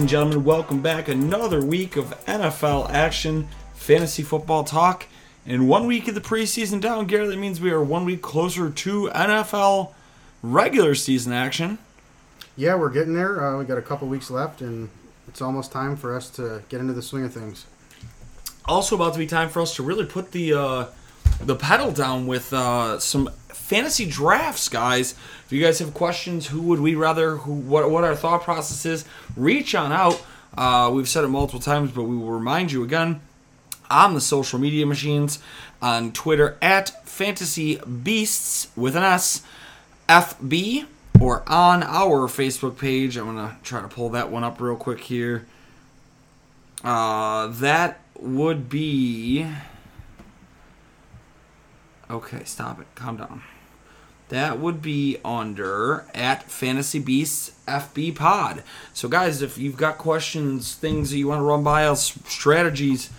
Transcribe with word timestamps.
and 0.00 0.08
gentlemen, 0.08 0.44
welcome 0.44 0.80
back. 0.80 1.08
Another 1.08 1.62
week 1.62 1.94
of 1.94 2.06
NFL 2.24 2.88
action, 2.88 3.48
fantasy 3.74 4.22
football 4.22 4.64
talk, 4.64 5.06
and 5.44 5.68
one 5.68 5.86
week 5.86 6.08
of 6.08 6.14
the 6.14 6.22
preseason 6.22 6.80
down. 6.80 7.06
Gary, 7.06 7.26
that 7.28 7.38
means 7.38 7.60
we 7.60 7.70
are 7.70 7.84
one 7.84 8.06
week 8.06 8.22
closer 8.22 8.70
to 8.70 9.08
NFL 9.08 9.92
regular 10.42 10.94
season 10.94 11.34
action. 11.34 11.76
Yeah, 12.56 12.76
we're 12.76 12.88
getting 12.88 13.12
there. 13.12 13.44
Uh, 13.44 13.58
we 13.58 13.66
got 13.66 13.76
a 13.76 13.82
couple 13.82 14.08
weeks 14.08 14.30
left, 14.30 14.62
and 14.62 14.88
it's 15.28 15.42
almost 15.42 15.70
time 15.70 15.96
for 15.96 16.16
us 16.16 16.30
to 16.30 16.62
get 16.70 16.80
into 16.80 16.94
the 16.94 17.02
swing 17.02 17.26
of 17.26 17.34
things. 17.34 17.66
Also, 18.64 18.96
about 18.96 19.12
to 19.12 19.18
be 19.18 19.26
time 19.26 19.50
for 19.50 19.60
us 19.60 19.76
to 19.76 19.82
really 19.82 20.06
put 20.06 20.32
the 20.32 20.54
uh, 20.54 20.86
the 21.40 21.56
pedal 21.56 21.92
down 21.92 22.26
with 22.26 22.52
uh, 22.52 22.98
some 22.98 23.30
fantasy 23.48 24.06
drafts, 24.06 24.68
guys. 24.68 25.12
If 25.46 25.52
you 25.52 25.62
guys 25.62 25.78
have 25.78 25.94
questions, 25.94 26.48
who 26.48 26.62
would 26.62 26.80
we 26.80 26.94
rather? 26.94 27.36
Who? 27.36 27.52
What? 27.52 27.90
What 27.90 28.04
our 28.04 28.16
thought 28.16 28.42
process 28.42 28.84
is? 28.84 29.04
Reach 29.36 29.74
on 29.74 29.92
out. 29.92 30.22
Uh, 30.56 30.90
we've 30.92 31.08
said 31.08 31.24
it 31.24 31.28
multiple 31.28 31.60
times, 31.60 31.92
but 31.92 32.02
we 32.04 32.16
will 32.16 32.30
remind 32.30 32.72
you 32.72 32.82
again 32.82 33.20
on 33.90 34.14
the 34.14 34.20
social 34.20 34.58
media 34.58 34.86
machines 34.86 35.38
on 35.82 36.12
Twitter 36.12 36.56
at 36.62 37.06
Fantasy 37.06 37.76
Beasts 37.76 38.68
with 38.76 38.96
an 38.96 39.02
S, 39.02 39.42
FB, 40.08 40.86
or 41.20 41.42
on 41.48 41.82
our 41.82 42.28
Facebook 42.28 42.78
page. 42.78 43.16
I'm 43.16 43.26
gonna 43.26 43.56
try 43.62 43.82
to 43.82 43.88
pull 43.88 44.10
that 44.10 44.30
one 44.30 44.44
up 44.44 44.60
real 44.60 44.76
quick 44.76 45.00
here. 45.00 45.46
Uh, 46.84 47.48
that 47.48 48.00
would 48.18 48.68
be. 48.68 49.46
Okay, 52.10 52.42
stop 52.44 52.80
it. 52.80 52.88
Calm 52.96 53.16
down. 53.18 53.42
That 54.30 54.58
would 54.58 54.82
be 54.82 55.18
under 55.24 56.06
at 56.14 56.50
Fantasy 56.50 56.98
Beasts 56.98 57.52
FB 57.66 58.16
Pod. 58.16 58.62
So, 58.92 59.08
guys, 59.08 59.42
if 59.42 59.58
you've 59.58 59.76
got 59.76 59.98
questions, 59.98 60.74
things 60.74 61.10
that 61.10 61.18
you 61.18 61.28
want 61.28 61.40
to 61.40 61.44
run 61.44 61.62
by 61.62 61.84
us, 61.84 62.18
strategies, 62.26 63.10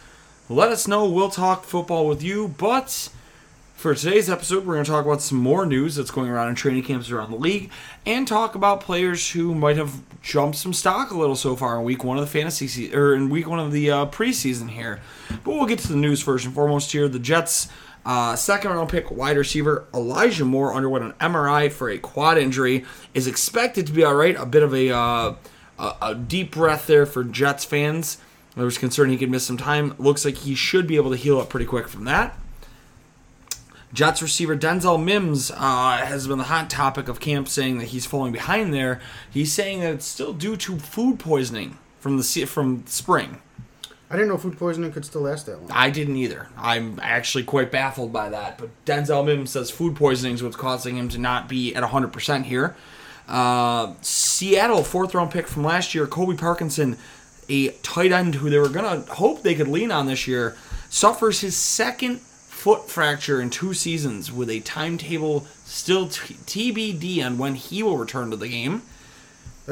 let 0.50 0.72
us 0.72 0.88
know. 0.88 1.08
We'll 1.10 1.30
talk 1.30 1.64
football 1.64 2.08
with 2.08 2.22
you. 2.22 2.50
But 2.50 3.10
for 3.76 3.96
today's 3.96 4.30
episode, 4.30 4.66
we're 4.66 4.76
going 4.76 4.86
to 4.86 4.92
talk 4.92 5.06
about 5.06 5.22
some 5.22 5.38
more 5.38 5.66
news 5.66 5.96
that's 5.96 6.12
going 6.12 6.30
around 6.30 6.50
in 6.50 6.56
training 6.56 6.84
camps 6.84 7.10
around 7.12 7.32
the 7.32 7.38
league 7.38 7.72
and 8.06 8.28
talk 8.28 8.56
about 8.56 8.80
players 8.82 9.32
who 9.32 9.56
might 9.56 9.78
have 9.78 10.02
jumped 10.22 10.58
some 10.58 10.72
stock 10.74 11.12
a 11.12 11.18
little 11.18 11.36
so 11.36 11.56
far 11.56 11.78
in 11.78 11.84
week 11.84 12.04
one 12.04 12.18
of 12.18 12.24
the 12.24 12.30
fantasy 12.30 12.68
se- 12.68 12.94
or 12.94 13.16
in 13.16 13.30
week 13.30 13.48
one 13.48 13.60
of 13.60 13.72
the 13.72 13.90
uh, 13.90 14.06
preseason 14.06 14.70
here. 14.70 15.02
But 15.30 15.56
we'll 15.56 15.66
get 15.66 15.80
to 15.80 15.88
the 15.90 15.96
news 15.98 16.22
first 16.22 16.46
and 16.46 16.54
foremost 16.54 16.92
here. 16.92 17.08
The 17.10 17.20
Jets. 17.20 17.68
Uh, 18.06 18.36
second 18.36 18.72
round 18.72 18.90
pick 18.90 19.12
wide 19.12 19.38
receiver 19.38 19.86
Elijah 19.94 20.46
Moore 20.46 20.74
underwent 20.74 21.06
an 21.06 21.14
MRI 21.14 21.72
for 21.72 21.90
a 21.90 21.98
quad 21.98 22.38
injury. 22.38 22.86
Is 23.14 23.28
expected 23.28 23.88
to 23.88 23.94
be 23.94 24.04
all 24.04 24.16
right. 24.16 24.36
A 24.36 24.46
bit 24.46 24.64
of 24.64 24.74
a 24.74 24.90
uh, 24.90 25.36
a, 25.78 25.96
a 26.02 26.16
deep 26.16 26.52
breath 26.52 26.88
there 26.88 27.06
for 27.06 27.24
Jets 27.24 27.66
fans. 27.66 28.18
There 28.56 28.66
was 28.66 28.78
concern 28.78 29.10
he 29.10 29.18
could 29.18 29.32
miss 29.32 29.46
some 29.46 29.58
time. 29.58 29.96
Looks 29.98 30.26
like 30.26 30.38
he 30.38 30.56
should 30.56 30.88
be 30.88 30.98
able 30.98 31.12
to 31.12 31.18
heal 31.18 31.40
up 31.40 31.50
pretty 31.50 31.66
quick 31.66 31.88
from 31.88 32.06
that. 32.06 32.38
Jets 33.94 34.22
receiver 34.22 34.56
Denzel 34.56 35.02
Mims 35.04 35.52
uh, 35.52 35.98
has 35.98 36.28
been 36.28 36.38
the 36.38 36.46
hot 36.46 36.70
topic 36.70 37.08
of 37.10 37.20
camp, 37.20 37.50
saying 37.50 37.78
that 37.80 37.90
he's 37.90 38.06
falling 38.06 38.32
behind 38.32 38.74
there. 38.74 39.02
He's 39.30 39.52
saying 39.52 39.82
that 39.82 39.94
it's 39.94 40.06
still 40.06 40.34
due 40.34 40.56
to 40.58 40.80
food 40.80 41.20
poisoning 41.20 41.78
from 42.00 42.18
the 42.18 42.24
from 42.46 42.86
spring. 42.88 43.42
I 44.12 44.16
didn't 44.16 44.28
know 44.28 44.38
food 44.38 44.58
poisoning 44.58 44.92
could 44.92 45.06
still 45.06 45.22
last 45.22 45.46
that 45.46 45.62
long. 45.62 45.72
I 45.72 45.90
didn't 45.90 46.18
either. 46.18 46.50
I'm 46.58 47.00
actually 47.02 47.46
quite 47.46 47.72
baffled 47.72 48.12
by 48.12 48.28
that. 48.30 48.58
But 48.58 48.70
Denzel 48.86 49.26
Mims 49.26 49.52
says 49.52 49.72
food 49.72 49.96
poisoning 49.96 50.34
is 50.34 50.44
what's 50.44 50.58
causing 50.58 50.98
him 50.98 51.08
to 51.10 51.18
not 51.18 51.48
be 51.48 51.74
at 51.74 51.82
100% 51.82 52.44
here. 52.44 52.76
Uh, 53.30 53.94
Seattle, 54.02 54.84
fourth 54.84 55.16
round 55.16 55.32
pick 55.32 55.48
from 55.48 55.64
last 55.64 55.96
year, 55.96 56.08
Colby 56.08 56.36
Parkinson, 56.36 56.98
a 57.48 57.70
tight 57.70 58.12
end 58.12 58.36
who 58.36 58.50
they 58.50 58.60
were 58.60 58.68
going 58.68 59.04
to 59.04 59.14
hope 59.14 59.44
they 59.44 59.56
could 59.56 59.70
lean 59.70 59.92
on 59.92 60.08
this 60.08 60.28
year, 60.28 60.58
suffers 60.90 61.40
his 61.40 61.56
second 61.56 62.20
foot 62.20 62.90
fracture 62.90 63.40
in 63.42 63.50
two 63.50 63.74
seasons 63.74 64.30
with 64.30 64.50
a 64.50 64.60
timetable 64.60 65.48
still 65.64 66.10
t- 66.10 66.34
TBD 66.34 67.26
on 67.26 67.38
when 67.38 67.56
he 67.56 67.82
will 67.82 67.98
return 67.98 68.30
to 68.30 68.36
the 68.36 68.50
game. 68.50 68.82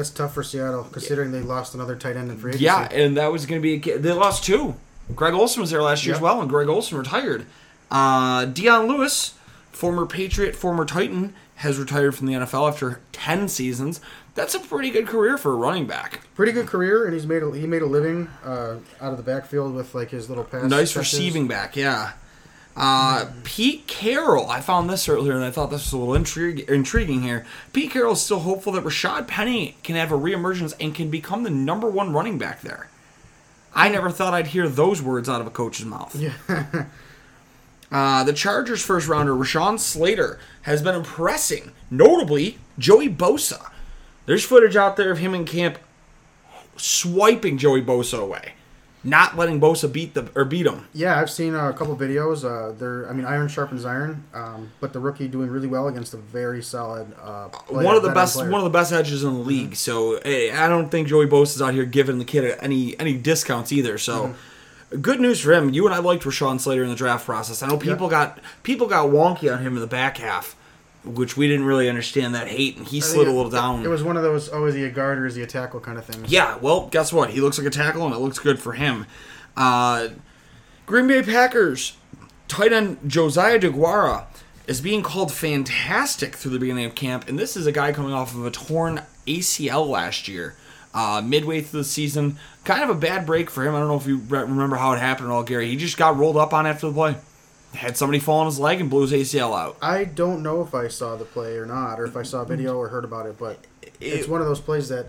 That's 0.00 0.08
tough 0.08 0.32
for 0.32 0.42
Seattle, 0.42 0.84
considering 0.84 1.30
they 1.30 1.42
lost 1.42 1.74
another 1.74 1.94
tight 1.94 2.16
end 2.16 2.30
in 2.30 2.38
free 2.38 2.52
agency. 2.52 2.64
Yeah, 2.64 2.88
and 2.90 3.18
that 3.18 3.30
was 3.30 3.44
going 3.44 3.60
to 3.60 3.62
be. 3.62 3.90
A, 3.90 3.98
they 3.98 4.12
lost 4.12 4.42
two. 4.42 4.76
Greg 5.14 5.34
Olsen 5.34 5.60
was 5.60 5.70
there 5.70 5.82
last 5.82 6.06
year 6.06 6.14
as 6.14 6.22
well, 6.22 6.40
and 6.40 6.48
Greg 6.48 6.68
Olsen 6.68 6.96
retired. 6.96 7.44
Uh, 7.90 8.46
Dion 8.46 8.86
Lewis, 8.86 9.34
former 9.72 10.06
Patriot, 10.06 10.56
former 10.56 10.86
Titan, 10.86 11.34
has 11.56 11.76
retired 11.76 12.14
from 12.14 12.28
the 12.28 12.32
NFL 12.32 12.66
after 12.66 13.02
ten 13.12 13.46
seasons. 13.46 14.00
That's 14.34 14.54
a 14.54 14.60
pretty 14.60 14.88
good 14.88 15.06
career 15.06 15.36
for 15.36 15.52
a 15.52 15.56
running 15.56 15.86
back. 15.86 16.20
Pretty 16.34 16.52
good 16.52 16.66
career, 16.66 17.04
and 17.04 17.12
he's 17.12 17.26
made 17.26 17.42
a, 17.42 17.52
he 17.52 17.66
made 17.66 17.82
a 17.82 17.86
living 17.86 18.28
uh, 18.42 18.76
out 19.02 19.10
of 19.10 19.18
the 19.18 19.22
backfield 19.22 19.74
with 19.74 19.94
like 19.94 20.08
his 20.08 20.30
little 20.30 20.44
pass. 20.44 20.62
Nice 20.62 20.94
catches. 20.94 21.12
receiving 21.12 21.46
back, 21.46 21.76
yeah. 21.76 22.12
Uh, 22.76 23.26
Pete 23.44 23.86
Carroll, 23.86 24.48
I 24.48 24.60
found 24.60 24.88
this 24.88 25.08
earlier 25.08 25.32
and 25.32 25.44
I 25.44 25.50
thought 25.50 25.70
this 25.70 25.84
was 25.86 25.92
a 25.92 25.98
little 25.98 26.14
intrig- 26.14 26.68
intriguing 26.68 27.22
here. 27.22 27.44
Pete 27.72 27.90
Carroll 27.90 28.12
is 28.12 28.22
still 28.22 28.40
hopeful 28.40 28.72
that 28.72 28.84
Rashaad 28.84 29.26
Penny 29.26 29.76
can 29.82 29.96
have 29.96 30.12
a 30.12 30.16
reemergence 30.18 30.74
and 30.80 30.94
can 30.94 31.10
become 31.10 31.42
the 31.42 31.50
number 31.50 31.90
one 31.90 32.12
running 32.12 32.38
back 32.38 32.62
there. 32.62 32.88
I 33.74 33.88
never 33.88 34.10
thought 34.10 34.34
I'd 34.34 34.48
hear 34.48 34.68
those 34.68 35.02
words 35.02 35.28
out 35.28 35.40
of 35.40 35.46
a 35.46 35.50
coach's 35.50 35.86
mouth. 35.86 36.14
Yeah. 36.14 36.86
Uh, 37.92 38.22
the 38.22 38.32
Chargers' 38.32 38.84
first 38.84 39.08
rounder, 39.08 39.34
Rashawn 39.34 39.78
Slater, 39.78 40.38
has 40.62 40.80
been 40.80 40.94
impressing, 40.94 41.72
notably 41.90 42.58
Joey 42.78 43.08
Bosa. 43.08 43.72
There's 44.26 44.44
footage 44.44 44.76
out 44.76 44.96
there 44.96 45.10
of 45.10 45.18
him 45.18 45.34
in 45.34 45.44
camp 45.44 45.76
swiping 46.76 47.58
Joey 47.58 47.82
Bosa 47.82 48.20
away, 48.20 48.52
not 49.02 49.36
letting 49.36 49.60
Bosa 49.60 49.90
beat 49.90 50.14
the 50.14 50.30
or 50.34 50.44
beat 50.44 50.66
him. 50.66 50.86
Yeah, 50.92 51.18
I've 51.18 51.30
seen 51.30 51.54
uh, 51.54 51.70
a 51.70 51.72
couple 51.72 51.96
videos. 51.96 52.44
Uh, 52.44 52.72
they're, 52.72 53.08
I 53.08 53.12
mean, 53.12 53.24
iron 53.24 53.48
sharpens 53.48 53.84
iron. 53.84 54.24
Um, 54.34 54.70
but 54.80 54.92
the 54.92 55.00
rookie 55.00 55.28
doing 55.28 55.48
really 55.48 55.68
well 55.68 55.88
against 55.88 56.12
a 56.14 56.18
very 56.18 56.62
solid. 56.62 57.12
Uh, 57.20 57.48
player, 57.48 57.84
one 57.84 57.96
of 57.96 58.02
the 58.02 58.12
best, 58.12 58.36
player. 58.36 58.50
one 58.50 58.60
of 58.60 58.64
the 58.64 58.78
best 58.78 58.92
edges 58.92 59.24
in 59.24 59.32
the 59.32 59.40
league. 59.40 59.74
So 59.76 60.16
eh, 60.16 60.52
I 60.54 60.68
don't 60.68 60.90
think 60.90 61.08
Joey 61.08 61.26
Bosa's 61.26 61.62
out 61.62 61.74
here 61.74 61.84
giving 61.84 62.18
the 62.18 62.24
kid 62.24 62.58
any 62.60 62.98
any 63.00 63.16
discounts 63.16 63.72
either. 63.72 63.98
So. 63.98 64.34
Good 65.00 65.20
news 65.20 65.40
for 65.40 65.52
him. 65.52 65.72
You 65.72 65.86
and 65.86 65.94
I 65.94 65.98
liked 65.98 66.24
Rashawn 66.24 66.58
Slater 66.58 66.82
in 66.82 66.88
the 66.88 66.96
draft 66.96 67.24
process. 67.24 67.62
I 67.62 67.68
know 67.68 67.76
people 67.76 68.08
got 68.08 68.40
people 68.64 68.88
got 68.88 69.10
wonky 69.10 69.54
on 69.54 69.62
him 69.62 69.74
in 69.74 69.80
the 69.80 69.86
back 69.86 70.16
half, 70.16 70.56
which 71.04 71.36
we 71.36 71.48
didn't 71.48 71.64
really 71.64 71.88
understand 71.88 72.34
that 72.34 72.48
hate, 72.48 72.76
and 72.76 72.86
he 72.86 73.00
slid 73.00 73.26
a 73.26 73.32
little 73.32 73.50
down. 73.50 73.84
It 73.84 73.88
was 73.88 74.02
one 74.02 74.16
of 74.16 74.22
those. 74.22 74.50
Oh, 74.52 74.66
is 74.66 74.74
he 74.74 74.84
a 74.84 74.90
guard 74.90 75.18
or 75.18 75.26
is 75.26 75.34
he 75.34 75.42
a 75.42 75.46
tackle 75.46 75.80
kind 75.80 75.98
of 75.98 76.04
thing? 76.04 76.24
Yeah, 76.26 76.56
well, 76.58 76.88
guess 76.88 77.12
what? 77.12 77.30
He 77.30 77.40
looks 77.40 77.58
like 77.58 77.66
a 77.66 77.70
tackle, 77.70 78.04
and 78.04 78.14
it 78.14 78.18
looks 78.18 78.38
good 78.38 78.60
for 78.60 78.72
him. 78.72 79.06
Uh, 79.56 80.08
Green 80.86 81.06
Bay 81.06 81.22
Packers 81.22 81.96
tight 82.48 82.72
end 82.72 82.98
Josiah 83.06 83.58
Deguara 83.58 84.24
is 84.66 84.80
being 84.80 85.02
called 85.02 85.32
fantastic 85.32 86.36
through 86.36 86.52
the 86.52 86.58
beginning 86.58 86.84
of 86.84 86.94
camp, 86.94 87.28
and 87.28 87.38
this 87.38 87.56
is 87.56 87.66
a 87.66 87.72
guy 87.72 87.92
coming 87.92 88.12
off 88.12 88.34
of 88.34 88.44
a 88.44 88.50
torn 88.50 89.02
ACL 89.26 89.88
last 89.88 90.28
year. 90.28 90.56
Uh, 90.92 91.22
midway 91.24 91.60
through 91.60 91.80
the 91.80 91.84
season, 91.84 92.36
kind 92.64 92.82
of 92.82 92.90
a 92.90 92.94
bad 92.94 93.24
break 93.24 93.48
for 93.48 93.64
him. 93.64 93.76
I 93.76 93.78
don't 93.78 93.86
know 93.86 93.96
if 93.96 94.08
you 94.08 94.16
re- 94.16 94.40
remember 94.40 94.74
how 94.74 94.92
it 94.92 94.98
happened 94.98 95.28
at 95.28 95.32
all, 95.32 95.44
Gary. 95.44 95.68
He 95.68 95.76
just 95.76 95.96
got 95.96 96.16
rolled 96.16 96.36
up 96.36 96.52
on 96.52 96.66
after 96.66 96.88
the 96.88 96.92
play. 96.92 97.14
Had 97.74 97.96
somebody 97.96 98.18
fall 98.18 98.40
on 98.40 98.46
his 98.46 98.58
leg 98.58 98.80
and 98.80 98.90
blew 98.90 99.02
his 99.06 99.12
ACL 99.12 99.56
out. 99.58 99.76
I 99.80 100.04
don't 100.04 100.42
know 100.42 100.60
if 100.62 100.74
I 100.74 100.88
saw 100.88 101.16
the 101.16 101.24
play 101.24 101.56
or 101.56 101.66
not, 101.66 102.00
or 102.00 102.04
if 102.04 102.16
I 102.16 102.22
saw 102.22 102.42
a 102.42 102.44
video 102.44 102.76
or 102.76 102.88
heard 102.88 103.04
about 103.04 103.26
it, 103.26 103.38
but 103.38 103.58
it's 104.00 104.26
one 104.26 104.40
of 104.40 104.46
those 104.48 104.60
plays 104.60 104.88
that 104.88 105.06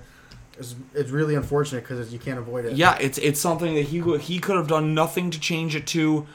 is 0.59 0.75
it's 0.93 1.09
really 1.09 1.33
unfortunate 1.35 1.81
because 1.81 2.13
you 2.13 2.19
can't 2.19 2.37
avoid 2.37 2.65
it. 2.65 2.73
Yeah, 2.73 2.97
it's 2.99 3.17
it's 3.17 3.39
something 3.39 3.73
that 3.75 3.85
he 3.87 4.01
he 4.19 4.39
could 4.39 4.57
have 4.57 4.67
done 4.67 4.93
nothing 4.93 5.31
to 5.31 5.39
change 5.39 5.75
it 5.75 5.87
to. 5.87 6.27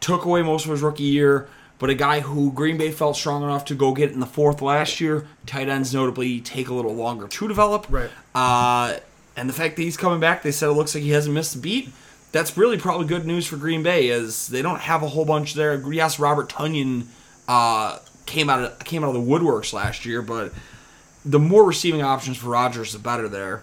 Took 0.00 0.24
away 0.24 0.42
most 0.42 0.64
of 0.64 0.70
his 0.70 0.82
rookie 0.82 1.04
year. 1.04 1.48
but 1.78 1.90
a 1.90 1.94
guy 1.94 2.20
who 2.20 2.52
Green 2.52 2.76
Bay 2.76 2.92
felt 2.92 3.16
strong 3.16 3.42
enough 3.42 3.64
to 3.66 3.74
go 3.74 3.92
get 3.92 4.12
in 4.12 4.20
the 4.20 4.26
fourth 4.26 4.62
last 4.62 5.00
year. 5.00 5.26
Tight 5.46 5.68
ends 5.68 5.92
notably 5.92 6.40
take 6.40 6.68
a 6.68 6.74
little 6.74 6.94
longer 6.94 7.26
to 7.26 7.48
develop. 7.48 7.86
Right. 7.90 8.10
Uh, 8.34 8.98
and 9.36 9.48
the 9.48 9.52
fact 9.52 9.74
that 9.76 9.82
he's 9.82 9.96
coming 9.96 10.20
back, 10.20 10.42
they 10.44 10.52
said 10.52 10.68
it 10.68 10.72
looks 10.74 10.94
like 10.94 11.02
he 11.02 11.10
hasn't 11.10 11.34
missed 11.34 11.56
a 11.56 11.58
beat. 11.58 11.90
That's 12.32 12.56
really 12.56 12.78
probably 12.78 13.06
good 13.06 13.26
news 13.26 13.46
for 13.46 13.56
Green 13.56 13.82
Bay, 13.82 14.10
as 14.10 14.48
they 14.48 14.62
don't 14.62 14.80
have 14.80 15.02
a 15.02 15.08
whole 15.08 15.26
bunch 15.26 15.54
there. 15.54 15.80
Yes, 15.92 16.18
Robert 16.18 16.48
Tonyan 16.48 17.04
uh, 17.46 17.98
came 18.26 18.48
out 18.48 18.64
of 18.64 18.78
came 18.80 19.04
out 19.04 19.14
of 19.14 19.14
the 19.14 19.30
woodworks 19.30 19.72
last 19.72 20.06
year, 20.06 20.22
but 20.22 20.52
the 21.24 21.38
more 21.38 21.64
receiving 21.64 22.02
options 22.02 22.38
for 22.38 22.48
Rodgers, 22.48 22.92
the 22.92 22.98
better 22.98 23.28
there. 23.28 23.62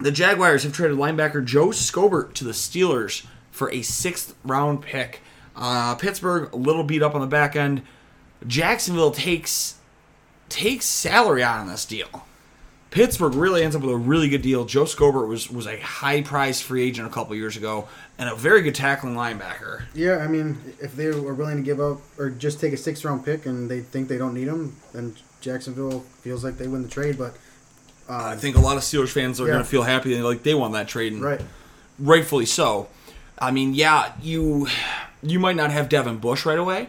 The 0.00 0.12
Jaguars 0.12 0.62
have 0.62 0.72
traded 0.72 0.96
linebacker 0.96 1.44
Joe 1.44 1.68
Schobert 1.68 2.34
to 2.34 2.44
the 2.44 2.52
Steelers 2.52 3.26
for 3.50 3.70
a 3.70 3.82
sixth 3.82 4.34
round 4.44 4.82
pick. 4.82 5.20
Uh, 5.56 5.94
Pittsburgh 5.96 6.52
a 6.52 6.56
little 6.56 6.84
beat 6.84 7.02
up 7.02 7.14
on 7.14 7.20
the 7.20 7.26
back 7.26 7.56
end. 7.56 7.82
Jacksonville 8.46 9.10
takes 9.10 9.74
takes 10.48 10.86
salary 10.86 11.42
out 11.42 11.58
on 11.58 11.68
this 11.68 11.84
deal. 11.84 12.24
Pittsburgh 12.90 13.34
really 13.34 13.62
ends 13.62 13.76
up 13.76 13.82
with 13.82 13.90
a 13.90 13.96
really 13.96 14.28
good 14.28 14.40
deal. 14.42 14.64
Joe 14.64 14.84
Schobert 14.84 15.28
was 15.28 15.50
was 15.50 15.66
a 15.66 15.78
high 15.78 16.22
priced 16.22 16.64
free 16.64 16.82
agent 16.84 17.06
a 17.06 17.10
couple 17.10 17.34
years 17.36 17.56
ago 17.56 17.86
and 18.18 18.28
a 18.30 18.34
very 18.34 18.62
good 18.62 18.74
tackling 18.74 19.14
linebacker. 19.14 19.84
Yeah, 19.94 20.16
I 20.18 20.26
mean, 20.26 20.58
if 20.80 20.96
they 20.96 21.08
were 21.10 21.34
willing 21.34 21.56
to 21.58 21.62
give 21.62 21.80
up 21.80 22.00
or 22.18 22.30
just 22.30 22.60
take 22.60 22.72
a 22.72 22.76
sixth 22.78 23.04
round 23.04 23.24
pick 23.24 23.44
and 23.46 23.70
they 23.70 23.80
think 23.80 24.08
they 24.08 24.16
don't 24.18 24.32
need 24.34 24.48
him, 24.48 24.76
then 24.92 25.14
Jacksonville 25.40 26.00
feels 26.22 26.42
like 26.44 26.56
they 26.56 26.66
win 26.66 26.82
the 26.82 26.88
trade. 26.88 27.18
But 27.18 27.36
I 28.08 28.32
uh, 28.32 28.36
think 28.36 28.56
a 28.56 28.60
lot 28.60 28.78
of 28.78 28.82
Steelers 28.82 29.10
fans 29.10 29.38
are 29.38 29.46
Yeah. 29.46 29.52
going 29.54 29.64
to 29.64 29.68
feel 29.68 29.82
happy 29.82 30.18
like 30.22 30.42
they 30.42 30.54
won 30.54 30.72
that 30.72 30.88
trade, 30.88 31.12
and 31.12 31.22
right, 31.22 31.42
rightfully 31.98 32.46
so. 32.46 32.88
I 33.38 33.50
mean, 33.50 33.74
yeah, 33.74 34.12
you 34.22 34.66
you 35.22 35.38
might 35.38 35.56
not 35.56 35.70
have 35.70 35.90
Devin 35.90 36.16
Bush 36.18 36.46
right 36.46 36.58
away, 36.58 36.88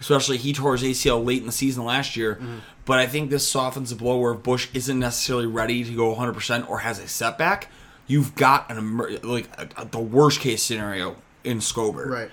especially 0.00 0.38
he 0.38 0.54
tore 0.54 0.76
his 0.76 0.82
ACL 0.82 1.22
late 1.22 1.40
in 1.40 1.46
the 1.46 1.52
season 1.52 1.84
last 1.84 2.16
year. 2.16 2.36
Mm-hmm. 2.36 2.58
But 2.86 2.98
I 3.00 3.06
think 3.06 3.28
this 3.30 3.46
softens 3.46 3.90
the 3.90 3.96
blow 3.96 4.16
where 4.18 4.32
if 4.32 4.42
Bush 4.42 4.68
isn't 4.72 4.98
necessarily 4.98 5.46
ready 5.46 5.84
to 5.84 5.94
go 5.94 6.08
100 6.10 6.32
percent 6.32 6.70
or 6.70 6.78
has 6.78 6.98
a 6.98 7.06
setback. 7.08 7.68
You've 8.06 8.34
got 8.36 8.70
an 8.70 8.78
emer- 8.78 9.18
like 9.24 9.48
a, 9.58 9.68
a- 9.82 9.84
the 9.84 9.98
worst 9.98 10.40
case 10.40 10.62
scenario 10.62 11.16
in 11.44 11.58
Schobert. 11.58 12.06
right. 12.08 12.30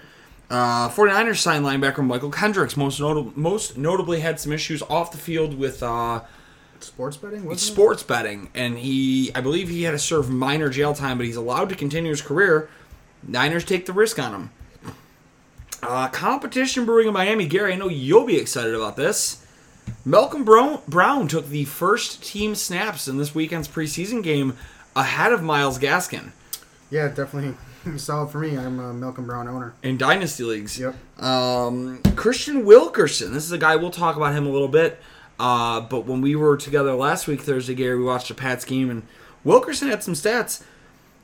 Uh, 0.49 0.87
49ers 0.89 1.37
signed 1.37 1.65
linebacker 1.65 2.05
Mychal 2.05 2.31
Kendricks. 2.31 2.77
Most 2.77 2.99
notable, 2.99 3.33
most 3.35 3.75
notably 3.75 4.19
had 4.19 4.39
some 4.39 4.51
issues 4.51 4.83
off 4.83 5.11
the 5.11 5.17
field 5.17 5.57
with 5.57 5.81
uh, 5.81 6.21
Sports 6.79 7.17
betting, 7.17 7.45
wasn't 7.45 7.61
it? 7.69 7.73
sports 7.73 8.03
betting, 8.03 8.49
and 8.53 8.77
he, 8.77 9.31
I 9.33 9.41
believe, 9.41 9.69
he 9.69 9.83
had 9.83 9.91
to 9.91 9.99
serve 9.99 10.29
minor 10.29 10.69
jail 10.69 10.93
time, 10.93 11.17
but 11.17 11.25
he's 11.25 11.37
allowed 11.37 11.69
to 11.69 11.75
continue 11.75 12.11
his 12.11 12.21
career. 12.21 12.69
Niners 13.25 13.63
take 13.65 13.87
the 13.87 13.93
risk 13.93 14.19
on 14.19 14.33
him. 14.33 14.51
Uh, 15.81 16.07
competition 16.09 16.85
brewing 16.85 17.07
in 17.07 17.13
Miami. 17.13 17.47
Gary, 17.47 17.73
I 17.73 17.75
know 17.75 17.89
you'll 17.89 18.25
be 18.25 18.37
excited 18.37 18.75
about 18.75 18.95
this. 18.95 19.42
Malcolm 20.05 20.43
Brown, 20.43 20.81
Brown 20.87 21.27
took 21.27 21.47
the 21.49 21.65
first 21.65 22.23
team 22.23 22.55
snaps 22.55 23.07
in 23.07 23.17
this 23.17 23.33
weekend's 23.33 23.67
preseason 23.67 24.21
game 24.23 24.57
ahead 24.95 25.31
of 25.31 25.41
Myles 25.41 25.79
Gaskin 25.79 26.31
Yeah, 26.89 27.07
definitely 27.07 27.55
solid 27.97 28.29
for 28.29 28.39
me. 28.39 28.57
I'm 28.57 28.79
a 28.79 28.93
Malcolm 28.93 29.25
Brown 29.25 29.47
owner. 29.47 29.73
in 29.81 29.97
dynasty 29.97 30.43
leagues. 30.43 30.77
Yep. 30.79 30.95
Um, 31.21 31.99
Kristian 32.15 32.63
Wilkerson. 32.65 33.33
This 33.33 33.45
is 33.45 33.51
a 33.51 33.57
guy 33.57 33.75
we'll 33.75 33.91
talk 33.91 34.15
about 34.15 34.33
him 34.33 34.45
a 34.45 34.49
little 34.49 34.67
bit. 34.67 34.99
Uh, 35.39 35.81
but 35.81 36.05
when 36.05 36.21
we 36.21 36.35
were 36.35 36.55
together 36.57 36.93
last 36.93 37.27
week, 37.27 37.41
Thursday, 37.41 37.73
Gary, 37.73 37.97
we 37.97 38.03
watched 38.03 38.29
a 38.29 38.35
Pats 38.35 38.63
game, 38.65 38.89
and 38.89 39.03
Wilkerson 39.43 39.89
had 39.89 40.03
some 40.03 40.13
stats. 40.13 40.63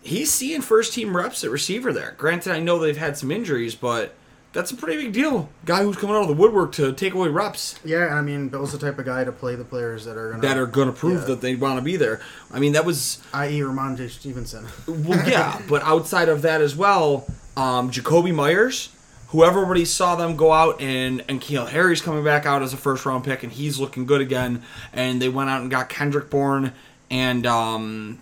He's 0.02 0.32
seeing 0.32 0.62
first 0.62 0.94
team 0.94 1.16
reps 1.16 1.44
at 1.44 1.52
receiver 1.52 1.94
there. 1.94 2.16
Granted, 2.18 2.54
I 2.54 2.60
know 2.60 2.80
they've 2.80 2.98
had 2.98 3.18
some 3.18 3.32
injuries, 3.32 3.76
but 3.76 4.16
that's 4.52 4.72
a 4.72 4.76
pretty 4.76 5.04
big 5.04 5.14
deal. 5.14 5.50
Guy 5.66 5.84
who's 5.84 5.96
coming 5.96 6.16
out 6.16 6.24
of 6.24 6.28
the 6.28 6.34
woodwork 6.34 6.72
to 6.74 6.92
take 6.94 7.14
away 7.14 7.28
reps 7.30 7.80
Yeah, 7.86 8.08
I 8.16 8.22
mean, 8.22 8.50
Bill's 8.50 8.72
the 8.72 8.80
type 8.80 8.98
of 8.98 9.06
guy 9.06 9.24
to 9.24 9.32
play 9.32 9.56
the 9.56 9.64
players 9.64 10.06
that 10.06 10.18
are 10.18 10.32
gonna 10.32 10.42
that 10.42 10.58
are 10.58 10.66
going 10.66 10.88
to 10.88 10.94
prove 10.94 11.20
Yeah. 11.22 11.26
that 11.28 11.42
they 11.42 11.56
want 11.56 11.78
to 11.78 11.84
be 11.84 11.98
there. 11.98 12.20
I 12.52 12.60
mean, 12.60 12.74
that 12.74 12.86
was 12.86 13.20
i.e. 13.34 13.60
Rhamondre 13.60 14.10
Stevenson. 14.10 14.66
Well, 14.88 15.28
yeah, 15.30 15.62
but 15.70 15.84
outside 15.84 16.30
of 16.30 16.42
that 16.42 16.62
as 16.62 16.76
well, 16.76 17.28
um, 17.56 17.92
Jakobi 17.92 18.34
Meyers, 18.34 18.90
who 19.30 19.44
everybody 19.44 19.86
saw 19.86 20.16
them 20.16 20.36
go 20.36 20.52
out 20.52 20.82
and 20.82 21.24
and 21.30 21.40
N'Keal 21.40 21.68
Harry's 21.70 22.02
coming 22.02 22.24
back 22.24 22.48
out 22.48 22.64
as 22.64 22.74
a 22.74 22.78
first 22.78 23.06
round 23.06 23.24
pick, 23.24 23.44
and 23.44 23.52
he's 23.52 23.80
looking 23.80 24.06
good 24.08 24.22
again. 24.22 24.64
And 24.94 25.22
they 25.22 25.30
went 25.30 25.50
out 25.52 25.62
and 25.62 25.70
got 25.70 25.90
Kendrick 25.90 26.32
Bourne 26.32 26.74
and 27.12 27.46
um, 27.46 28.20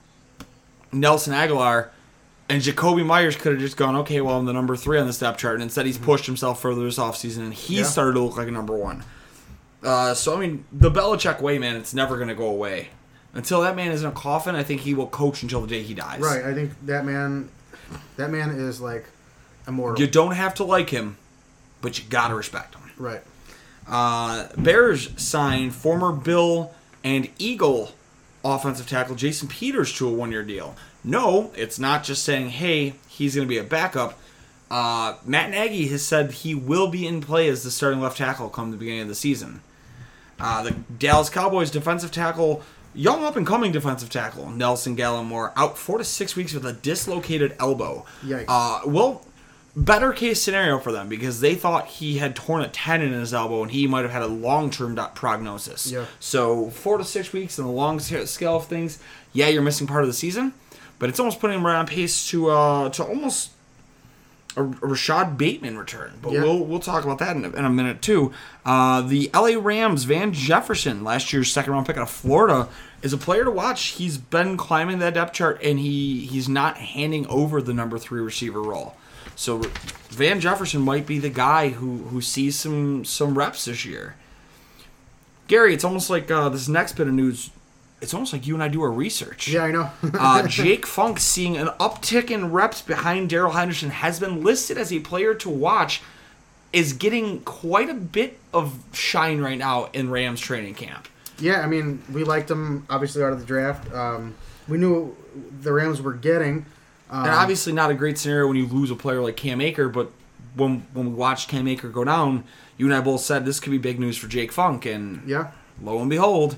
Nelson 0.91 1.33
Agholor. 1.33 1.89
And 2.49 2.61
Jakobi 2.61 3.05
Meyers 3.05 3.35
could 3.35 3.53
have 3.53 3.61
just 3.61 3.75
gone, 3.75 3.95
okay, 3.97 4.21
well, 4.21 4.37
I'm 4.37 4.45
the 4.45 4.53
number 4.53 4.77
three 4.77 4.97
on 4.99 5.05
the 5.07 5.11
step 5.13 5.37
chart. 5.37 5.55
And 5.55 5.63
instead, 5.63 5.85
he's 5.85 5.97
pushed 5.97 6.25
himself 6.25 6.61
further 6.61 6.83
this 6.83 6.97
offseason, 6.97 7.39
and 7.39 7.53
he 7.53 7.77
Yeah. 7.79 7.83
started 7.83 8.13
to 8.13 8.21
look 8.21 8.37
like 8.37 8.47
a 8.47 8.51
number 8.51 8.73
one. 8.73 9.03
Uh, 9.83 10.13
so, 10.13 10.35
I 10.35 10.39
mean, 10.39 10.63
the 10.71 10.89
Belichick 10.89 11.41
way, 11.41 11.59
man, 11.59 11.75
it's 11.75 11.93
never 11.93 12.15
going 12.15 12.29
to 12.29 12.35
go 12.35 12.47
away. 12.47 12.89
Until 13.33 13.61
that 13.61 13.75
man 13.75 13.91
is 13.91 14.01
in 14.01 14.07
a 14.09 14.11
coffin, 14.13 14.55
I 14.55 14.63
think 14.63 14.81
he 14.81 14.93
will 14.93 15.07
coach 15.07 15.43
until 15.43 15.61
the 15.61 15.67
day 15.67 15.83
he 15.83 15.93
dies. 15.93 16.19
right, 16.21 16.43
I 16.45 16.53
think 16.53 16.71
that 16.85 17.05
man, 17.05 17.49
that 18.15 18.31
man 18.31 18.49
is 18.51 18.79
like 18.81 19.05
immortal. 19.67 19.99
You 20.01 20.09
don't 20.09 20.31
have 20.31 20.55
to 20.55 20.63
like 20.63 20.89
him, 20.89 21.17
but 21.81 21.99
you 21.99 22.05
gotta 22.09 22.33
respect 22.33 22.75
him. 22.75 22.81
right. 22.97 23.21
Uh, 23.87 24.47
Bears 24.57 25.09
signed 25.21 25.73
former 25.75 26.11
Bill 26.11 26.71
and 27.03 27.29
Eagle 27.37 27.91
offensive 28.43 28.87
tackle 28.87 29.15
Jason 29.15 29.47
Peters 29.47 29.93
to 29.93 30.07
a 30.07 30.11
one-year 30.11 30.43
deal. 30.43 30.75
No, 31.07 31.51
it's 31.55 31.79
not 31.79 32.03
just 32.03 32.23
saying, 32.23 32.49
"Hey, 32.49 32.95
he's 33.07 33.35
going 33.35 33.47
to 33.47 33.49
be 33.49 33.57
a 33.57 33.63
backup." 33.63 34.19
Uh, 34.69 35.15
Matt 35.25 35.51
Nagy 35.51 35.87
has 35.87 36.05
said 36.05 36.31
he 36.31 36.53
will 36.53 36.87
be 36.87 37.07
in 37.07 37.21
play 37.21 37.47
as 37.47 37.63
the 37.63 37.71
starting 37.71 38.01
left 38.01 38.17
tackle 38.17 38.49
come 38.49 38.71
the 38.71 38.77
beginning 38.77 39.03
of 39.03 39.07
the 39.07 39.15
season. 39.15 39.61
Uh, 40.39 40.63
the 40.63 40.71
Dallas 40.71 41.29
Cowboys 41.29 41.71
defensive 41.71 42.11
tackle, 42.11 42.61
young 42.93 43.23
up 43.23 43.35
and 43.35 43.47
coming 43.47 43.71
defensive 43.71 44.09
tackle 44.09 44.49
Nelson 44.49 44.95
Gallimore, 44.95 45.53
out 45.55 45.77
four 45.77 45.97
to 45.97 46.03
six 46.03 46.35
weeks 46.35 46.53
with 46.53 46.65
a 46.65 46.73
dislocated 46.73 47.55
elbow. 47.59 48.05
Yikes. 48.23 48.45
Uh, 48.47 48.81
well, 48.85 49.25
better 49.77 50.11
case 50.11 50.41
scenario 50.41 50.79
for 50.79 50.91
them 50.91 51.07
because 51.07 51.39
they 51.39 51.53
thought 51.53 51.87
he 51.87 52.17
had 52.17 52.35
torn 52.35 52.63
a 52.63 52.67
tendon 52.67 53.13
in 53.13 53.19
his 53.19 53.33
elbow 53.33 53.61
and 53.61 53.71
he 53.71 53.85
might 53.85 54.01
have 54.01 54.11
had 54.11 54.23
a 54.23 54.27
long 54.27 54.69
term 54.69 54.95
prognosis. 55.15 55.91
Yeah. 55.91 56.05
So 56.19 56.69
four 56.71 56.97
to 56.97 57.03
six 57.03 57.31
weeks 57.31 57.57
in 57.57 57.65
the 57.65 57.71
long 57.71 57.99
scale 57.99 58.57
of 58.57 58.65
things, 58.65 58.99
yeah, 59.33 59.47
you're 59.47 59.61
missing 59.61 59.87
part 59.87 60.01
of 60.03 60.07
the 60.07 60.13
season, 60.13 60.53
but 60.99 61.09
it's 61.09 61.19
almost 61.19 61.39
putting 61.39 61.57
him 61.57 61.65
right 61.65 61.75
on 61.77 61.85
pace 61.87 62.27
to 62.29 62.49
uh, 62.49 62.89
to 62.89 63.03
almost 63.03 63.51
a, 64.55 64.61
a 64.61 64.65
Rashod 64.65 65.37
Bateman 65.37 65.77
return. 65.77 66.13
But 66.21 66.33
Yeah. 66.33 66.41
we'll 66.43 66.63
we'll 66.65 66.79
talk 66.79 67.03
about 67.03 67.19
that 67.19 67.35
in 67.35 67.45
a, 67.45 67.49
in 67.49 67.65
a 67.65 67.69
minute 67.69 68.01
too. 68.01 68.31
Uh, 68.65 69.01
the 69.01 69.29
LA 69.33 69.57
Rams 69.59 70.03
Van 70.05 70.33
Jefferson, 70.33 71.03
last 71.03 71.31
year's 71.31 71.51
second 71.51 71.73
round 71.73 71.85
pick 71.85 71.97
out 71.97 72.03
of 72.03 72.09
Florida, 72.09 72.67
is 73.01 73.13
a 73.13 73.17
player 73.17 73.43
to 73.43 73.51
watch. 73.51 73.83
He's 73.89 74.17
been 74.17 74.57
climbing 74.57 74.99
that 74.99 75.13
depth 75.13 75.33
chart 75.33 75.61
and 75.63 75.79
he 75.79 76.25
he's 76.25 76.49
not 76.49 76.77
handing 76.77 77.27
over 77.27 77.61
the 77.61 77.73
number 77.73 77.97
three 77.99 78.21
receiver 78.21 78.61
role. 78.61 78.95
So 79.35 79.59
Van 80.09 80.39
Jefferson 80.39 80.81
might 80.81 81.05
be 81.05 81.19
the 81.19 81.29
guy 81.29 81.69
who 81.69 81.97
who 82.05 82.21
sees 82.21 82.55
some 82.57 83.05
some 83.05 83.37
reps 83.37 83.65
this 83.65 83.85
year. 83.85 84.15
Gary, 85.47 85.73
it's 85.73 85.83
almost 85.83 86.09
like 86.09 86.29
uh, 86.31 86.49
this 86.49 86.67
next 86.67 86.93
bit 86.93 87.07
of 87.07 87.13
news. 87.13 87.51
It's 88.01 88.13
almost 88.13 88.31
like 88.31 88.45
you 88.45 88.53
and 88.53 88.61
I 88.61 88.67
do 88.67 88.81
our 88.83 88.91
research. 88.91 89.47
Yeah, 89.47 89.63
I 89.63 89.71
know. 89.71 89.89
uh, 90.19 90.47
Jake 90.47 90.85
Funk 90.85 91.19
seeing 91.19 91.57
an 91.57 91.67
uptick 91.79 92.29
in 92.29 92.51
reps 92.51 92.81
behind 92.81 93.29
Darrell 93.29 93.53
Henderson 93.53 93.89
has 93.89 94.19
been 94.19 94.43
listed 94.43 94.77
as 94.77 94.93
a 94.93 94.99
player 94.99 95.33
to 95.35 95.49
watch. 95.49 96.01
Is 96.73 96.93
getting 96.93 97.39
quite 97.41 97.89
a 97.89 97.93
bit 97.95 98.37
of 98.53 98.77
shine 98.93 99.39
right 99.39 99.57
now 99.57 99.89
in 99.93 100.11
Rams 100.11 100.39
training 100.41 100.75
camp. 100.75 101.07
yeah, 101.39 101.61
I 101.61 101.65
mean, 101.67 102.03
we 102.11 102.23
liked 102.25 102.51
him 102.51 102.85
obviously 102.89 103.23
out 103.23 103.31
of 103.31 103.39
the 103.39 103.45
draft. 103.45 103.91
Um, 103.93 104.35
we 104.67 104.77
knew 104.77 105.15
the 105.61 105.71
Rams 105.71 106.01
were 106.01 106.13
getting. 106.13 106.65
Um, 107.09 107.23
And 107.23 107.29
obviously 107.33 107.71
not 107.71 107.89
a 107.89 107.93
great 107.93 108.17
scenario 108.17 108.47
when 108.47 108.57
you 108.57 108.67
lose 108.67 108.91
a 108.91 108.95
player 108.95 109.21
like 109.21 109.37
Cam 109.37 109.61
Akers, 109.61 109.91
but 109.93 110.11
when 110.55 110.85
when 110.93 111.05
we 111.07 111.13
watched 111.13 111.47
Cam 111.49 111.67
Akers 111.69 111.93
go 111.93 112.03
down, 112.03 112.43
you 112.77 112.85
and 112.85 112.93
I 112.93 112.99
both 112.99 113.21
said 113.21 113.45
this 113.45 113.59
could 113.61 113.71
be 113.71 113.77
big 113.77 113.97
news 113.97 114.17
for 114.17 114.27
Jake 114.27 114.51
Funk, 114.51 114.85
and 114.85 115.27
yeah, 115.27 115.51
lo 115.81 115.99
and 115.99 116.09
behold, 116.09 116.57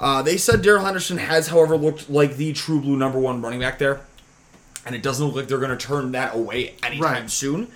uh, 0.00 0.22
they 0.22 0.36
said 0.36 0.62
Darrell 0.62 0.84
Henderson 0.84 1.18
has, 1.18 1.48
however, 1.48 1.76
looked 1.76 2.10
like 2.10 2.36
the 2.36 2.52
true 2.52 2.80
blue 2.80 2.96
number 2.96 3.18
one 3.18 3.40
running 3.42 3.60
back 3.60 3.78
there, 3.78 4.00
and 4.86 4.94
it 4.94 5.02
doesn't 5.02 5.24
look 5.26 5.36
like 5.36 5.46
they're 5.48 5.58
going 5.58 5.76
to 5.76 5.86
turn 5.86 6.12
that 6.12 6.34
away 6.34 6.74
anytime 6.82 7.02
Right. 7.22 7.30
soon. 7.30 7.68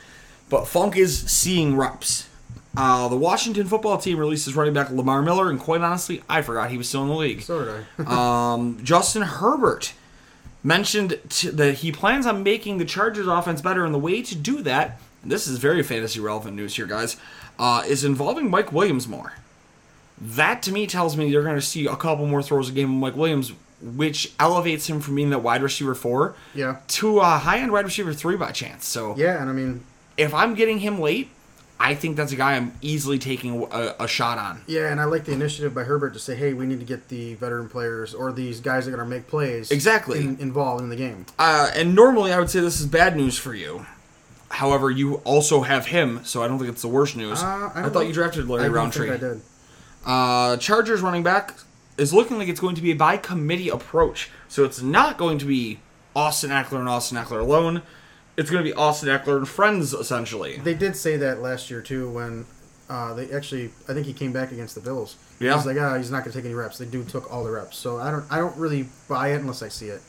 But 0.50 0.66
Funk 0.66 0.96
is 0.96 1.20
seeing 1.30 1.76
reps. 1.76 2.28
Uh, 2.76 3.08
the 3.08 3.16
Washington 3.16 3.66
football 3.68 3.98
team 3.98 4.18
releases 4.18 4.56
running 4.56 4.74
back 4.74 4.90
Lamar 4.90 5.22
Miller, 5.22 5.48
and 5.50 5.60
quite 5.60 5.80
honestly, 5.80 6.22
I 6.28 6.42
forgot 6.42 6.70
he 6.70 6.76
was 6.78 6.88
still 6.88 7.02
in 7.02 7.08
the 7.08 7.14
league. 7.14 7.42
so 7.42 7.64
did 7.64 7.86
I. 8.08 8.12
Um, 8.54 8.80
Justin 8.82 9.22
Herbert 9.22 9.92
mentioned 10.62 11.18
t- 11.28 11.50
that 11.50 11.74
he 11.76 11.92
plans 11.92 12.26
on 12.26 12.42
making 12.42 12.78
the 12.78 12.84
Chargers 12.84 13.26
offense 13.26 13.60
better, 13.60 13.84
and 13.84 13.94
the 13.94 13.98
way 13.98 14.22
to 14.22 14.34
do 14.34 14.62
that, 14.62 14.98
and 15.22 15.30
this 15.30 15.46
is 15.46 15.58
very 15.58 15.82
fantasy 15.82 16.20
relevant 16.20 16.56
news 16.56 16.74
here, 16.76 16.86
guys, 16.86 17.16
uh, 17.58 17.82
is 17.86 18.02
involving 18.04 18.50
Mike 18.50 18.72
Williams 18.72 19.06
more. 19.06 19.34
That 20.20 20.62
to 20.62 20.72
me 20.72 20.86
tells 20.86 21.16
me 21.16 21.28
you're 21.28 21.42
going 21.42 21.56
to 21.56 21.62
see 21.62 21.86
a 21.86 21.96
couple 21.96 22.26
more 22.26 22.42
throws 22.42 22.68
a 22.68 22.72
game 22.72 22.90
of 22.90 22.96
Mike 22.96 23.16
Williams, 23.16 23.52
which 23.82 24.32
elevates 24.38 24.88
him 24.88 25.00
from 25.00 25.16
being 25.16 25.30
that 25.30 25.40
wide 25.40 25.62
receiver 25.62 25.94
four 25.94 26.34
yeah, 26.54 26.76
to 26.88 27.18
a 27.20 27.24
high 27.38 27.58
end 27.58 27.72
wide 27.72 27.84
receiver 27.84 28.12
three 28.14 28.36
by 28.36 28.52
chance. 28.52 28.86
So 28.86 29.14
yeah, 29.16 29.40
and 29.40 29.50
I 29.50 29.52
mean, 29.52 29.82
if 30.16 30.32
I'm 30.32 30.54
getting 30.54 30.78
him 30.78 31.00
late, 31.00 31.30
I 31.80 31.94
think 31.96 32.16
that's 32.16 32.30
a 32.32 32.36
guy 32.36 32.54
I'm 32.54 32.72
easily 32.80 33.18
taking 33.18 33.66
a, 33.72 33.94
a 34.00 34.08
shot 34.08 34.38
on. 34.38 34.62
Yeah, 34.68 34.90
and 34.92 35.00
I 35.00 35.04
like 35.04 35.24
the 35.24 35.32
initiative 35.32 35.74
by 35.74 35.82
Herbert 35.82 36.12
to 36.14 36.20
say, 36.20 36.36
"Hey, 36.36 36.52
we 36.54 36.64
need 36.66 36.78
to 36.78 36.86
get 36.86 37.08
the 37.08 37.34
veteran 37.34 37.68
players 37.68 38.14
or 38.14 38.32
these 38.32 38.60
guys 38.60 38.86
that 38.86 38.92
are 38.94 38.96
going 38.96 39.10
to 39.10 39.16
make 39.16 39.26
plays 39.26 39.70
Exactly. 39.72 40.20
in, 40.20 40.38
involved 40.38 40.80
in 40.82 40.88
the 40.90 40.96
game." 40.96 41.26
Uh, 41.38 41.70
and 41.74 41.94
normally 41.94 42.32
I 42.32 42.38
would 42.38 42.48
say 42.50 42.60
this 42.60 42.80
is 42.80 42.86
bad 42.86 43.16
news 43.16 43.36
for 43.36 43.52
you. 43.54 43.84
However, 44.48 44.88
you 44.88 45.16
also 45.24 45.62
have 45.62 45.86
him, 45.86 46.24
so 46.24 46.44
I 46.44 46.48
don't 46.48 46.58
think 46.60 46.70
it's 46.70 46.82
the 46.82 46.88
worst 46.88 47.16
news. 47.16 47.42
Uh, 47.42 47.70
I, 47.74 47.82
don't 47.82 47.92
thought 47.92 48.06
you 48.06 48.12
drafted 48.12 48.48
Larry 48.48 48.66
I 48.66 48.68
Rountree. 48.68 49.08
think 49.08 49.22
I 49.22 49.26
did. 49.26 49.42
Uh, 50.04 50.56
Chargers 50.58 51.00
running 51.00 51.22
back 51.22 51.54
is 51.96 52.12
looking 52.12 52.38
like 52.38 52.48
it's 52.48 52.60
going 52.60 52.74
to 52.74 52.82
be 52.82 52.90
a 52.90 52.96
by 52.96 53.16
committee 53.16 53.68
approach. 53.68 54.30
So 54.48 54.64
it's 54.64 54.82
not 54.82 55.18
going 55.18 55.38
to 55.38 55.44
be 55.44 55.80
Austin 56.14 56.50
Ekeler 56.50 56.80
and 56.80 56.88
Austin 56.88 57.18
Ekeler 57.18 57.40
alone. 57.40 57.82
It's 58.36 58.50
going 58.50 58.64
to 58.64 58.68
be 58.68 58.74
Austin 58.74 59.08
Ekeler 59.08 59.38
and 59.38 59.48
friends, 59.48 59.94
essentially. 59.94 60.58
They 60.58 60.74
did 60.74 60.96
say 60.96 61.16
that 61.18 61.40
last 61.40 61.70
year 61.70 61.80
too 61.80 62.10
when 62.10 62.46
uh, 62.88 63.14
they 63.14 63.30
actually 63.30 63.70
I 63.88 63.94
think 63.94 64.06
he 64.06 64.12
came 64.12 64.32
back 64.32 64.52
against 64.52 64.74
the 64.74 64.80
Bills. 64.80 65.16
Yeah. 65.40 65.56
He's 65.56 65.66
like, 65.66 65.76
ah, 65.78 65.96
he's 65.96 66.10
not 66.10 66.24
going 66.24 66.32
to 66.32 66.38
take 66.38 66.44
any 66.44 66.54
reps. 66.54 66.78
The 66.78 66.86
dude 66.86 67.08
took 67.08 67.32
all 67.32 67.44
the 67.44 67.50
reps, 67.50 67.76
so 67.76 67.98
I 67.98 68.10
don't 68.10 68.24
I 68.30 68.38
don't 68.38 68.56
really 68.56 68.88
buy 69.08 69.28
it 69.28 69.40
unless 69.40 69.62
I 69.62 69.68
see 69.68 69.86
it. 69.86 70.02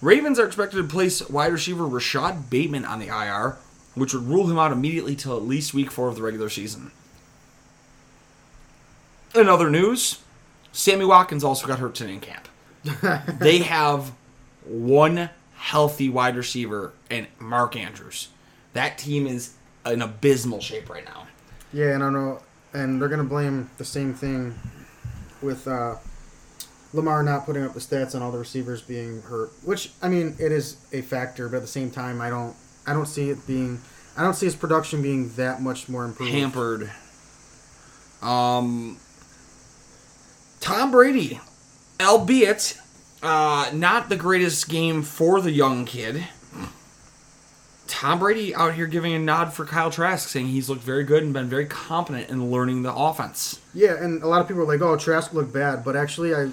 Ravens 0.00 0.38
are 0.38 0.46
expected 0.46 0.76
to 0.76 0.84
place 0.84 1.26
wide 1.30 1.52
receiver 1.52 1.86
Rashod 1.86 2.50
Bateman 2.50 2.84
on 2.84 3.00
the 3.00 3.06
IR, 3.06 3.56
which 3.94 4.12
would 4.12 4.24
rule 4.24 4.50
him 4.50 4.58
out 4.58 4.70
immediately 4.70 5.16
till 5.16 5.36
at 5.36 5.42
least 5.42 5.72
week 5.72 5.90
four 5.90 6.08
of 6.08 6.16
the 6.16 6.22
regular 6.22 6.50
season. 6.50 6.90
In 9.34 9.48
other 9.48 9.68
news, 9.68 10.20
Sammy 10.72 11.04
Watkins 11.04 11.42
also 11.42 11.66
got 11.66 11.78
hurt 11.78 11.94
today 11.94 12.14
in 12.14 12.20
camp. 12.20 12.48
they 13.40 13.58
have 13.58 14.12
one 14.64 15.30
healthy 15.56 16.08
wide 16.08 16.36
receiver 16.36 16.92
and 17.10 17.26
Mark 17.38 17.74
Andrews. 17.76 18.28
That 18.74 18.98
team 18.98 19.26
is 19.26 19.54
in 19.86 20.02
abysmal 20.02 20.60
shape 20.60 20.88
right 20.88 21.04
now. 21.04 21.26
Yeah, 21.72 21.94
and 21.94 22.04
I 22.04 22.10
know, 22.10 22.42
and 22.72 23.00
they're 23.00 23.08
going 23.08 23.22
to 23.22 23.28
blame 23.28 23.70
the 23.78 23.84
same 23.84 24.14
thing 24.14 24.54
with 25.42 25.66
uh, 25.66 25.96
Lamar 26.92 27.22
not 27.22 27.44
putting 27.44 27.64
up 27.64 27.74
the 27.74 27.80
stats 27.80 28.14
and 28.14 28.22
all 28.22 28.30
the 28.30 28.38
receivers 28.38 28.82
being 28.82 29.22
hurt. 29.22 29.50
Which 29.64 29.90
I 30.00 30.08
mean, 30.08 30.36
it 30.38 30.52
is 30.52 30.76
a 30.92 31.00
factor, 31.02 31.48
but 31.48 31.56
at 31.56 31.62
the 31.62 31.68
same 31.68 31.90
time, 31.90 32.20
I 32.20 32.30
don't 32.30 32.54
I 32.86 32.92
don't 32.92 33.06
see 33.06 33.30
it 33.30 33.46
being 33.46 33.80
I 34.16 34.22
don't 34.22 34.34
see 34.34 34.46
his 34.46 34.54
production 34.54 35.02
being 35.02 35.30
that 35.34 35.60
much 35.60 35.88
more 35.88 36.04
improved. 36.04 36.32
Hampered. 36.32 36.90
Um, 38.22 38.98
Tom 40.64 40.90
Brady, 40.90 41.38
albeit 42.00 42.80
uh, 43.22 43.68
not 43.74 44.08
the 44.08 44.16
greatest 44.16 44.66
game 44.66 45.02
for 45.02 45.42
the 45.42 45.50
young 45.50 45.84
kid. 45.84 46.24
Tom 47.86 48.18
Brady 48.18 48.54
out 48.54 48.72
here 48.72 48.86
giving 48.86 49.12
a 49.12 49.18
nod 49.18 49.52
for 49.52 49.66
Kyle 49.66 49.90
Trask, 49.90 50.26
saying 50.26 50.46
he's 50.46 50.70
looked 50.70 50.80
very 50.80 51.04
good 51.04 51.22
and 51.22 51.34
been 51.34 51.50
very 51.50 51.66
competent 51.66 52.30
in 52.30 52.50
learning 52.50 52.82
the 52.82 52.94
offense. 52.94 53.60
Yeah, 53.74 54.02
and 54.02 54.22
a 54.22 54.26
lot 54.26 54.40
of 54.40 54.48
people 54.48 54.62
are 54.62 54.66
like, 54.66 54.80
"Oh, 54.80 54.96
Trask 54.96 55.34
looked 55.34 55.52
bad," 55.52 55.84
but 55.84 55.96
actually, 55.96 56.34
I 56.34 56.50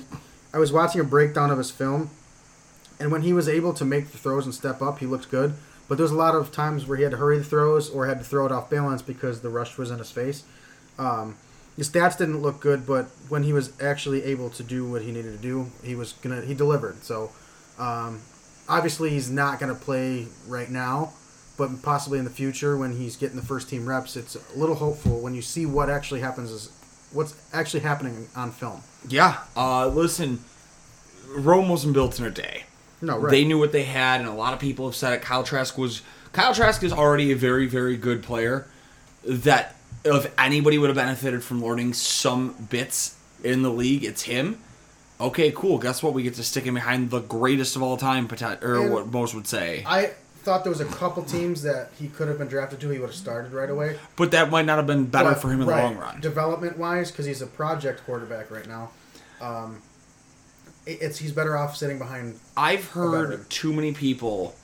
I 0.54 0.58
was 0.58 0.74
watching 0.74 1.00
a 1.00 1.06
breakdown 1.06 1.50
of 1.50 1.58
his 1.58 1.72
film, 1.72 2.10
and 3.00 3.14
when 3.14 3.22
he 3.22 3.32
was 3.32 3.48
able 3.48 3.72
to 3.76 3.86
make 3.86 4.12
the 4.12 4.18
throws 4.18 4.44
and 4.44 4.54
step 4.54 4.82
up, 4.82 5.00
he 5.00 5.06
looked 5.06 5.32
good. 5.32 5.54
But 5.88 5.96
there 5.96 6.04
was 6.04 6.12
a 6.12 6.16
lot 6.16 6.36
of 6.36 6.52
times 6.52 6.86
where 6.86 6.98
he 6.98 7.04
had 7.04 7.12
to 7.14 7.18
hurry 7.18 7.38
the 7.38 7.46
throws 7.46 7.90
or 7.90 8.08
had 8.08 8.20
to 8.20 8.26
throw 8.26 8.46
it 8.46 8.52
off 8.52 8.70
balance 8.70 9.02
because 9.02 9.40
the 9.40 9.50
rush 9.50 9.78
was 9.78 9.90
in 9.90 10.00
his 10.00 10.12
face. 10.12 10.44
Um, 11.00 11.38
his 11.78 11.90
stats 11.90 12.18
didn't 12.18 12.42
look 12.42 12.60
good, 12.60 12.86
but 12.86 13.06
when 13.30 13.44
he 13.44 13.54
was 13.54 13.72
actually 13.82 14.24
able 14.24 14.50
to 14.52 14.64
do 14.64 14.86
what 14.90 15.02
he 15.02 15.12
needed 15.12 15.36
to 15.36 15.42
do, 15.42 15.72
he 15.84 15.96
was 15.96 16.14
gonna 16.14 16.42
he 16.42 16.54
delivered. 16.54 17.04
So 17.04 17.32
um, 17.80 18.22
obviously, 18.68 19.10
he's 19.10 19.30
not 19.30 19.60
gonna 19.60 19.76
play 19.76 20.28
right 20.48 20.70
now. 20.70 21.14
But 21.58 21.84
possibly 21.84 22.18
in 22.18 22.26
the 22.26 22.32
future, 22.32 22.76
when 22.76 22.98
he's 22.98 23.18
getting 23.18 23.36
the 23.36 23.46
first 23.46 23.70
team 23.70 23.88
reps, 23.88 24.16
it's 24.16 24.36
a 24.36 24.58
little 24.58 24.76
hopeful 24.76 25.20
when 25.20 25.36
you 25.36 25.42
see 25.44 25.66
what 25.66 25.90
actually 25.90 26.22
happens 26.22 26.50
is 26.50 26.72
what's 27.12 27.36
actually 27.54 27.82
happening 27.82 28.28
on 28.36 28.52
film. 28.52 28.82
Yeah. 29.08 29.38
Uh, 29.56 29.88
listen, 29.88 30.40
Rome 31.36 31.70
wasn't 31.70 31.94
built 31.94 32.20
in 32.20 32.26
a 32.26 32.32
day. 32.32 32.64
No, 33.02 33.18
right. 33.18 33.32
They 33.32 33.46
knew 33.46 33.60
what 33.60 33.72
they 33.72 33.84
had, 33.84 34.22
and 34.22 34.30
a 34.30 34.34
lot 34.34 34.54
of 34.54 34.60
people 34.60 34.86
have 34.86 34.96
said 34.96 35.14
it. 35.14 35.22
Kyle 35.22 35.44
Trask 35.44 35.78
was 35.78 36.02
Kyle 36.34 36.54
Trask 36.54 36.84
is 36.84 36.94
already 36.94 37.32
a 37.32 37.36
very, 37.36 37.68
very 37.68 37.98
good 37.98 38.24
player. 38.24 38.68
That 39.24 39.76
if 40.04 40.32
anybody 40.38 40.78
would 40.78 40.90
have 40.90 40.96
benefited 40.96 41.44
from 41.44 41.64
learning 41.64 41.94
some 41.94 42.54
bits 42.70 43.16
in 43.44 43.62
the 43.62 43.70
league, 43.72 44.04
it's 44.04 44.24
him. 44.24 44.60
Okay, 45.20 45.52
cool. 45.52 45.78
Guess 45.78 46.02
what? 46.02 46.14
We 46.14 46.24
get 46.24 46.34
to 46.36 46.44
stick 46.44 46.64
him 46.64 46.74
behind 46.74 47.12
the 47.12 47.20
greatest 47.20 47.76
of 47.76 47.84
all 47.84 47.98
time, 47.98 48.28
or 48.62 48.76
And- 48.82 48.92
what 48.94 49.12
most 49.12 49.36
would 49.36 49.48
say. 49.48 49.84
I 49.86 50.12
thought 50.44 50.64
there 50.64 50.72
was 50.72 50.82
a 50.82 50.86
couple 50.86 51.22
teams 51.24 51.62
that 51.62 51.92
he 52.00 52.08
could 52.08 52.28
have 52.28 52.40
been 52.40 52.48
drafted 52.48 52.80
to. 52.80 52.90
He 52.90 52.98
would 52.98 53.10
have 53.10 53.16
started 53.16 53.54
right 53.54 53.70
away. 53.70 54.00
But 54.16 54.32
that 54.32 54.50
might 54.50 54.66
not 54.66 54.78
have 54.78 54.88
been 54.88 55.06
better 55.06 55.30
But, 55.32 55.42
for 55.42 55.50
him 55.52 55.62
in 55.62 55.68
right, 55.68 55.78
the 55.78 55.84
long 55.84 55.98
run. 55.98 56.20
Development 56.20 56.78
wise, 56.80 57.12
because 57.12 57.28
he's 57.28 57.44
a 57.44 57.48
project 57.48 58.04
quarterback 58.06 58.50
right 58.50 58.68
now. 58.68 58.90
Um, 59.40 59.78
it's 60.88 61.20
he's 61.20 61.32
better 61.32 61.56
off 61.56 61.78
sitting 61.78 62.00
behind. 62.00 62.40
I've 62.58 62.86
heard 62.90 63.48
too 63.52 63.72
many 63.72 63.92
people 63.94 64.56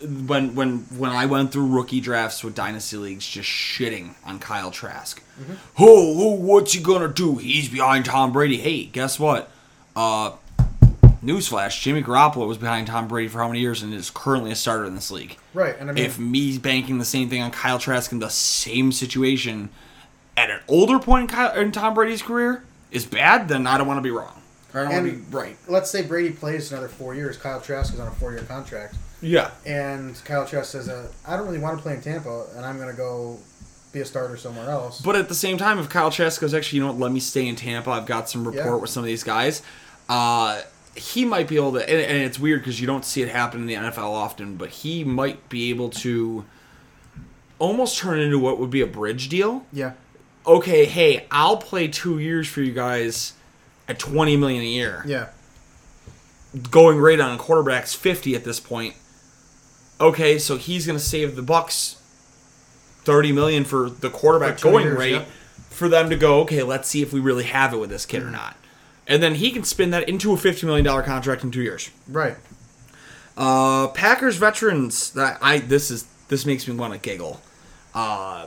when 0.00 0.54
when 0.54 0.78
when 0.98 1.10
I 1.10 1.26
went 1.26 1.52
through 1.52 1.66
rookie 1.66 2.00
drafts 2.00 2.44
with 2.44 2.54
dynasty 2.54 2.96
leagues 2.96 3.26
just 3.26 3.48
shitting 3.48 4.14
on 4.24 4.38
Kyle 4.38 4.70
Trask. 4.70 5.22
Mm-hmm. 5.40 5.54
Oh, 5.78 6.14
oh, 6.18 6.34
what's 6.34 6.72
he 6.72 6.82
gonna 6.82 7.08
do? 7.08 7.36
He's 7.36 7.68
behind 7.68 8.04
Tom 8.04 8.32
Brady. 8.32 8.58
Hey, 8.58 8.84
guess 8.84 9.18
what? 9.18 9.50
Uh, 9.96 10.32
newsflash: 11.24 11.80
Jimmy 11.80 12.02
Garoppolo 12.02 12.46
was 12.46 12.58
behind 12.58 12.86
Tom 12.86 13.08
Brady 13.08 13.28
for 13.28 13.38
how 13.38 13.48
many 13.48 13.60
years 13.60 13.82
and 13.82 13.92
is 13.92 14.10
currently 14.10 14.50
a 14.52 14.56
starter 14.56 14.84
in 14.84 14.94
this 14.94 15.10
league. 15.10 15.36
Right, 15.54 15.76
and 15.78 15.90
I 15.90 15.92
mean, 15.92 16.04
If 16.04 16.18
me 16.18 16.58
banking 16.58 16.98
the 16.98 17.04
same 17.04 17.28
thing 17.28 17.42
on 17.42 17.50
Kyle 17.50 17.78
Trask 17.78 18.12
in 18.12 18.20
the 18.20 18.30
same 18.30 18.92
situation 18.92 19.70
at 20.36 20.50
an 20.50 20.60
older 20.68 20.98
point 20.98 21.22
in, 21.22 21.36
Kyle, 21.36 21.54
in 21.58 21.72
Tom 21.72 21.94
Brady's 21.94 22.22
career 22.22 22.62
is 22.90 23.04
bad, 23.04 23.48
then 23.48 23.66
I 23.66 23.76
don't 23.78 23.86
want 23.88 23.98
to 23.98 24.02
be 24.02 24.10
wrong. 24.10 24.40
I 24.74 24.82
don't 24.82 24.92
want 24.92 25.06
to 25.06 25.12
be 25.12 25.36
right. 25.36 25.56
let's 25.66 25.90
say 25.90 26.02
Brady 26.02 26.30
plays 26.30 26.70
another 26.70 26.88
four 26.88 27.14
years. 27.14 27.36
Kyle 27.36 27.60
Trask 27.60 27.94
is 27.94 28.00
on 28.00 28.06
a 28.06 28.10
four-year 28.12 28.42
contract, 28.42 28.94
Yeah. 29.20 29.50
and 29.66 30.14
Kyle 30.24 30.46
Trask 30.46 30.70
says, 30.70 30.88
uh, 30.88 31.08
"I 31.26 31.36
don't 31.36 31.46
really 31.46 31.58
want 31.58 31.76
to 31.76 31.82
play 31.82 31.94
in 31.94 32.00
Tampa, 32.00 32.46
and 32.56 32.64
I'm 32.64 32.76
going 32.78 32.90
to 32.90 32.96
go 32.96 33.38
be 33.92 34.00
a 34.00 34.04
starter 34.04 34.36
somewhere 34.36 34.70
else." 34.70 35.00
But 35.00 35.16
at 35.16 35.28
the 35.28 35.34
same 35.34 35.58
time, 35.58 35.78
if 35.78 35.88
Kyle 35.88 36.10
Trask 36.10 36.40
goes, 36.40 36.54
actually, 36.54 36.78
you 36.78 36.82
know 36.84 36.92
what, 36.92 37.00
let 37.00 37.12
me 37.12 37.20
stay 37.20 37.46
in 37.48 37.56
Tampa. 37.56 37.90
I've 37.90 38.06
got 38.06 38.28
some 38.30 38.46
rapport 38.46 38.74
Yeah. 38.76 38.80
with 38.80 38.90
some 38.90 39.02
of 39.02 39.06
these 39.06 39.24
guys. 39.24 39.62
Uh, 40.08 40.60
he 40.94 41.24
might 41.24 41.46
be 41.48 41.56
able 41.56 41.72
to, 41.72 41.78
and, 41.80 42.00
and 42.00 42.22
it's 42.24 42.38
weird 42.40 42.60
because 42.60 42.80
you 42.80 42.86
don't 42.86 43.04
see 43.04 43.22
it 43.22 43.28
happen 43.28 43.60
in 43.60 43.66
the 43.66 43.74
NFL 43.74 44.10
often, 44.10 44.56
but 44.56 44.68
he 44.70 45.04
might 45.04 45.48
be 45.48 45.70
able 45.70 45.90
to 45.90 46.44
almost 47.58 47.98
turn 47.98 48.18
into 48.20 48.38
what 48.38 48.58
would 48.58 48.70
be 48.70 48.80
a 48.80 48.86
bridge 48.86 49.28
deal. 49.28 49.64
yeah, 49.72 49.92
Okay, 50.46 50.86
hey, 50.86 51.26
I'll 51.30 51.56
play 51.58 51.88
two 51.88 52.18
years 52.18 52.48
for 52.48 52.62
you 52.62 52.72
guys 52.72 53.32
at 53.88 53.98
twenty 53.98 54.36
million 54.36 54.62
a 54.62 54.66
year. 54.66 55.02
yeah, 55.06 55.26
Going 56.70 56.98
rate 56.98 57.20
on 57.20 57.36
quarterback's 57.36 57.94
fifty 57.94 58.34
at 58.34 58.44
this 58.44 58.58
point. 58.58 58.94
Okay, 60.00 60.38
so 60.38 60.56
he's 60.56 60.86
gonna 60.86 60.98
save 60.98 61.34
the 61.36 61.42
Bucs 61.42 61.96
thirty 63.04 63.32
million 63.32 63.64
for 63.64 63.90
the 63.90 64.10
quarterback 64.10 64.58
For 64.58 64.70
going 64.70 64.84
years, 64.84 64.98
rate 64.98 65.12
yeah. 65.12 65.24
for 65.70 65.88
them 65.88 66.10
to 66.10 66.16
go. 66.16 66.40
Okay, 66.40 66.62
let's 66.62 66.88
see 66.88 67.02
if 67.02 67.12
we 67.12 67.20
really 67.20 67.44
have 67.44 67.72
it 67.72 67.78
with 67.78 67.90
this 67.90 68.06
kid 68.06 68.22
or 68.22 68.30
not. 68.30 68.56
And 69.06 69.22
then 69.22 69.36
he 69.36 69.50
can 69.50 69.64
spin 69.64 69.90
that 69.90 70.08
into 70.08 70.32
a 70.32 70.36
fifty 70.36 70.66
million 70.66 70.84
dollar 70.84 71.02
contract 71.02 71.42
in 71.42 71.50
two 71.50 71.62
years. 71.62 71.90
right. 72.08 72.36
Uh, 73.36 73.86
Packers 73.88 74.36
veterans. 74.36 75.10
That 75.12 75.38
I 75.40 75.58
this 75.58 75.90
is 75.90 76.06
this 76.28 76.44
makes 76.44 76.66
me 76.68 76.74
want 76.74 76.92
to 76.92 76.98
giggle. 76.98 77.40
Uh, 77.94 78.46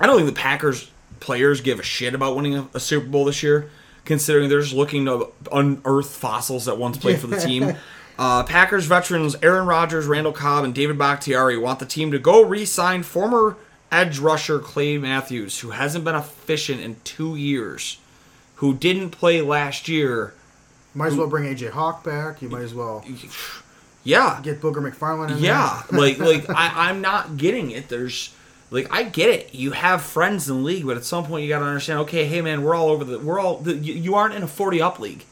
I 0.00 0.06
don't 0.06 0.16
think 0.16 0.28
the 0.28 0.40
Packers 0.40 0.90
players 1.20 1.60
give 1.60 1.78
a 1.78 1.82
shit 1.82 2.14
about 2.14 2.36
winning 2.36 2.56
a, 2.56 2.68
a 2.74 2.80
Super 2.80 3.06
Bowl 3.06 3.24
this 3.26 3.42
year, 3.42 3.70
considering 4.04 4.48
they're 4.48 4.60
just 4.60 4.74
looking 4.74 5.04
to 5.06 5.28
unearth 5.52 6.10
fossils 6.14 6.64
that 6.66 6.78
once 6.78 6.96
played 6.98 7.18
for 7.18 7.26
the 7.26 7.38
team. 7.38 7.76
Uh, 8.18 8.42
Packers 8.44 8.86
veterans 8.86 9.36
Aaron 9.42 9.66
Rodgers, 9.66 10.06
Randall 10.06 10.32
Cobb, 10.32 10.64
and 10.64 10.74
David 10.74 10.98
Bakhtiari 10.98 11.58
want 11.58 11.78
the 11.78 11.86
team 11.86 12.10
to 12.12 12.18
go 12.18 12.42
re-sign 12.42 13.02
former 13.02 13.56
edge 13.92 14.18
rusher 14.18 14.58
Clay 14.58 14.98
Matthews, 14.98 15.60
who 15.60 15.70
hasn't 15.70 16.04
been 16.04 16.14
efficient 16.14 16.80
in 16.80 16.96
two 17.04 17.36
years, 17.36 17.98
who 18.56 18.74
didn't 18.74 19.10
play 19.10 19.40
last 19.42 19.88
year. 19.88 20.34
Might 20.94 21.08
as 21.08 21.16
well 21.16 21.28
bring 21.28 21.44
AJ 21.44 21.70
Hawk 21.70 22.02
back. 22.04 22.40
You 22.40 22.48
might 22.48 22.62
as 22.62 22.72
well 22.72 23.04
Yeah, 24.02 24.40
get 24.42 24.60
Booger 24.62 24.76
McFarland 24.76 25.32
in 25.32 25.38
Yeah, 25.38 25.82
like 25.90 26.18
like 26.20 26.48
I, 26.48 26.88
I'm 26.88 27.02
not 27.02 27.36
getting 27.36 27.70
it. 27.70 27.88
There's 27.90 28.34
like 28.70 28.88
I 28.90 29.02
get 29.02 29.28
it. 29.28 29.54
You 29.54 29.72
have 29.72 30.00
friends 30.00 30.48
in 30.48 30.58
the 30.58 30.62
league, 30.62 30.86
but 30.86 30.96
at 30.96 31.04
some 31.04 31.26
point 31.26 31.42
you 31.42 31.50
got 31.50 31.58
to 31.58 31.66
understand. 31.66 32.00
Okay, 32.00 32.24
hey 32.24 32.40
man, 32.40 32.62
we're 32.62 32.74
all 32.74 32.88
over 32.88 33.04
the. 33.04 33.18
We're 33.18 33.38
all. 33.38 33.58
The, 33.58 33.74
you, 33.74 33.92
you 33.92 34.14
aren't 34.14 34.34
in 34.34 34.42
a 34.42 34.48
40 34.48 34.80
up 34.80 34.98
league. 34.98 35.24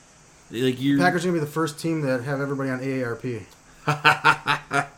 Like 0.54 0.80
you. 0.80 0.98
Packers 0.98 1.24
are 1.24 1.28
gonna 1.28 1.40
be 1.40 1.44
the 1.44 1.50
first 1.50 1.78
team 1.78 2.02
that 2.02 2.22
have 2.22 2.40
everybody 2.40 2.70
on 2.70 2.80
AARP. 2.80 3.42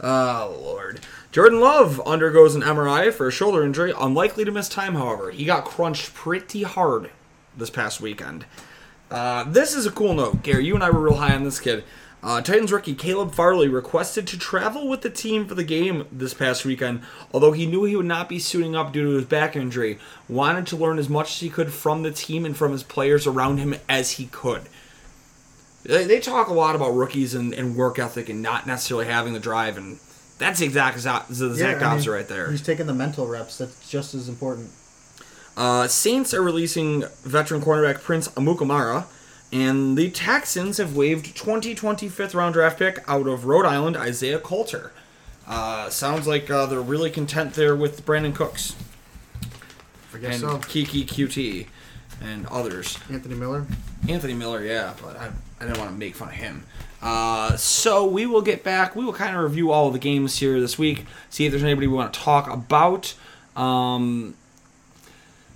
Oh 0.00 0.60
lord. 0.62 1.00
Jordan 1.32 1.60
Love 1.60 2.00
undergoes 2.06 2.54
an 2.54 2.60
MRI 2.60 3.12
for 3.12 3.26
a 3.26 3.32
shoulder 3.32 3.64
injury, 3.64 3.92
unlikely 3.98 4.44
to 4.44 4.50
miss 4.50 4.68
time. 4.68 4.96
However, 4.96 5.30
he 5.30 5.46
got 5.46 5.64
crunched 5.64 6.12
pretty 6.12 6.62
hard 6.62 7.10
this 7.56 7.70
past 7.70 8.02
weekend. 8.02 8.44
Uh, 9.10 9.44
this 9.44 9.74
is 9.74 9.86
a 9.86 9.90
cool 9.90 10.12
note, 10.12 10.42
Gary. 10.42 10.66
You 10.66 10.74
and 10.74 10.84
I 10.84 10.90
were 10.90 11.00
real 11.00 11.16
high 11.16 11.34
on 11.34 11.44
this 11.44 11.58
kid. 11.58 11.84
Uh, 12.22 12.40
Titans 12.42 12.72
rookie 12.72 12.94
Caleb 12.94 13.34
Farley 13.34 13.68
requested 13.68 14.26
to 14.26 14.38
travel 14.38 14.88
with 14.88 15.00
the 15.02 15.10
team 15.10 15.46
for 15.46 15.54
the 15.54 15.64
game 15.64 16.06
this 16.10 16.34
past 16.34 16.64
weekend, 16.64 17.00
although 17.32 17.52
he 17.52 17.66
knew 17.66 17.84
he 17.84 17.96
would 17.96 18.06
not 18.06 18.28
be 18.28 18.38
suiting 18.38 18.76
up 18.76 18.92
due 18.92 19.04
to 19.04 19.16
his 19.16 19.26
back 19.26 19.56
injury. 19.56 19.98
Wanted 20.28 20.66
to 20.68 20.76
learn 20.76 20.98
as 20.98 21.08
much 21.08 21.32
as 21.32 21.40
he 21.40 21.50
could 21.50 21.72
from 21.72 22.02
the 22.02 22.10
team 22.10 22.44
and 22.44 22.56
from 22.56 22.72
his 22.72 22.82
players 22.82 23.26
around 23.26 23.58
him 23.58 23.74
as 23.88 24.12
he 24.12 24.26
could. 24.26 24.62
They, 25.84 26.04
they 26.04 26.20
talk 26.20 26.48
a 26.48 26.52
lot 26.52 26.74
about 26.74 26.94
rookies 26.94 27.34
and, 27.34 27.52
and 27.52 27.76
work 27.76 27.98
ethic 27.98 28.28
and 28.28 28.42
not 28.42 28.66
necessarily 28.66 29.06
having 29.06 29.32
the 29.32 29.40
drive, 29.40 29.76
and 29.76 29.98
that's 30.38 30.60
the 30.60 30.66
exact, 30.66 30.96
the 30.96 31.50
exact 31.50 31.82
I 31.82 31.96
mean, 31.96 32.08
right 32.08 32.28
there. 32.28 32.50
He's 32.50 32.62
taking 32.62 32.86
the 32.86 32.94
mental 32.94 33.26
reps. 33.26 33.58
That's 33.58 33.88
just 33.88 34.14
as 34.14 34.28
important. 34.28 34.70
Uh, 35.56 35.86
Saints 35.86 36.34
are 36.34 36.42
releasing 36.42 37.04
veteran 37.22 37.60
cornerback 37.60 38.02
Prince 38.02 38.28
Amukamara, 38.28 39.04
and 39.52 39.96
the 39.96 40.10
Texans 40.10 40.78
have 40.78 40.96
waived 40.96 41.36
2020 41.36 42.08
fifth 42.08 42.34
round 42.34 42.54
draft 42.54 42.78
pick 42.78 43.04
out 43.06 43.26
of 43.28 43.44
Rhode 43.44 43.66
Island, 43.66 43.96
Isaiah 43.96 44.40
Coulter. 44.40 44.92
Uh, 45.46 45.90
sounds 45.90 46.26
like 46.26 46.50
uh, 46.50 46.66
they're 46.66 46.80
really 46.80 47.10
content 47.10 47.54
there 47.54 47.76
with 47.76 48.04
Brandin 48.06 48.34
Cooks 48.34 48.74
I 50.14 50.18
guess 50.18 50.42
and 50.42 50.50
so. 50.50 50.58
Keke 50.68 51.06
Coutee 51.06 51.66
and 52.22 52.46
others. 52.46 52.98
Anthony 53.10 53.34
Miller. 53.34 53.66
Anthony 54.08 54.34
Miller, 54.34 54.64
yeah, 54.64 54.94
but 55.02 55.16
I, 55.16 55.30
I 55.64 55.68
didn't 55.68 55.80
want 55.80 55.92
to 55.92 55.96
make 55.96 56.14
fun 56.14 56.28
of 56.28 56.34
him. 56.34 56.64
Uh, 57.00 57.56
so 57.56 58.06
we 58.06 58.26
will 58.26 58.42
get 58.42 58.62
back. 58.62 58.94
We 58.94 59.04
will 59.04 59.14
kind 59.14 59.34
of 59.34 59.42
review 59.42 59.70
all 59.70 59.86
of 59.86 59.94
the 59.94 59.98
games 59.98 60.38
here 60.38 60.60
this 60.60 60.78
week, 60.78 61.06
see 61.30 61.46
if 61.46 61.52
there's 61.52 61.64
anybody 61.64 61.86
we 61.86 61.94
want 61.94 62.12
to 62.12 62.20
talk 62.20 62.50
about. 62.50 63.14
Um, 63.56 64.34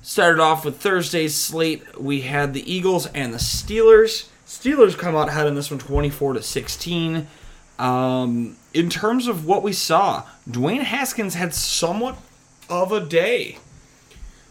started 0.02 0.40
off 0.40 0.64
with 0.64 0.78
Thursday's 0.78 1.34
slate. 1.34 2.00
We 2.00 2.22
had 2.22 2.54
the 2.54 2.70
Eagles 2.70 3.06
and 3.08 3.34
the 3.34 3.38
Steelers. 3.38 4.28
Steelers 4.46 4.96
come 4.96 5.14
out 5.14 5.28
ahead 5.28 5.46
in 5.46 5.54
this 5.54 5.70
one, 5.70 5.78
24 5.78 6.34
to 6.34 6.42
16. 6.42 7.26
Um, 7.78 8.56
in 8.72 8.88
terms 8.88 9.26
of 9.26 9.46
what 9.46 9.62
we 9.62 9.74
saw, 9.74 10.24
Dwayne 10.48 10.82
Haskins 10.82 11.34
had 11.34 11.52
somewhat 11.52 12.16
of 12.70 12.92
a 12.92 13.00
day. 13.00 13.58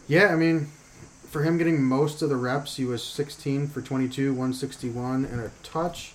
Yeah, 0.06 0.28
I 0.28 0.36
mean, 0.36 0.68
for 1.30 1.42
him 1.42 1.58
getting 1.58 1.82
most 1.82 2.22
of 2.22 2.28
the 2.28 2.36
reps, 2.36 2.76
he 2.76 2.84
was 2.84 3.02
16 3.02 3.68
for 3.68 3.80
22, 3.82 4.30
161, 4.32 5.24
and 5.24 5.40
a 5.40 5.50
touch. 5.62 6.12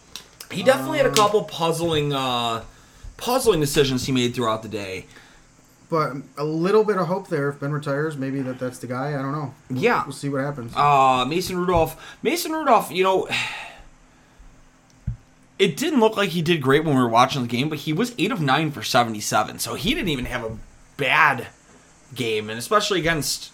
He 0.52 0.64
definitely 0.64 0.98
had 0.98 1.08
a 1.08 1.12
couple 1.12 1.44
puzzling, 1.44 2.14
uh, 2.14 2.64
puzzling 3.18 3.60
decisions 3.60 4.06
he 4.06 4.12
made 4.12 4.36
throughout 4.36 4.62
the 4.64 4.70
day. 4.70 5.06
But 5.90 6.14
a 6.38 6.44
little 6.44 6.84
bit 6.84 6.98
of 6.98 7.08
hope 7.08 7.28
there. 7.28 7.50
If 7.50 7.60
Ben 7.60 7.72
retires, 7.72 8.18
maybe 8.18 8.42
that 8.42 8.58
that's 8.60 8.80
the 8.80 8.88
guy. 8.88 9.10
I 9.10 9.22
don't 9.22 9.32
know. 9.32 9.54
We'll, 9.70 9.80
Yeah. 9.84 10.04
we'll 10.04 10.14
see 10.14 10.30
what 10.30 10.42
happens. 10.44 10.74
Uh, 10.76 11.24
Mason 11.28 11.58
Rudolph. 11.58 12.18
Mason 12.24 12.52
Rudolph, 12.52 12.92
you 12.92 13.04
know, 13.04 13.28
it 15.60 15.78
didn't 15.78 16.00
look 16.00 16.18
like 16.18 16.30
he 16.30 16.42
did 16.42 16.62
great 16.62 16.84
when 16.84 16.96
we 16.96 17.02
were 17.02 17.08
watching 17.10 17.42
the 17.44 17.48
game, 17.48 17.70
but 17.70 17.80
he 17.80 17.94
was 17.94 18.14
8 18.18 18.32
of 18.32 18.42
9 18.42 18.72
for 18.72 18.82
77. 18.82 19.60
So 19.60 19.76
he 19.76 19.94
didn't 19.94 20.10
even 20.10 20.26
have 20.26 20.44
a 20.44 20.58
bad 20.98 21.48
game, 22.16 22.50
and 22.50 22.58
especially 22.58 23.00
against 23.00 23.52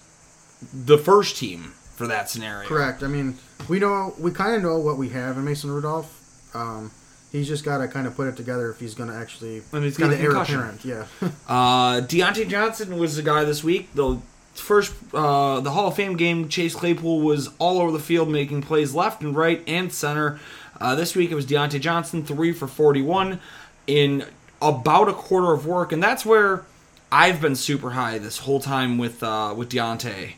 the 0.73 0.97
first 0.97 1.37
team 1.37 1.73
for 1.95 2.07
that 2.07 2.29
scenario. 2.29 2.67
Correct. 2.67 3.03
I 3.03 3.07
mean, 3.07 3.37
we 3.67 3.79
know 3.79 4.13
we 4.19 4.31
kind 4.31 4.55
of 4.55 4.61
know 4.61 4.79
what 4.79 4.97
we 4.97 5.09
have 5.09 5.37
in 5.37 5.45
Mason 5.45 5.69
Rudolph. 5.71 6.15
Um, 6.55 6.91
he's 7.31 7.47
just 7.47 7.63
got 7.63 7.79
to 7.79 7.87
kind 7.87 8.07
of 8.07 8.15
put 8.15 8.27
it 8.27 8.35
together 8.35 8.69
if 8.71 8.79
he's 8.79 8.95
going 8.95 9.09
to 9.09 9.15
actually 9.15 9.61
And 9.73 9.83
he's 9.83 9.97
be 9.97 10.03
got 10.03 10.13
a 10.13 10.15
the 10.15 10.21
heir 10.21 10.29
concussion. 10.31 10.59
apparent. 10.59 10.85
Yeah. 10.85 11.05
Uh, 11.47 12.01
Diontae 12.01 12.47
Johnson 12.47 12.97
was 12.97 13.15
the 13.15 13.23
guy 13.23 13.43
this 13.43 13.63
week. 13.63 13.93
The 13.95 14.19
first, 14.53 14.93
uh, 15.13 15.59
the 15.61 15.71
Hall 15.71 15.87
of 15.87 15.95
Fame 15.95 16.15
game, 16.17 16.47
Chase 16.49 16.75
Claypool 16.75 17.21
was 17.21 17.49
all 17.59 17.79
over 17.81 17.91
the 17.91 17.99
field 17.99 18.29
making 18.29 18.61
plays 18.61 18.93
left 18.93 19.21
and 19.21 19.35
right 19.35 19.63
and 19.67 19.91
center. 19.91 20.39
Uh, 20.79 20.95
this 20.95 21.15
week 21.15 21.31
it 21.31 21.35
was 21.35 21.45
Diontae 21.45 21.81
Johnson, 21.81 22.23
three 22.23 22.51
for 22.53 22.67
41 22.67 23.39
in 23.87 24.25
about 24.61 25.09
a 25.09 25.13
quarter 25.13 25.53
of 25.53 25.65
work, 25.65 25.91
and 25.91 26.01
that's 26.03 26.25
where 26.25 26.65
I've 27.11 27.41
been 27.41 27.55
super 27.55 27.91
high 27.91 28.17
this 28.19 28.39
whole 28.39 28.59
time 28.59 28.97
with 28.97 29.23
uh, 29.23 29.53
with 29.57 29.69
Diontae. 29.69 30.33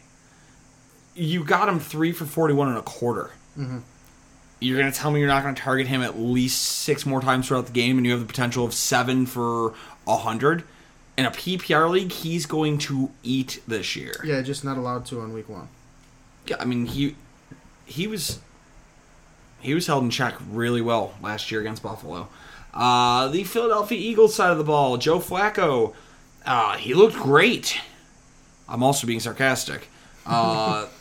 You 1.16 1.44
got 1.44 1.68
him 1.70 1.80
three 1.80 2.12
for 2.12 2.26
41 2.26 2.70
and 2.70 2.78
a 2.78 2.82
quarter. 2.82 3.32
You're 4.60 4.78
gonna 4.80 4.92
tell 4.92 5.10
me 5.12 5.20
you're 5.20 5.28
not 5.28 5.44
gonna 5.44 5.56
target 5.56 5.88
him 5.88 6.02
at 6.02 6.20
least 6.20 6.62
six 6.62 7.06
more 7.06 7.20
times 7.22 7.48
throughout 7.48 7.66
the 7.66 7.72
game, 7.72 7.98
and 7.98 8.06
you 8.06 8.12
have 8.12 8.22
the 8.22 8.28
potential 8.28 8.64
of 8.64 8.74
seven 8.74 9.26
for 9.26 9.74
a 10.08 10.18
hundred. 10.18 10.64
In 11.18 11.26
a 11.26 11.32
PPR 11.32 11.90
league, 11.90 12.12
he's 12.12 12.46
going 12.46 12.78
to 12.80 13.12
eat 13.24 13.62
this 13.68 13.96
year. 13.96 14.14
yeah, 14.24 14.42
just 14.42 14.64
not 14.64 14.78
allowed 14.78 15.06
to 15.08 15.20
on 15.20 15.34
week 15.34 15.50
one. 15.50 15.68
Yeah, 16.46 16.58
I 16.60 16.66
mean 16.66 16.86
he 16.86 17.16
he 17.86 18.06
was 18.08 18.40
he 19.60 19.74
was 19.74 19.88
held 19.88 20.04
in 20.04 20.10
check 20.12 20.36
really 20.50 20.82
well 20.82 21.14
last 21.22 21.52
year 21.52 21.60
against 21.62 21.84
Buffalo. 21.84 22.28
Uh, 22.74 23.28
the 23.28 23.44
Philadelphia 23.44 23.98
Eagles 23.98 24.34
side 24.34 24.52
of 24.52 24.58
the 24.58 24.64
ball, 24.64 24.98
Joe 24.98 25.20
Flacco, 25.20 25.94
uh, 26.46 26.78
he 26.78 26.94
looked 26.94 27.16
great. 27.16 27.80
I'm 28.70 28.82
also 28.82 29.06
being 29.06 29.20
sarcastic. 29.20 29.90
Uh, 30.26 30.88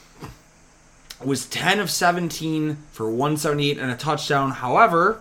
was 1.25 1.47
10 1.47 1.81
of 1.81 1.91
17 1.91 2.77
for 2.93 3.09
178 3.11 3.79
and 3.79 3.91
a 3.91 3.97
touchdown. 3.97 4.51
However, 4.53 5.21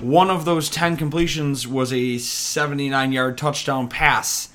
one 0.00 0.30
of 0.30 0.44
those 0.44 0.70
10 0.70 0.96
completions 0.96 1.66
was 1.66 1.92
a 1.92 2.18
79 2.18 3.12
yard 3.12 3.36
touchdown 3.38 3.88
pass 3.88 4.48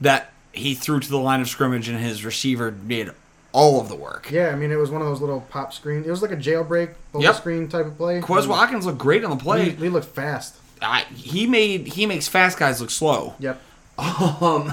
that 0.00 0.32
he 0.52 0.74
threw 0.74 0.98
to 1.00 1.08
the 1.08 1.18
line 1.18 1.40
of 1.40 1.48
scrimmage, 1.48 1.88
and 1.88 1.98
his 1.98 2.24
receiver 2.24 2.70
did 2.70 3.10
all 3.52 3.80
of 3.80 3.88
the 3.88 3.96
work. 3.96 4.30
Yeah, 4.30 4.48
I 4.48 4.56
mean, 4.56 4.70
it 4.72 4.76
was 4.76 4.90
one 4.90 5.00
of 5.00 5.06
those 5.08 5.20
little 5.20 5.40
pop 5.42 5.72
screen. 5.72 6.04
It 6.04 6.10
was 6.10 6.22
like 6.22 6.30
a 6.32 6.36
jailbreak, 6.36 6.94
bubble 7.12 7.22
Yep. 7.24 7.34
screen 7.36 7.68
type 7.68 7.86
of 7.86 7.96
play. 7.96 8.20
Quez 8.20 8.46
Watkins 8.46 8.86
looked 8.86 8.98
great 8.98 9.24
on 9.24 9.30
the 9.30 9.36
He, 9.36 9.42
play. 9.42 9.70
he 9.70 9.88
looked 9.88 10.06
fast. 10.08 10.56
I, 10.82 11.02
he 11.14 11.46
made 11.46 11.88
he 11.88 12.06
makes 12.06 12.26
fast 12.26 12.58
guys 12.58 12.80
look 12.80 12.90
slow. 12.90 13.34
Yep. 13.38 13.60
Um, 13.98 14.72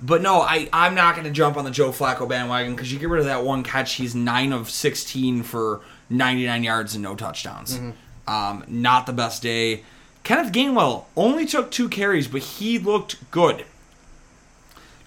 but 0.00 0.22
no, 0.22 0.40
I 0.40 0.68
I'm 0.72 0.94
not 0.94 1.14
going 1.14 1.26
to 1.26 1.32
jump 1.32 1.56
on 1.56 1.64
the 1.64 1.70
Joe 1.70 1.90
Flacco 1.90 2.28
bandwagon 2.28 2.74
because 2.74 2.92
you 2.92 2.98
get 2.98 3.08
rid 3.08 3.20
of 3.20 3.26
that 3.26 3.44
one 3.44 3.62
catch. 3.62 3.94
He's 3.94 4.14
nine 4.14 4.52
of 4.52 4.70
sixteen 4.70 5.42
for 5.42 5.80
99 6.10 6.62
yards 6.62 6.94
and 6.94 7.02
no 7.02 7.14
touchdowns. 7.14 7.80
Um, 8.28 8.64
not 8.68 9.06
the 9.06 9.12
best 9.12 9.42
day. 9.42 9.82
Kenneth 10.22 10.52
Gainwell 10.52 11.04
only 11.16 11.46
took 11.46 11.70
two 11.70 11.88
carries, 11.88 12.28
but 12.28 12.42
he 12.42 12.78
looked 12.78 13.30
good. 13.30 13.64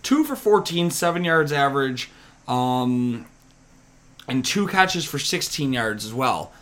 Two 0.01 0.23
for 0.23 0.35
14, 0.35 0.91
seven 0.91 1.25
yards 1.25 1.51
average, 1.51 2.09
um, 2.47 3.25
and 4.29 4.45
two 4.45 4.65
catches 4.67 5.03
for 5.03 5.19
16 5.19 5.73
yards 5.73 6.05
as 6.05 6.13
well. 6.13 6.53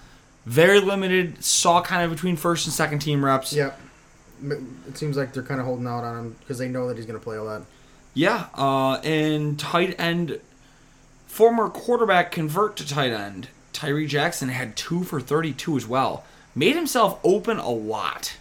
Very 0.46 0.80
limited. 0.80 1.44
Saw 1.44 1.82
kind 1.82 2.04
of 2.04 2.10
between 2.10 2.36
first 2.36 2.66
and 2.66 2.74
second 2.74 3.00
team 3.00 3.24
reps. 3.24 3.54
Yep. 3.54 3.80
It 4.88 4.98
seems 4.98 5.18
like 5.18 5.34
they're 5.34 5.44
kind 5.44 5.60
of 5.60 5.66
holding 5.66 5.86
out 5.86 6.04
on 6.04 6.18
him 6.18 6.36
because 6.40 6.58
they 6.58 6.68
know 6.68 6.88
that 6.88 6.98
he's 6.98 7.06
going 7.06 7.20
to 7.20 7.24
play 7.24 7.38
a 7.38 7.44
lot. 7.44 7.64
Yeah, 8.18 8.48
uh, 8.56 8.96
and 9.04 9.60
tight 9.60 9.94
end, 10.00 10.40
former 11.28 11.70
quarterback 11.70 12.32
convert 12.32 12.76
to 12.78 12.88
tight 12.88 13.12
end. 13.12 13.50
Tyree 13.74 14.08
Jackson 14.08 14.50
had 14.50 14.76
two 14.76 15.04
for 15.04 15.22
32 15.22 15.78
as 15.78 15.86
well. 15.86 16.24
Made 16.56 16.76
himself 16.76 17.20
open 17.24 17.60
a 17.60 17.70
lot. 17.70 18.38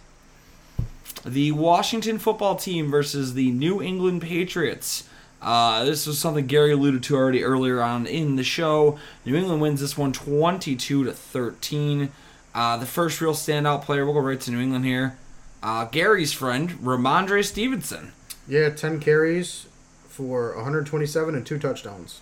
The 1.27 1.53
Washington 1.53 2.19
football 2.19 2.57
team 2.57 2.91
versus 2.91 3.35
the 3.35 3.51
New 3.51 3.83
England 3.83 4.23
Patriots. 4.23 5.07
Uh, 5.43 5.85
this 5.85 6.07
was 6.07 6.19
something 6.19 6.47
Gary 6.47 6.73
alluded 6.73 7.03
to 7.03 7.15
already 7.15 7.45
earlier 7.45 7.83
on 7.83 8.07
in 8.07 8.37
the 8.37 8.45
show. 8.45 8.99
New 9.27 9.37
England 9.37 9.61
wins 9.61 9.83
this 9.83 9.99
one 9.99 10.15
22 10.15 11.05
to 11.05 11.13
13. 11.13 12.09
Uh, 12.55 12.79
the 12.79 12.87
first 12.87 13.21
real 13.21 13.35
standout 13.35 13.83
player, 13.83 14.07
we'll 14.07 14.15
go 14.15 14.21
right 14.21 14.41
to 14.41 14.51
New 14.51 14.61
England 14.61 14.87
here. 14.87 15.19
Uh, 15.63 15.85
Gary's 15.85 16.33
friend, 16.33 16.71
Rhamondre 16.83 17.45
Stevenson. 17.45 18.13
Yeah, 18.49 18.69
10 18.71 19.01
carries 19.01 19.67
for 20.09 20.55
127 20.55 21.35
and 21.35 21.45
two 21.47 21.59
touchdowns. 21.59 22.21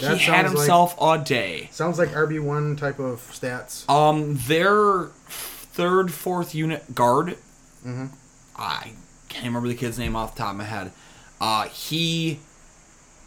That 0.00 0.18
he 0.18 0.24
had 0.24 0.42
sounds 0.46 0.54
like- 0.54 0.56
himself 0.58 0.94
a 1.00 1.18
day. 1.24 1.68
Sounds 1.72 1.98
like 1.98 2.10
RB1 2.10 2.76
type 2.76 2.98
of 2.98 3.20
stats. 3.32 3.88
Um, 3.90 4.38
their 4.46 5.06
third, 5.28 6.12
fourth 6.12 6.54
unit 6.54 6.94
guard, 6.94 7.36
Mm-hmm. 7.86 8.06
I 8.56 8.92
can't 9.28 9.44
remember 9.46 9.68
the 9.68 9.74
kid's 9.76 9.96
name 9.98 10.16
off 10.16 10.34
the 10.34 10.38
top 10.42 10.50
of 10.52 10.56
my 10.56 10.64
head. 10.64 10.90
Uh, 11.40 11.64
he 11.68 12.40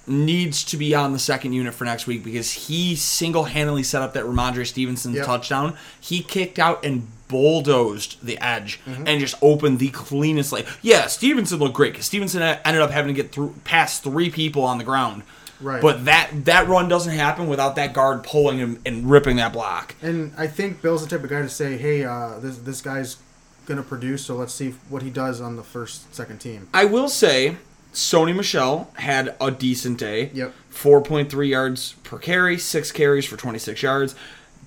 needs 0.09 0.63
to 0.65 0.77
be 0.77 0.93
on 0.95 1.13
the 1.13 1.19
second 1.19 1.53
unit 1.53 1.73
for 1.73 1.85
next 1.85 2.07
week 2.07 2.23
because 2.23 2.51
he 2.51 2.95
single-handedly 2.95 3.83
set 3.83 4.01
up 4.01 4.13
that 4.13 4.23
Rhamondre 4.25 4.65
Stevenson 4.65 5.13
Yep. 5.13 5.25
touchdown. 5.25 5.75
He 5.99 6.21
kicked 6.23 6.57
out 6.59 6.83
and 6.83 7.07
bulldozed 7.27 8.17
the 8.25 8.37
edge 8.39 8.79
Mm-hmm. 8.85 9.07
and 9.07 9.19
just 9.19 9.35
opened 9.41 9.79
the 9.79 9.89
cleanest 9.89 10.51
lane. 10.51 10.65
Yeah, 10.81 11.07
Stevenson 11.07 11.59
looked 11.59 11.75
great 11.75 11.93
because 11.93 12.05
Stevenson 12.05 12.41
ended 12.41 12.81
up 12.81 12.91
having 12.91 13.13
to 13.13 13.21
get 13.21 13.31
through 13.31 13.55
past 13.63 14.03
three 14.03 14.29
people 14.29 14.63
on 14.63 14.77
the 14.77 14.83
ground. 14.83 15.23
Right. 15.61 15.81
But 15.81 16.05
that 16.05 16.45
that 16.45 16.67
run 16.69 16.87
doesn't 16.87 17.13
happen 17.13 17.47
without 17.47 17.75
that 17.75 17.93
guard 17.93 18.23
pulling 18.23 18.57
him 18.59 18.81
and 18.85 19.09
ripping 19.09 19.35
that 19.37 19.51
block. 19.51 19.93
And 20.01 20.31
I 20.37 20.47
think 20.47 20.81
Bill's 20.81 21.03
the 21.05 21.09
type 21.09 21.23
of 21.23 21.29
guy 21.29 21.41
to 21.41 21.49
say, 21.49 21.77
hey, 21.77 22.05
uh, 22.05 22.39
this, 22.39 22.57
this 22.59 22.81
guy's 22.81 23.17
going 23.65 23.75
to 23.77 23.83
produce, 23.83 24.25
so 24.25 24.35
let's 24.35 24.53
see 24.53 24.73
what 24.87 25.03
he 25.03 25.09
does 25.09 25.41
on 25.41 25.57
the 25.57 25.63
first, 25.63 26.15
second 26.15 26.39
team. 26.39 26.69
I 26.73 26.85
will 26.85 27.09
say, 27.09 27.57
Sony 27.93 28.35
Michel 28.35 28.89
had 28.95 29.35
a 29.41 29.51
decent 29.51 29.97
day. 29.97 30.29
Yep. 30.33 30.53
4.3 30.73 31.49
yards 31.49 31.93
per 32.03 32.17
carry, 32.17 32.57
six 32.57 32.91
carries 32.91 33.25
for 33.25 33.35
26 33.37 33.81
yards. 33.81 34.15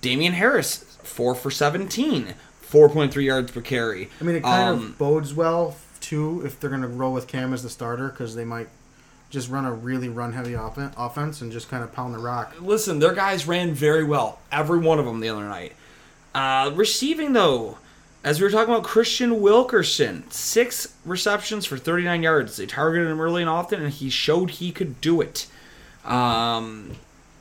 Damien 0.00 0.32
Harris, 0.34 0.78
4 1.02 1.34
for 1.34 1.50
17, 1.50 2.34
4.3 2.68 3.24
yards 3.24 3.50
per 3.52 3.60
carry. 3.60 4.10
I 4.20 4.24
mean, 4.24 4.36
it 4.36 4.42
kind 4.42 4.68
Um, 4.70 4.86
of 4.86 4.98
bodes 4.98 5.32
well 5.34 5.76
too 6.00 6.42
if 6.44 6.58
they're 6.58 6.70
going 6.70 6.82
to 6.82 6.88
roll 6.88 7.12
with 7.12 7.28
Cam 7.28 7.52
as 7.54 7.62
the 7.62 7.70
starter 7.70 8.08
because 8.08 8.34
they 8.34 8.44
might 8.44 8.68
just 9.30 9.48
run 9.48 9.64
a 9.64 9.72
really 9.72 10.08
run 10.08 10.32
heavy 10.32 10.54
offen- 10.56 10.92
offense 10.96 11.40
and 11.40 11.52
just 11.52 11.70
kind 11.70 11.82
of 11.84 11.92
pound 11.92 12.12
the 12.14 12.18
rock. 12.18 12.54
listen, 12.60 12.98
their 12.98 13.14
guys 13.14 13.46
ran 13.46 13.72
very 13.72 14.04
well. 14.04 14.40
Every 14.50 14.78
one 14.78 14.98
of 14.98 15.06
them 15.06 15.20
the 15.20 15.28
other 15.28 15.44
night. 15.48 15.72
Uh, 16.34 16.72
receiving 16.74 17.32
though, 17.32 17.78
as 18.24 18.38
we 18.38 18.44
were 18.44 18.50
talking 18.50 18.72
about 18.72 18.86
Kristian 18.86 19.40
Wilkerson, 19.40 20.30
six 20.30 20.94
receptions 21.04 21.66
for 21.66 21.76
39 21.76 22.22
yards. 22.22 22.56
They 22.56 22.66
targeted 22.66 23.08
him 23.08 23.20
early 23.20 23.42
and 23.42 23.50
often, 23.50 23.82
and 23.82 23.92
he 23.92 24.10
showed 24.10 24.50
he 24.50 24.70
could 24.70 25.00
do 25.00 25.20
it. 25.20 25.48
Um, 26.04 26.92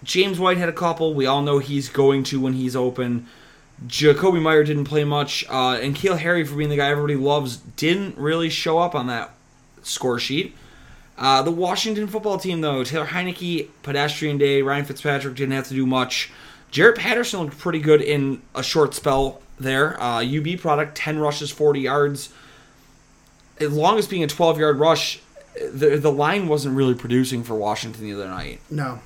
James 0.04 0.40
White 0.40 0.58
had 0.58 0.70
a 0.70 0.74
couple. 0.74 1.14
We 1.14 1.28
all 1.28 1.42
know 1.42 1.60
he's 1.60 1.88
going 1.88 2.24
to 2.26 2.40
when 2.40 2.54
he's 2.54 2.76
open. 2.76 3.28
Jakobi 3.88 4.42
Meyer 4.42 4.64
didn't 4.64 4.86
play 4.86 5.04
much, 5.04 5.44
uh, 5.50 5.80
and 5.82 5.96
N'Keal 5.96 6.18
Harry, 6.20 6.44
for 6.44 6.56
being 6.56 6.70
the 6.70 6.78
guy 6.78 6.90
everybody 6.90 7.16
loves, 7.16 7.58
didn't 7.58 8.18
really 8.18 8.50
show 8.50 8.78
up 8.78 8.94
on 8.94 9.08
that 9.08 9.32
score 9.82 10.20
sheet. 10.20 10.56
Uh, 11.18 11.42
the 11.42 11.52
Washington 11.52 12.08
football 12.08 12.38
team, 12.38 12.62
though, 12.62 12.84
Taylor 12.84 13.08
Heinicke, 13.08 13.70
pedestrian 13.84 14.38
day. 14.38 14.62
Ryan 14.62 14.86
Fitzpatrick 14.86 15.36
didn't 15.36 15.54
have 15.54 15.68
to 15.68 15.74
do 15.74 15.86
much. 15.86 16.32
Jaret 16.72 16.96
Patterson 16.96 17.42
looked 17.42 17.58
pretty 17.58 17.80
good 17.80 18.02
in 18.02 18.42
a 18.56 18.64
short 18.64 18.94
spell 18.94 19.42
there. 19.62 20.02
Uh, 20.02 20.24
UB 20.24 20.60
product, 20.60 20.96
10 20.96 21.20
rushes, 21.20 21.52
40 21.52 21.82
yards. 21.82 22.34
As 23.60 23.72
long 23.72 23.98
as 23.98 24.08
being 24.08 24.24
a 24.24 24.28
12 24.28 24.60
yard 24.60 24.80
rush, 24.80 25.22
the, 25.56 25.98
the 25.98 26.12
line 26.12 26.48
wasn't 26.48 26.76
really 26.76 26.96
producing 26.96 27.44
for 27.44 27.56
Washington 27.56 28.04
the 28.04 28.14
other 28.14 28.28
night. 28.28 28.60
No, 28.70 29.00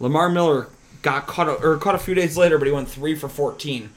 Lamar 0.00 0.28
Miller 0.28 0.68
got 1.02 1.26
caught 1.26 1.48
a, 1.48 1.52
or 1.52 1.76
caught 1.78 1.94
a 1.94 1.98
few 1.98 2.14
days 2.14 2.36
later, 2.36 2.58
but 2.58 2.66
he 2.66 2.72
went 2.72 2.88
three 2.88 3.14
for 3.14 3.28
14. 3.28 3.90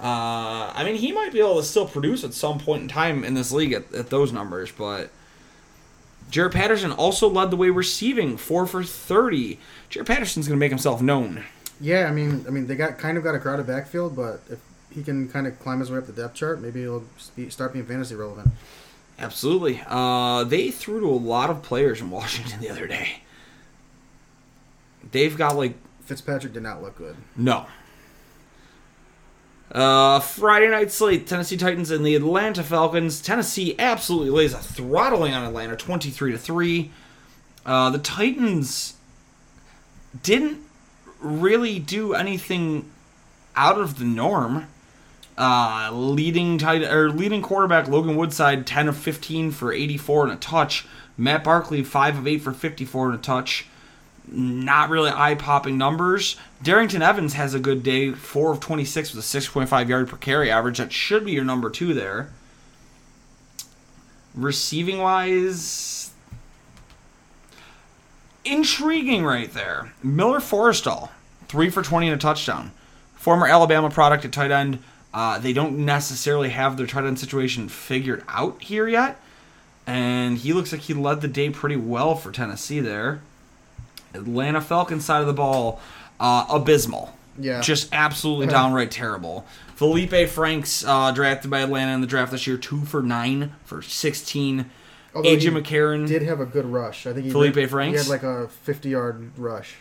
Uh, 0.00 0.72
I 0.74 0.82
mean, 0.84 0.96
he 0.96 1.12
might 1.12 1.32
be 1.32 1.38
able 1.38 1.56
to 1.56 1.62
still 1.62 1.86
produce 1.86 2.24
at 2.24 2.34
some 2.34 2.58
point 2.58 2.82
in 2.82 2.88
time 2.88 3.24
in 3.24 3.34
this 3.34 3.52
league 3.52 3.72
at, 3.72 3.92
at 3.94 4.10
those 4.10 4.32
numbers, 4.32 4.72
but 4.72 5.10
Jaret 6.30 6.52
Patterson 6.52 6.90
also 6.92 7.28
led 7.28 7.50
the 7.50 7.56
way 7.56 7.70
receiving, 7.70 8.36
four 8.36 8.66
for 8.66 8.82
30. 8.82 9.58
Jaret 9.90 10.06
Patterson's 10.06 10.48
going 10.48 10.58
to 10.58 10.60
make 10.60 10.70
himself 10.70 11.00
known. 11.00 11.44
yeah, 11.80 12.06
I 12.08 12.10
mean, 12.10 12.44
I 12.48 12.50
mean, 12.50 12.66
they 12.66 12.74
got 12.74 12.98
kind 12.98 13.16
of 13.16 13.22
got 13.24 13.34
a 13.34 13.38
crowded 13.38 13.66
backfield, 13.66 14.16
but 14.16 14.40
if 14.50 14.58
he 14.94 15.02
can 15.02 15.28
kind 15.28 15.46
of 15.46 15.58
climb 15.58 15.80
his 15.80 15.90
way 15.90 15.98
up 15.98 16.06
the 16.06 16.12
depth 16.12 16.34
chart, 16.34 16.60
maybe 16.60 16.80
he'll 16.80 17.04
be, 17.36 17.50
start 17.50 17.72
being 17.72 17.84
fantasy 17.84 18.14
relevant. 18.14 18.50
Absolutely. 19.18 19.82
Uh, 19.86 20.44
they 20.44 20.70
threw 20.70 21.00
to 21.00 21.06
a 21.06 21.10
lot 21.10 21.50
of 21.50 21.62
players 21.62 22.00
in 22.00 22.10
Washington 22.18 22.60
the 22.60 22.68
other 22.68 22.86
day. 22.86 23.22
They've 25.10 25.36
got 25.36 25.56
like 25.56 25.74
Fitzpatrick 26.04 26.52
did 26.52 26.62
not 26.62 26.82
look 26.82 26.96
good. 26.96 27.16
No. 27.36 27.66
Uh, 29.70 30.20
Friday 30.20 30.68
night 30.68 30.92
slate: 30.92 31.26
Tennessee 31.26 31.56
Titans 31.56 31.90
and 31.90 32.04
the 32.04 32.14
Atlanta 32.14 32.62
Falcons. 32.62 33.22
Tennessee 33.22 33.74
absolutely 33.78 34.30
lays 34.30 34.52
a 34.52 34.58
throttling 34.58 35.32
on 35.32 35.44
Atlanta, 35.44 35.76
twenty-three 35.76 36.32
to 36.32 36.38
three. 36.38 36.90
Uh, 37.64 37.90
the 37.90 37.98
Titans 37.98 38.94
didn't 40.22 40.58
really 41.20 41.78
do 41.78 42.12
anything 42.12 42.90
out 43.56 43.78
of 43.78 43.98
the 43.98 44.04
norm. 44.04 44.66
Uh, 45.44 45.90
leading 45.92 46.56
tight 46.56 46.84
or 46.84 47.10
leading 47.10 47.42
quarterback 47.42 47.88
Logan 47.88 48.14
Woodside, 48.14 48.64
ten 48.64 48.86
of 48.86 48.96
fifteen 48.96 49.50
for 49.50 49.72
eighty-four 49.72 50.22
and 50.22 50.32
a 50.32 50.36
touch. 50.36 50.86
Matt 51.16 51.42
Barkley, 51.42 51.82
five 51.82 52.16
of 52.16 52.28
eight 52.28 52.42
for 52.42 52.52
fifty-four 52.52 53.06
and 53.06 53.18
a 53.18 53.22
touch 53.22 53.66
not 54.30 54.88
really 54.88 55.10
eye 55.10 55.34
popping 55.34 55.76
numbers. 55.76 56.36
Darrynton 56.62 57.00
Evans 57.00 57.34
has 57.34 57.54
a 57.54 57.58
good 57.58 57.82
day, 57.82 58.12
4 58.12 58.52
of 58.52 58.60
26 58.60 59.14
with 59.14 59.24
a 59.24 59.38
6.5 59.38 59.88
yard 59.88 60.08
per 60.08 60.16
carry 60.16 60.50
average. 60.50 60.78
That 60.78 60.92
should 60.92 61.24
be 61.24 61.32
your 61.32 61.44
number 61.44 61.68
two 61.68 61.92
there. 61.92 62.30
Receiving 64.34 64.98
wise, 64.98 66.12
intriguing 68.44 69.24
right 69.24 69.52
there. 69.52 69.92
Miller 70.02 70.38
Forristall, 70.38 71.10
3 71.48 71.68
for 71.68 71.82
20 71.82 72.06
and 72.06 72.14
a 72.14 72.18
touchdown. 72.18 72.70
Former 73.16 73.46
Alabama 73.46 73.90
product 73.90 74.24
at 74.24 74.32
tight 74.32 74.50
end. 74.50 74.78
Uh, 75.14 75.38
they 75.38 75.52
don't 75.52 75.78
necessarily 75.78 76.48
have 76.50 76.76
their 76.76 76.86
tight 76.86 77.04
end 77.04 77.18
situation 77.18 77.68
figured 77.68 78.24
out 78.28 78.62
here 78.62 78.88
yet. 78.88 79.20
And 79.86 80.38
he 80.38 80.52
looks 80.52 80.72
like 80.72 80.82
he 80.82 80.94
led 80.94 81.20
the 81.20 81.28
day 81.28 81.50
pretty 81.50 81.76
well 81.76 82.14
for 82.14 82.30
Tennessee 82.32 82.80
there. 82.80 83.20
Atlanta 84.14 84.60
Falcons 84.60 85.04
side 85.04 85.20
of 85.20 85.26
the 85.26 85.32
ball, 85.32 85.80
uh, 86.20 86.46
abysmal. 86.48 87.14
Yeah. 87.38 87.60
Just 87.60 87.88
absolutely 87.92 88.46
Yeah. 88.46 88.52
downright 88.62 88.90
terrible. 88.90 89.46
Felipe 89.74 90.28
Franks, 90.28 90.84
uh, 90.84 91.10
drafted 91.12 91.50
by 91.50 91.60
Atlanta 91.60 91.92
in 91.92 92.00
the 92.00 92.06
draft 92.06 92.30
this 92.30 92.46
year, 92.46 92.56
two 92.56 92.82
for 92.84 93.02
nine 93.02 93.52
for 93.64 93.82
16. 93.82 94.70
Although 95.14 95.28
AJ 95.28 95.40
he 95.40 95.48
McCarron, 95.50 96.06
Did 96.06 96.22
have 96.22 96.40
a 96.40 96.46
good 96.46 96.64
rush. 96.66 97.06
I 97.06 97.12
think 97.12 97.26
he 97.26 97.30
Felipe 97.32 97.56
he 97.56 97.66
Franks? 97.66 98.02
had 98.02 98.08
like 98.08 98.22
a 98.22 98.48
fifty-yard 98.48 99.32
rush. 99.36 99.74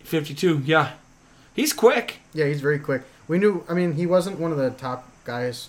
52. 0.00 0.62
Yeah. 0.64 0.92
He's 1.54 1.72
quick. 1.72 2.18
Yeah, 2.32 2.46
he's 2.46 2.60
very 2.60 2.78
quick. 2.78 3.02
We 3.28 3.38
knew. 3.38 3.64
I 3.68 3.74
mean, 3.74 3.94
he 3.94 4.06
wasn't 4.06 4.38
one 4.38 4.52
of 4.52 4.58
the 4.58 4.70
top 4.70 5.08
guys. 5.24 5.68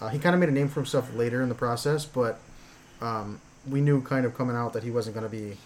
Uh, 0.00 0.08
he 0.08 0.18
kind 0.18 0.34
of 0.34 0.40
made 0.40 0.48
a 0.48 0.52
name 0.52 0.68
for 0.68 0.80
himself 0.80 1.14
later 1.14 1.42
in 1.42 1.48
the 1.48 1.54
process, 1.54 2.04
but 2.04 2.38
um, 3.00 3.40
we 3.68 3.80
knew 3.80 4.02
kind 4.02 4.26
of 4.26 4.36
coming 4.36 4.56
out 4.56 4.72
that 4.72 4.82
he 4.82 4.90
wasn't 4.90 5.14
going 5.14 5.24
to 5.24 5.30
be. 5.30 5.56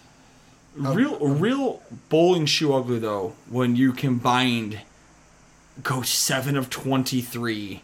Real, 0.75 1.17
real 1.19 1.81
bowling 2.07 2.45
shoe 2.45 2.73
ugly 2.73 2.97
though 2.97 3.33
when 3.49 3.75
you 3.75 3.91
combined 3.91 4.79
go 5.83 6.01
seven 6.01 6.55
of 6.55 6.69
twenty 6.69 7.19
three 7.21 7.81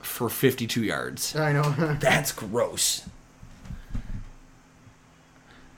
for 0.00 0.28
fifty 0.28 0.66
two 0.66 0.84
yards. 0.84 1.34
I 1.34 1.52
know. 1.52 1.96
That's 2.00 2.32
gross. 2.32 3.08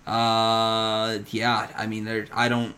Uh, 0.07 1.19
yeah. 1.31 1.69
I 1.77 1.87
mean, 1.87 2.05
there. 2.05 2.27
I 2.33 2.49
don't. 2.49 2.75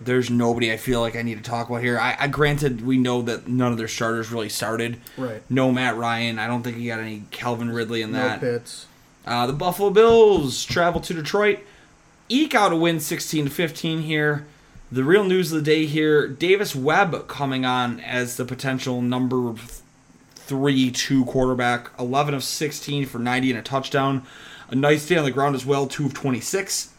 There's 0.00 0.28
nobody 0.28 0.72
I 0.72 0.76
feel 0.76 1.00
like 1.00 1.16
I 1.16 1.22
need 1.22 1.36
to 1.36 1.42
talk 1.48 1.68
about 1.68 1.82
here. 1.82 1.98
I, 1.98 2.16
I 2.18 2.26
granted 2.28 2.84
we 2.84 2.96
know 2.98 3.22
that 3.22 3.48
none 3.48 3.72
of 3.72 3.78
their 3.78 3.88
starters 3.88 4.30
really 4.30 4.48
started. 4.48 4.98
right. 5.16 5.42
No 5.48 5.70
Matt 5.72 5.96
Ryan. 5.96 6.38
I 6.38 6.46
don't 6.46 6.62
think 6.62 6.76
he 6.76 6.86
got 6.88 7.00
any 7.00 7.22
Calvin 7.30 7.70
Ridley 7.70 8.02
in 8.02 8.12
that. 8.12 8.42
No 8.42 8.48
Pitts. 8.52 8.86
Uh, 9.26 9.46
the 9.46 9.52
Buffalo 9.52 9.90
Bills 9.90 10.64
travel 10.64 11.00
to 11.00 11.14
Detroit, 11.14 11.60
eke 12.28 12.54
out 12.54 12.72
a 12.72 12.76
win 12.76 13.00
16 13.00 13.46
to 13.46 13.50
15 13.50 14.00
here. 14.02 14.46
The 14.92 15.02
real 15.04 15.24
news 15.24 15.50
of 15.50 15.58
the 15.58 15.64
day 15.64 15.86
here 15.86 16.28
Davis 16.28 16.76
Webb 16.76 17.26
coming 17.26 17.64
on 17.64 18.00
as 18.00 18.36
the 18.36 18.44
potential 18.44 19.00
number 19.00 19.54
three, 20.34 20.90
two 20.90 21.24
quarterback. 21.24 21.90
11 21.98 22.34
of 22.34 22.44
16 22.44 23.06
for 23.06 23.18
90 23.18 23.50
and 23.50 23.58
a 23.58 23.62
touchdown. 23.62 24.22
A 24.70 24.74
nice 24.74 25.06
day 25.06 25.16
on 25.16 25.24
the 25.24 25.30
ground 25.30 25.54
as 25.54 25.64
well, 25.66 25.86
2 25.86 26.06
of 26.06 26.14
26. 26.14 26.90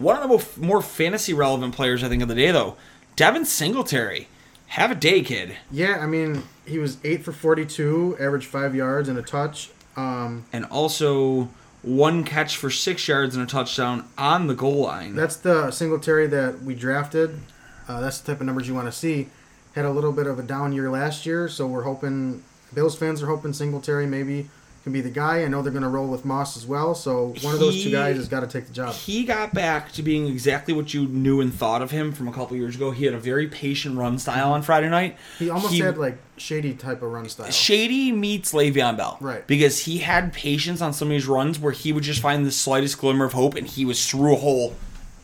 One 0.00 0.16
of 0.22 0.28
the 0.56 0.60
more 0.66 0.80
fantasy 0.82 1.32
relevant 1.34 1.74
players, 1.74 2.02
I 2.02 2.08
think, 2.08 2.22
of 2.22 2.28
the 2.28 2.34
day, 2.34 2.50
though, 2.50 2.76
Devin 3.16 3.44
Singletary. 3.44 4.28
Have 4.68 4.90
a 4.90 4.94
day, 4.94 5.22
kid. 5.22 5.56
Yeah, 5.70 5.98
I 6.00 6.06
mean, 6.06 6.44
he 6.64 6.78
was 6.78 6.96
eight 7.04 7.24
for 7.24 7.32
forty-two, 7.32 8.16
average 8.20 8.46
five 8.46 8.74
yards 8.74 9.08
and 9.08 9.18
a 9.18 9.22
touch. 9.22 9.70
Um, 9.96 10.44
And 10.52 10.64
also 10.66 11.48
one 11.82 12.22
catch 12.24 12.56
for 12.56 12.70
six 12.70 13.08
yards 13.08 13.34
and 13.34 13.42
a 13.44 13.46
touchdown 13.46 14.04
on 14.16 14.46
the 14.46 14.54
goal 14.54 14.82
line. 14.82 15.14
that's 15.16 15.36
the 15.36 15.70
Singletary 15.70 16.26
that 16.28 16.62
we 16.62 16.74
drafted. 16.74 17.40
Uh, 17.88 18.00
that's 18.00 18.20
the 18.20 18.32
type 18.32 18.40
of 18.40 18.46
numbers 18.46 18.68
you 18.68 18.74
want 18.74 18.86
to 18.86 18.92
see. 18.92 19.28
Had 19.74 19.84
a 19.84 19.90
little 19.90 20.12
bit 20.12 20.26
of 20.26 20.38
a 20.38 20.42
down 20.42 20.72
year 20.72 20.88
last 20.90 21.26
year, 21.26 21.48
so 21.48 21.66
we're 21.66 21.82
hoping 21.82 22.42
Bills 22.72 22.96
fans 22.96 23.22
are 23.22 23.26
hoping 23.26 23.52
Singletary 23.52 24.06
maybe 24.06 24.48
can 24.82 24.92
be 24.92 25.00
the 25.02 25.10
guy. 25.10 25.44
I 25.44 25.48
know 25.48 25.60
they're 25.60 25.72
going 25.72 25.82
to 25.82 25.88
roll 25.90 26.08
with 26.08 26.24
Moss 26.24 26.56
as 26.56 26.64
well, 26.66 26.94
so 26.94 27.34
one 27.42 27.52
of 27.52 27.60
those 27.60 27.82
two 27.82 27.90
guys 27.90 28.16
has 28.16 28.28
got 28.28 28.40
to 28.40 28.46
take 28.46 28.66
the 28.66 28.72
job. 28.72 28.94
he 28.94 29.24
got 29.24 29.52
back 29.52 29.92
to 29.92 30.02
being 30.02 30.26
exactly 30.26 30.72
what 30.72 30.94
you 30.94 31.06
knew 31.06 31.40
and 31.42 31.52
thought 31.52 31.82
of 31.82 31.90
him 31.90 32.12
from 32.12 32.28
a 32.28 32.32
couple 32.32 32.56
years 32.56 32.76
ago. 32.76 32.90
He 32.90 33.04
had 33.04 33.12
a 33.12 33.18
very 33.18 33.46
patient 33.46 33.98
run 33.98 34.18
style 34.18 34.52
on 34.52 34.62
Friday 34.62 34.88
night. 34.88 35.18
He 35.38 35.50
almost 35.50 35.76
had 35.76 35.98
like 35.98 36.16
shady 36.38 36.72
type 36.72 37.02
of 37.02 37.12
run 37.12 37.28
style. 37.28 37.50
Shady 37.50 38.10
meets 38.10 38.52
Le'Veon 38.54 38.96
Bell. 38.96 39.18
Right. 39.20 39.46
Because 39.46 39.80
he 39.80 39.98
had 39.98 40.32
patience 40.32 40.80
on 40.80 40.94
some 40.94 41.08
of 41.08 41.12
these 41.12 41.26
runs 41.26 41.58
where 41.58 41.72
he 41.72 41.92
would 41.92 42.02
just 42.04 42.22
find 42.22 42.46
the 42.46 42.50
slightest 42.52 42.98
glimmer 42.98 43.26
of 43.26 43.34
hope 43.34 43.54
and 43.56 43.66
he 43.66 43.84
was 43.84 44.08
through 44.08 44.32
a 44.34 44.38
hole 44.38 44.74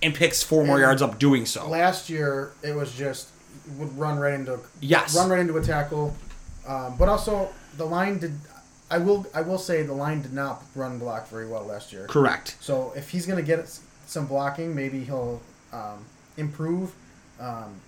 and 0.02 0.14
picks 0.14 0.42
four 0.42 0.64
more 0.66 0.78
yards 0.78 1.00
up 1.00 1.18
doing 1.18 1.46
so. 1.46 1.66
Last 1.66 2.10
year, 2.10 2.52
it 2.62 2.74
was 2.76 2.92
just 2.94 3.28
would 3.78 3.96
run 3.98 4.18
right 4.18 4.34
into 4.34 4.60
Yes. 4.80 5.16
run 5.16 5.30
right 5.30 5.40
into 5.40 5.56
a 5.56 5.62
tackle, 5.62 6.14
um, 6.68 6.94
but 6.98 7.08
also 7.08 7.48
the 7.78 7.86
line 7.86 8.18
did. 8.18 8.38
I 8.90 8.98
will 8.98 9.26
I 9.34 9.40
will 9.42 9.58
say 9.58 9.82
the 9.82 9.92
line 9.92 10.22
did 10.22 10.32
not 10.32 10.62
run 10.74 10.98
block 10.98 11.28
very 11.28 11.48
well 11.48 11.64
last 11.64 11.92
year. 11.92 12.06
Correct. 12.06 12.56
So 12.60 12.92
if 12.96 13.10
he's 13.10 13.26
gonna 13.26 13.42
get 13.42 13.68
some 14.06 14.26
blocking, 14.26 14.74
maybe 14.74 15.00
he'll 15.04 15.40
um, 15.72 16.04
improve. 16.36 16.92
Um, 17.40 17.80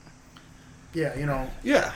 yeah, 0.94 1.16
you 1.18 1.26
know, 1.26 1.48
Yeah. 1.62 1.92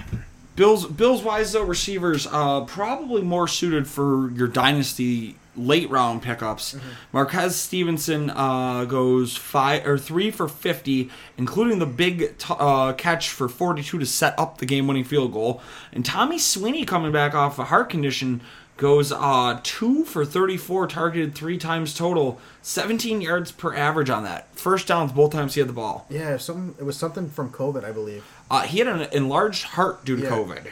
Bills 0.55 0.87
Bills 0.87 1.23
wise 1.23 1.53
though 1.53 1.65
receivers 1.65 2.27
uh, 2.31 2.61
probably 2.67 3.23
more 3.23 3.49
suited 3.49 3.89
for 3.89 4.31
your 4.33 4.47
dynasty 4.49 5.37
late 5.57 5.89
round 5.91 6.23
pickups. 6.23 6.77
Marquez 7.13 7.57
Stevenson 7.57 8.29
uh, 8.31 8.85
goes 8.85 9.35
five 9.37 9.87
or 9.87 9.97
three 9.97 10.31
for 10.31 10.49
fifty, 10.49 11.11
including 11.39 11.79
the 11.79 11.87
big 11.87 12.37
t- 12.37 12.55
uh, 12.59 12.93
catch 12.93 13.31
for 13.31 13.49
forty 13.49 13.83
two 13.83 13.99
to 13.99 14.05
set 14.07 14.39
up 14.39 14.59
the 14.59 14.67
game 14.67 14.87
winning 14.87 15.05
field 15.05 15.33
goal. 15.33 15.63
And 15.91 16.05
Tommy 16.05 16.39
Sweeney 16.39 16.85
coming 16.85 17.13
back 17.13 17.35
off 17.35 17.59
a 17.59 17.65
heart 17.65 17.89
condition 17.89 18.43
goes 18.83 19.13
uh, 19.13 19.59
two 19.63 20.05
for 20.05 20.25
thirty 20.27 20.57
four, 20.59 20.87
targeted 20.87 21.35
three 21.35 21.57
times 21.57 21.95
total, 21.95 22.39
seventeen 22.61 23.21
yards 23.23 23.51
per 23.53 23.75
average 23.75 24.11
on 24.11 24.25
that. 24.25 24.55
First 24.55 24.89
downs 24.89 25.13
both 25.13 25.33
times 25.33 25.55
he 25.55 25.61
had 25.61 25.69
the 25.69 25.73
ball. 25.73 26.05
Yeah, 26.11 26.37
some 26.37 26.75
it 26.79 26.85
was 26.85 26.97
something 26.97 27.31
from 27.31 27.51
COVID, 27.51 27.85
I 27.85 27.93
believe. 27.93 28.25
Uh, 28.51 28.63
he 28.63 28.79
had 28.81 28.89
an 28.89 29.09
enlarged 29.13 29.63
heart 29.65 30.05
due 30.05 30.17
to 30.17 30.23
Yeah. 30.25 30.31
COVID. 30.31 30.67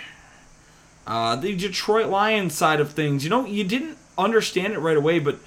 Uh, 1.06 1.36
the 1.36 1.56
Detroit 1.56 2.08
Lions 2.08 2.54
side 2.54 2.80
of 2.80 2.90
things, 2.92 3.24
you 3.24 3.30
know, 3.30 3.46
you 3.46 3.64
didn't 3.64 3.96
understand 4.18 4.72
it 4.74 4.78
right 4.80 4.96
away, 4.96 5.18
but 5.18 5.38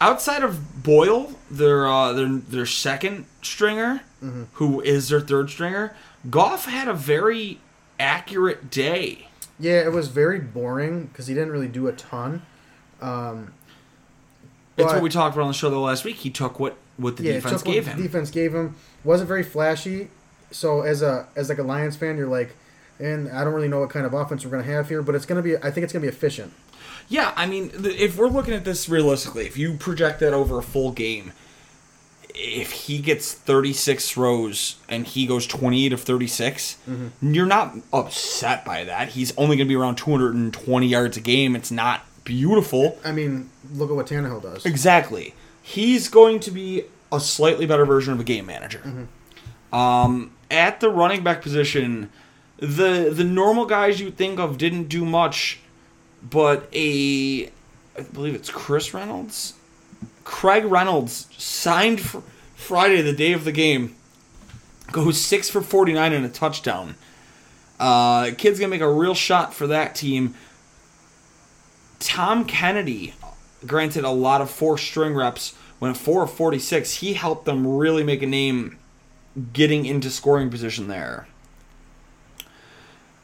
outside 0.00 0.42
of 0.44 0.82
Boyle, 0.82 1.32
their 1.50 1.86
uh, 1.88 2.12
their 2.12 2.28
their 2.28 2.66
second 2.66 3.24
stringer, 3.42 4.02
Mm-hmm. 4.24 4.44
who 4.54 4.80
is 4.80 5.08
their 5.10 5.20
third 5.20 5.50
stringer, 5.50 5.94
Goff 6.30 6.64
had 6.64 6.88
a 6.88 6.94
very 6.94 7.60
accurate 8.00 8.70
day. 8.70 9.28
Yeah, 9.58 9.80
it 9.84 9.92
was 9.92 10.08
very 10.08 10.38
boring 10.38 11.06
because 11.06 11.26
he 11.26 11.34
didn't 11.34 11.50
really 11.50 11.68
do 11.68 11.86
a 11.88 11.92
ton. 11.92 12.42
Um, 13.00 13.52
It's 14.76 14.92
what 14.92 15.02
we 15.02 15.08
talked 15.10 15.34
about 15.34 15.42
on 15.44 15.48
the 15.48 15.54
show 15.54 15.70
the 15.70 15.78
last 15.78 16.04
week. 16.04 16.16
He 16.16 16.30
took 16.30 16.60
what 16.60 16.76
what 16.96 17.16
the 17.16 17.22
defense 17.22 17.24
gave 17.24 17.34
him. 17.34 17.34
yeah, 17.34 17.42
defense 17.42 17.60
took 17.60 17.66
what 17.66 17.72
gave 17.74 17.84
the 17.84 17.90
him. 17.92 18.02
Defense 18.02 18.30
gave 18.30 18.54
him 18.54 18.76
wasn't 19.04 19.28
very 19.28 19.42
flashy. 19.42 20.08
So 20.50 20.82
as 20.82 21.02
a 21.02 21.26
as 21.36 21.48
like 21.48 21.58
a 21.58 21.62
Lions 21.62 21.96
fan, 21.96 22.16
you're 22.16 22.28
like, 22.28 22.54
and 23.00 23.28
I 23.30 23.44
don't 23.44 23.54
really 23.54 23.68
know 23.68 23.80
what 23.80 23.90
kind 23.90 24.06
of 24.06 24.14
offense 24.14 24.44
we're 24.44 24.50
gonna 24.50 24.62
have 24.64 24.88
here, 24.88 25.02
but 25.02 25.14
it's 25.14 25.26
gonna 25.26 25.42
be. 25.42 25.56
I 25.56 25.70
think 25.70 25.84
it's 25.84 25.92
gonna 25.92 26.02
be 26.02 26.08
efficient. 26.08 26.52
Yeah, 27.08 27.32
I 27.36 27.46
mean, 27.46 27.70
if 27.74 28.16
we're 28.16 28.28
looking 28.28 28.52
at 28.54 28.64
this 28.64 28.88
realistically, 28.88 29.46
if 29.46 29.56
you 29.56 29.74
project 29.74 30.20
that 30.20 30.32
over 30.34 30.58
a 30.58 30.62
full 30.62 30.90
game, 30.90 31.32
if 32.38 32.70
he 32.72 32.98
gets 32.98 33.32
36 33.32 34.10
throws 34.10 34.76
and 34.88 35.06
he 35.06 35.26
goes 35.26 35.46
28 35.46 35.92
of 35.94 36.02
36, 36.02 36.76
you're 37.22 37.46
not 37.46 37.74
upset 37.92 38.64
by 38.64 38.84
that. 38.84 39.10
He's 39.10 39.36
only 39.38 39.56
going 39.56 39.66
to 39.66 39.68
be 39.68 39.76
around 39.76 39.96
220 39.96 40.86
yards 40.86 41.16
a 41.16 41.20
game. 41.20 41.56
It's 41.56 41.70
not 41.70 42.02
beautiful. 42.24 42.98
I 43.04 43.12
mean, 43.12 43.50
look 43.72 43.90
at 43.90 43.96
what 43.96 44.06
Tannehill 44.06 44.42
does. 44.42 44.66
Exactly. 44.66 45.34
He's 45.62 46.08
going 46.08 46.40
to 46.40 46.50
be 46.50 46.84
a 47.10 47.20
slightly 47.20 47.66
better 47.66 47.86
version 47.86 48.12
of 48.12 48.20
a 48.20 48.24
game 48.24 48.46
manager. 48.46 49.08
Um, 49.72 50.32
at 50.50 50.80
the 50.80 50.90
running 50.90 51.24
back 51.24 51.42
position, 51.42 52.10
the 52.58 53.10
the 53.12 53.24
normal 53.24 53.66
guys 53.66 54.00
you 54.00 54.10
think 54.10 54.38
of 54.38 54.58
didn't 54.58 54.84
do 54.84 55.04
much, 55.04 55.60
but 56.22 56.68
a 56.72 57.46
I 57.98 58.02
believe 58.12 58.34
it's 58.34 58.50
Chris 58.50 58.92
Reynolds, 58.94 59.54
Craig 60.26 60.64
Reynolds 60.64 61.28
signed 61.38 62.00
fr- 62.00 62.18
Friday, 62.56 63.00
the 63.00 63.12
day 63.12 63.32
of 63.32 63.44
the 63.44 63.52
game, 63.52 63.94
goes 64.90 65.18
six 65.20 65.48
for 65.48 65.62
forty 65.62 65.92
nine 65.92 66.12
and 66.12 66.26
a 66.26 66.28
touchdown. 66.28 66.96
Uh, 67.78 68.32
kid's 68.36 68.58
gonna 68.58 68.68
make 68.68 68.80
a 68.80 68.90
real 68.90 69.14
shot 69.14 69.54
for 69.54 69.68
that 69.68 69.94
team. 69.94 70.34
Tom 72.00 72.44
Kennedy, 72.44 73.14
granted 73.66 74.04
a 74.04 74.10
lot 74.10 74.40
of 74.40 74.50
four 74.50 74.76
string 74.76 75.14
reps, 75.14 75.54
went 75.80 75.96
four 75.96 76.24
of 76.24 76.32
46. 76.32 76.94
He 76.94 77.14
helped 77.14 77.44
them 77.46 77.66
really 77.66 78.02
make 78.02 78.22
a 78.22 78.26
name 78.26 78.78
getting 79.52 79.86
into 79.86 80.10
scoring 80.10 80.50
position 80.50 80.88
there. 80.88 81.26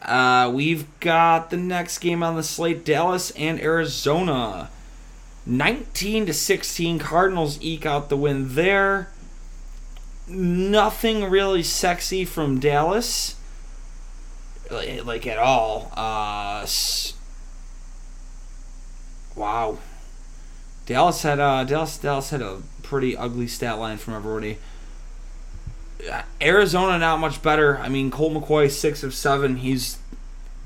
Uh, 0.00 0.50
we've 0.52 0.86
got 1.00 1.50
the 1.50 1.56
next 1.56 1.98
game 1.98 2.22
on 2.22 2.36
the 2.36 2.42
slate 2.42 2.84
Dallas 2.84 3.30
and 3.32 3.60
Arizona. 3.60 4.70
19 5.44 6.26
to 6.26 6.32
16 6.32 6.98
Cardinals 6.98 7.58
eke 7.60 7.86
out 7.86 8.08
the 8.08 8.16
win 8.16 8.54
there. 8.54 9.10
Nothing 10.28 11.24
really 11.24 11.62
sexy 11.62 12.24
from 12.24 12.60
Dallas 12.60 13.36
like, 14.70 15.26
at 15.26 15.38
all. 15.38 15.92
Uh 15.94 16.66
Wow. 19.34 19.78
Dallas 20.86 21.22
had 21.22 21.40
uh 21.40 21.64
Dallas 21.64 21.98
Dallas 21.98 22.30
had 22.30 22.42
a 22.42 22.62
pretty 22.82 23.16
ugly 23.16 23.46
stat 23.48 23.78
line 23.78 23.96
from 23.96 24.14
everybody. 24.14 24.58
Arizona 26.40 26.98
not 26.98 27.18
much 27.18 27.42
better. 27.42 27.78
I 27.78 27.88
mean 27.88 28.10
Colt 28.10 28.32
McCoy 28.34 28.70
six 28.70 29.02
of 29.02 29.14
seven. 29.14 29.56
He's 29.56 29.98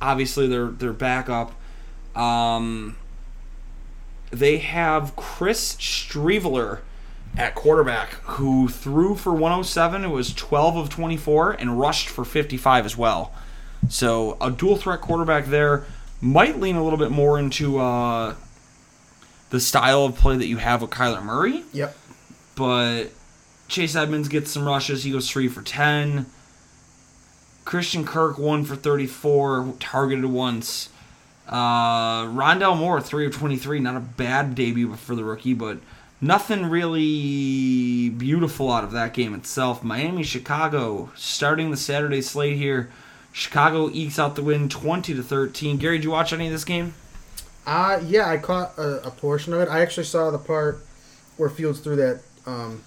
obviously 0.01 0.47
their 0.47 0.67
their 0.67 0.93
backup. 0.93 1.53
Um, 2.15 2.97
they 4.31 4.59
have 4.59 5.15
Chris 5.17 5.77
Streveler 5.77 6.81
at 7.37 7.55
quarterback 7.55 8.11
who 8.25 8.69
threw 8.69 9.15
for 9.15 9.33
107. 9.33 10.05
It 10.05 10.09
was 10.09 10.33
12 10.35 10.77
of 10.77 10.89
24 10.91 11.53
and 11.53 11.79
rushed 11.79 12.09
for 12.09 12.25
55 12.25 12.87
as 12.87 12.97
well. 12.97 13.33
So 13.89 14.37
a 14.41 14.51
dual 14.51 14.77
threat 14.77 15.01
quarterback 15.01 15.47
there 15.47 15.85
might 16.21 16.59
lean 16.59 16.77
a 16.77 16.83
little 16.83 16.99
bit 16.99 17.11
more 17.11 17.39
into 17.39 17.79
uh, 17.79 18.35
the 19.51 19.61
style 19.61 20.05
of 20.05 20.17
play 20.17 20.37
that 20.37 20.47
you 20.47 20.57
have 20.57 20.81
with 20.83 20.91
Kyler 20.91 21.23
Murray 21.23 21.63
Yep. 21.73 21.97
but 22.57 23.05
Chase 23.69 23.95
Edmonds 23.95 24.29
gets 24.29 24.51
some 24.51 24.67
rushes. 24.67 25.05
He 25.05 25.11
goes 25.13 25.31
three 25.31 25.49
for 25.49 25.61
ten. 25.63 26.27
Christian 27.65 28.05
Kirk 28.05 28.39
one 28.39 28.65
for 28.65 28.77
thirty-four, 28.77 29.75
targeted 29.81 30.25
once. 30.27 30.89
Uh, 31.49 32.25
Rondale 32.27 32.77
Moore 32.77 33.01
three 33.01 33.27
of 33.27 33.33
twenty-three. 33.35 33.79
Not 33.81 33.97
a 33.97 34.01
bad 34.01 34.55
debut 34.55 34.95
for 34.97 35.15
the 35.15 35.25
rookie, 35.25 35.55
but 35.55 35.79
nothing 36.21 36.67
really 36.67 38.09
beautiful 38.11 38.71
out 38.71 38.85
of 38.85 38.93
that 38.93 39.13
game 39.15 39.35
itself. 39.35 39.83
Miami, 39.85 40.23
Chicago, 40.23 41.11
starting 41.15 41.71
the 41.71 41.77
Saturday 41.77 42.21
slate 42.23 42.57
here. 42.57 42.91
Chicago 43.33 43.91
ekes 43.91 44.19
out 44.19 44.35
the 44.35 44.43
win, 44.43 44.69
twenty 44.69 45.15
to 45.15 45.23
thirteen. 45.23 45.77
Gary, 45.77 45.99
did 45.99 46.05
you 46.05 46.11
watch 46.11 46.33
any 46.33 46.47
of 46.47 46.53
this 46.53 46.65
game? 46.65 46.95
Uh 47.67 48.01
yeah, 48.07 48.29
I 48.29 48.39
caught 48.39 48.79
a, 48.79 49.07
a 49.07 49.11
portion 49.11 49.53
of 49.53 49.61
it. 49.61 49.69
I 49.69 49.81
actually 49.81 50.05
saw 50.05 50.31
the 50.31 50.39
part 50.39 50.81
where 51.37 51.51
Fields 51.51 51.81
threw 51.81 51.97
that 51.97 52.21
um, 52.47 52.83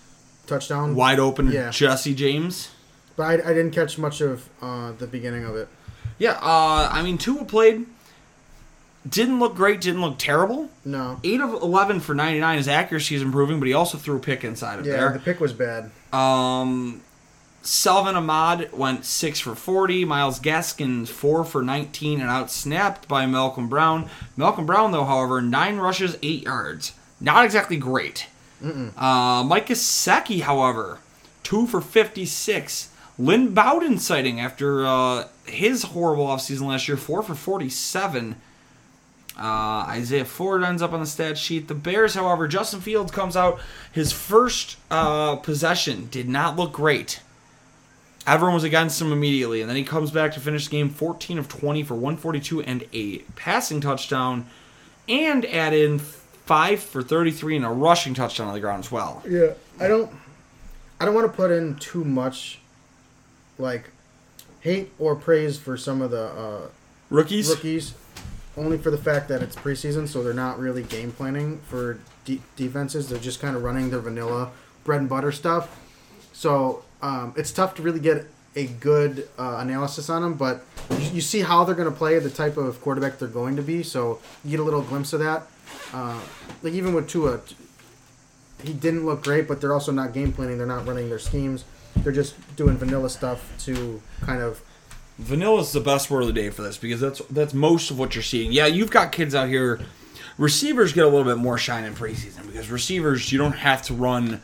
touchdown. 0.47 0.95
Wide 0.95 1.19
open, 1.19 1.51
Yeah. 1.51 1.69
Jesse 1.69 2.15
James. 2.15 2.71
But 3.15 3.23
I, 3.23 3.33
I 3.33 3.53
didn't 3.53 3.71
catch 3.71 3.97
much 3.97 4.21
of 4.21 4.49
uh, 4.61 4.93
the 4.93 5.05
beginning 5.05 5.43
of 5.45 5.55
it. 5.55 5.67
Yeah, 6.17 6.31
uh, 6.41 6.89
I 6.91 7.01
mean, 7.03 7.17
Tua 7.17 7.43
played. 7.45 7.85
Didn't 9.07 9.39
look 9.39 9.55
great, 9.55 9.79
didn't 9.81 10.01
look 10.01 10.17
terrible. 10.17 10.69
No. 10.83 11.19
8 11.23 11.41
of 11.41 11.53
11 11.61 12.01
for 12.01 12.13
99. 12.13 12.57
His 12.57 12.67
accuracy 12.67 13.15
is 13.15 13.21
improving, 13.21 13.59
but 13.59 13.67
he 13.67 13.73
also 13.73 13.97
threw 13.97 14.17
a 14.17 14.19
pick 14.19 14.43
inside 14.43 14.79
of 14.79 14.85
there. 14.85 15.07
Yeah, 15.07 15.11
the 15.13 15.19
pick 15.19 15.39
was 15.39 15.53
bad. 15.53 15.89
Um, 16.11 17.01
Salvon 17.61 18.15
Ahmed 18.15 18.73
went 18.73 19.05
6 19.05 19.39
for 19.39 19.55
40. 19.55 20.03
Myles 20.05 20.39
Gaskin 20.39 21.07
4 21.07 21.45
for 21.45 21.61
19 21.61 22.19
and 22.19 22.29
outsnapped 22.29 23.07
by 23.07 23.25
Malcolm 23.25 23.69
Brown. 23.69 24.09
Malcolm 24.35 24.65
Brown, 24.65 24.91
though, 24.91 25.05
however, 25.05 25.41
9 25.41 25.77
rushes, 25.77 26.17
8 26.21 26.43
yards. 26.43 26.93
Not 27.21 27.45
exactly 27.45 27.77
great. 27.77 28.27
Uh, 28.61 29.43
Mike 29.45 29.67
Gesicki, 29.67 30.41
however, 30.41 30.99
2 31.43 31.67
for 31.67 31.79
56. 31.79 32.89
Lynn 33.17 33.53
Bowden 33.53 33.97
sighting 33.97 34.39
after 34.39 34.85
uh, 34.85 35.27
his 35.45 35.83
horrible 35.83 36.27
offseason 36.27 36.61
last 36.67 36.87
year, 36.87 36.97
4 36.97 37.23
for 37.23 37.35
47. 37.35 38.35
Uh, 39.39 39.85
Isaiah 39.87 40.25
Ford 40.25 40.63
ends 40.63 40.81
up 40.81 40.91
on 40.91 40.99
the 40.99 41.05
stat 41.05 41.37
sheet. 41.37 41.69
The 41.69 41.75
Bears, 41.75 42.13
however, 42.13 42.45
Justin 42.47 42.81
Fields 42.81 43.11
comes 43.11 43.37
out. 43.37 43.59
His 43.91 44.11
first 44.11 44.75
uh, 44.91 45.37
possession 45.37 46.09
did 46.11 46.27
not 46.27 46.57
look 46.57 46.73
great. 46.73 47.21
Everyone 48.27 48.53
was 48.53 48.65
against 48.65 49.01
him 49.01 49.13
immediately, 49.13 49.61
and 49.61 49.69
then 49.69 49.77
he 49.77 49.83
comes 49.83 50.11
back 50.11 50.33
to 50.33 50.41
finish 50.41 50.65
the 50.65 50.71
game 50.71 50.89
14 50.89 51.39
of 51.39 51.47
20 51.47 51.83
for 51.83 51.93
142 51.93 52.61
and 52.61 52.85
a 52.91 53.19
passing 53.37 53.79
touchdown, 53.79 54.45
and 55.07 55.45
add 55.45 55.73
in 55.73 55.99
five 55.99 56.81
for 56.81 57.01
33 57.01 57.55
and 57.55 57.65
a 57.65 57.69
rushing 57.69 58.13
touchdown 58.13 58.47
on 58.47 58.53
the 58.53 58.59
ground 58.59 58.83
as 58.83 58.91
well. 58.91 59.23
Yeah, 59.27 59.53
I 59.79 59.87
don't. 59.87 60.11
I 60.99 61.05
don't 61.05 61.13
want 61.15 61.31
to 61.31 61.35
put 61.35 61.49
in 61.49 61.75
too 61.75 62.03
much, 62.03 62.59
like, 63.57 63.89
hate 64.59 64.91
or 64.99 65.15
praise 65.15 65.57
for 65.57 65.77
some 65.77 66.01
of 66.01 66.11
the 66.11 66.25
uh, 66.25 66.67
Rookies, 67.09 67.49
rookies, 67.49 67.93
only 68.59 68.77
for 68.77 68.91
the 68.91 68.97
fact 68.97 69.27
that 69.29 69.41
it's 69.41 69.55
preseason, 69.55 70.07
so 70.07 70.21
they're 70.21 70.33
not 70.33 70.59
really 70.59 70.83
game 70.83 71.11
planning 71.11 71.59
for 71.59 71.99
de- 72.25 72.41
defenses. 72.55 73.09
They're 73.09 73.19
just 73.19 73.39
kind 73.39 73.55
of 73.55 73.63
running 73.63 73.89
their 73.89 73.99
vanilla 73.99 74.51
bread 74.83 75.01
and 75.01 75.09
butter 75.09 75.31
stuff. 75.31 75.79
So 76.33 76.83
um, 77.01 77.33
it's 77.37 77.51
tough 77.51 77.75
to 77.75 77.81
really 77.81 77.99
get 77.99 78.25
a 78.55 78.67
good 78.67 79.29
uh, 79.37 79.57
analysis 79.59 80.09
on 80.09 80.21
them, 80.21 80.33
but 80.33 80.65
you, 80.91 81.09
you 81.15 81.21
see 81.21 81.41
how 81.41 81.63
they're 81.63 81.75
going 81.75 81.89
to 81.89 81.95
play, 81.95 82.19
the 82.19 82.29
type 82.29 82.57
of 82.57 82.81
quarterback 82.81 83.19
they're 83.19 83.27
going 83.27 83.55
to 83.55 83.61
be. 83.61 83.83
So 83.83 84.19
you 84.43 84.51
get 84.51 84.59
a 84.59 84.63
little 84.63 84.81
glimpse 84.81 85.13
of 85.13 85.19
that. 85.19 85.47
Uh, 85.93 86.19
like 86.61 86.73
even 86.73 86.93
with 86.93 87.07
Tua, 87.07 87.39
he 88.63 88.73
didn't 88.73 89.05
look 89.05 89.23
great, 89.23 89.47
but 89.47 89.61
they're 89.61 89.73
also 89.73 89.91
not 89.91 90.13
game 90.13 90.33
planning. 90.33 90.57
They're 90.57 90.67
not 90.67 90.85
running 90.85 91.09
their 91.09 91.19
schemes. 91.19 91.63
They're 91.97 92.11
just 92.11 92.35
doing 92.55 92.77
vanilla 92.77 93.09
stuff 93.09 93.53
to 93.65 94.01
kind 94.21 94.41
of 94.41 94.61
Vanilla 95.19 95.59
is 95.59 95.73
the 95.73 95.81
best 95.81 96.09
word 96.09 96.21
of 96.21 96.27
the 96.27 96.33
day 96.33 96.49
for 96.49 96.61
this 96.61 96.77
because 96.77 97.01
that's 97.01 97.19
that's 97.29 97.53
most 97.53 97.91
of 97.91 97.99
what 97.99 98.15
you're 98.15 98.23
seeing. 98.23 98.53
Yeah, 98.53 98.67
you've 98.67 98.89
got 98.89 99.11
kids 99.11 99.35
out 99.35 99.49
here. 99.49 99.81
Receivers 100.37 100.93
get 100.93 101.03
a 101.03 101.09
little 101.09 101.25
bit 101.25 101.37
more 101.37 101.57
shine 101.57 101.83
in 101.83 101.93
preseason 101.93 102.47
because 102.47 102.71
receivers 102.71 103.29
you 103.29 103.37
don't 103.37 103.51
have 103.51 103.81
to 103.83 103.93
run 103.93 104.41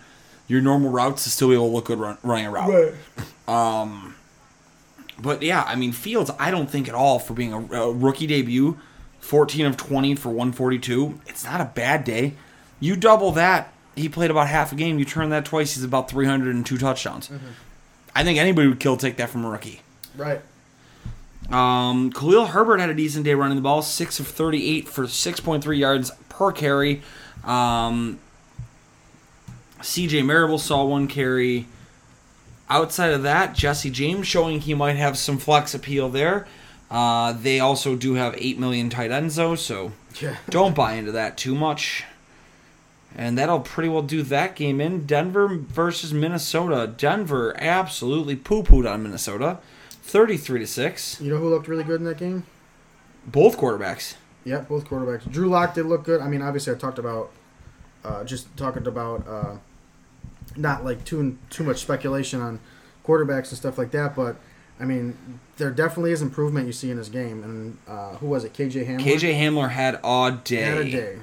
your 0.48 0.62
normal 0.62 0.92
routes 0.92 1.24
to 1.24 1.30
still 1.30 1.48
be 1.48 1.54
able 1.54 1.70
to 1.70 1.74
look 1.76 1.86
good 1.86 1.98
run, 1.98 2.18
running 2.24 2.46
a 2.46 2.52
route. 2.52 2.94
Right. 3.48 3.82
Um, 3.82 4.16
but 5.18 5.42
yeah, 5.42 5.64
I 5.66 5.76
mean 5.76 5.94
Fields, 5.94 6.30
I 6.38 6.52
don't 6.52 6.70
think 6.70 6.90
at 6.90 6.94
all 6.94 7.20
for 7.20 7.34
being 7.34 7.54
a, 7.54 7.60
a 7.60 7.92
rookie 7.94 8.28
debut, 8.28 8.78
14 9.22 9.66
of 9.66 9.78
20 9.78 10.16
for 10.16 10.28
142. 10.28 11.22
It's 11.26 11.46
not 11.46 11.62
a 11.62 11.72
bad 11.74 12.04
day. 12.04 12.34
You 12.82 12.98
double 12.98 13.32
that, 13.32 13.74
he 13.96 14.10
played 14.10 14.30
about 14.30 14.50
half 14.50 14.74
a 14.74 14.76
game. 14.76 15.00
You 15.00 15.06
turn 15.06 15.30
that 15.30 15.46
twice, 15.46 15.76
he's 15.76 15.86
about 15.86 16.10
302 16.10 16.78
touchdowns. 16.78 17.30
Mm-hmm. 17.30 17.48
I 18.14 18.26
think 18.26 18.38
anybody 18.38 18.68
would 18.68 18.82
kill 18.82 18.98
take 18.98 19.16
that 19.18 19.30
from 19.30 19.46
a 19.46 19.50
rookie. 19.50 19.82
Right. 20.18 20.42
Um, 21.52 22.12
Khalil 22.12 22.48
Herbert 22.48 22.80
had 22.80 22.90
a 22.90 22.94
decent 22.94 23.26
day 23.26 23.34
running 23.36 23.56
the 23.56 23.62
ball, 23.62 23.82
six 23.82 24.20
of 24.20 24.28
thirty-eight 24.28 24.88
for 24.88 25.08
six 25.08 25.40
point 25.40 25.64
three 25.64 25.78
yards 25.78 26.12
per 26.30 26.52
carry. 26.52 27.02
Um, 27.44 28.20
C.J. 29.82 30.24
Marable 30.24 30.58
saw 30.58 30.84
one 30.84 31.08
carry. 31.08 31.68
Outside 32.70 33.12
of 33.12 33.22
that, 33.24 33.54
Jesse 33.54 33.92
James 33.92 34.26
showing 34.26 34.62
he 34.62 34.74
might 34.74 34.96
have 34.96 35.18
some 35.18 35.38
flex 35.38 35.76
appeal 35.76 36.10
there. 36.10 36.48
Uh, 36.90 37.34
they 37.34 37.60
also 37.60 37.96
do 37.96 38.16
have 38.16 38.34
eight 38.38 38.58
million 38.58 38.90
tight 38.90 39.12
ends 39.12 39.36
though, 39.36 39.54
so 39.56 39.92
Yeah. 40.20 40.38
don't 40.50 40.76
buy 40.76 40.94
into 40.94 41.12
that 41.12 41.38
too 41.38 41.54
much. 41.54 42.04
And 43.16 43.38
that'll 43.38 43.60
pretty 43.62 43.88
well 43.90 44.02
do 44.02 44.24
that 44.24 44.56
game 44.56 44.82
in 44.82 45.06
Denver 45.06 45.48
versus 45.48 46.14
Minnesota. 46.14 46.92
Denver 46.98 47.56
absolutely 47.62 48.36
poo-pooed 48.36 48.92
on 48.92 49.04
Minnesota, 49.04 49.60
thirty-three 50.06 50.60
to 50.60 50.68
six. 50.68 51.20
You 51.20 51.32
know 51.32 51.38
who 51.38 51.50
looked 51.50 51.68
really 51.68 51.84
good 51.84 52.00
in 52.00 52.06
that 52.06 52.18
game? 52.18 52.46
Both 53.26 53.58
quarterbacks. 53.58 54.16
Yeah, 54.44 54.60
both 54.60 54.86
quarterbacks. 54.86 55.30
Drew 55.30 55.50
Lock 55.50 55.74
did 55.74 55.88
look 55.88 56.04
good. 56.04 56.22
I 56.22 56.28
mean, 56.28 56.42
obviously, 56.42 56.74
I 56.74 56.78
talked 56.78 57.00
about 57.00 57.32
uh, 58.04 58.24
just 58.24 58.56
talking 58.56 58.86
about 58.86 59.28
uh, 59.28 59.56
not 60.56 60.86
like 60.86 61.04
too 61.06 61.38
too 61.50 61.64
much 61.64 61.80
speculation 61.80 62.42
on 62.42 62.60
quarterbacks 63.06 63.50
and 63.50 63.58
stuff 63.58 63.78
like 63.78 63.92
that, 63.92 64.16
but 64.16 64.38
I 64.80 64.86
mean, 64.86 65.40
there 65.58 65.72
definitely 65.72 66.12
is 66.12 66.22
improvement 66.22 66.68
you 66.68 66.74
see 66.74 66.92
in 66.92 66.98
his 66.98 67.10
game. 67.10 67.44
And 67.44 67.78
uh, 67.88 68.16
who 68.18 68.28
was 68.28 68.44
it? 68.44 68.54
KJ 68.54 68.88
Hamler. 68.88 69.00
KJ 69.00 69.34
Hamler 69.40 69.70
had 69.70 70.00
a 70.04 70.40
day. 70.44 70.62
had 70.62 70.78
a 70.80 70.92
day. 70.92 71.18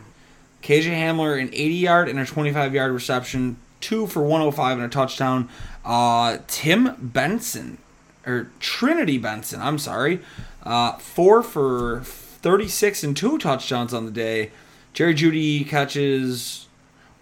KJ 0.63 0.91
Hamler, 0.91 1.41
an 1.41 1.49
80 1.53 1.75
yard 1.75 2.09
and 2.09 2.19
a 2.19 2.25
25 2.25 2.75
yard 2.75 2.93
reception, 2.93 3.57
two 3.81 4.07
for 4.07 4.23
105 4.23 4.79
and 4.79 4.87
a 4.87 4.89
touchdown. 4.89 5.49
Uh, 5.85 6.39
Tim 6.47 6.97
Benson, 6.99 7.79
or 8.27 8.51
Trinity 8.61 9.19
Benson, 9.19 9.61
I'm 9.61 9.79
sorry, 9.79 10.21
uh, 10.63 10.93
four 10.99 11.43
for 11.43 12.03
36 12.05 13.03
and 13.05 13.17
two 13.17 13.39
touchdowns 13.39 13.93
on 13.95 14.05
the 14.05 14.11
day. 14.11 14.51
Jerry 14.93 15.15
Jeudy 15.15 15.67
catches 15.67 16.69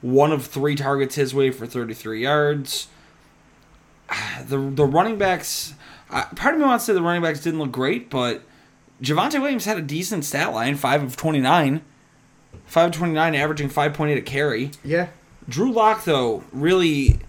one 0.00 0.32
of 0.32 0.46
three 0.46 0.74
targets 0.74 1.14
his 1.14 1.34
way 1.34 1.50
for 1.50 1.66
33 1.66 2.22
yards. 2.22 2.88
The 4.44 4.58
the 4.58 4.86
running 4.86 5.18
backs, 5.18 5.74
uh, 6.10 6.24
part 6.34 6.54
of 6.54 6.60
me 6.60 6.66
wants 6.66 6.86
to 6.86 6.90
say 6.90 6.94
the 6.94 7.02
running 7.02 7.22
backs 7.22 7.40
didn't 7.40 7.60
look 7.60 7.70
great, 7.70 8.10
but 8.10 8.42
Javonte 9.00 9.40
Williams 9.40 9.66
had 9.66 9.76
a 9.76 9.82
decent 9.82 10.24
stat 10.24 10.52
line, 10.52 10.74
five 10.74 11.02
of 11.02 11.16
29. 11.16 11.82
529, 12.66 13.34
averaging 13.34 13.68
5.8 13.68 14.16
a 14.16 14.22
carry. 14.22 14.70
Yeah, 14.82 15.08
Drew 15.48 15.72
Lock, 15.72 16.04
though, 16.04 16.44
really, 16.52 17.20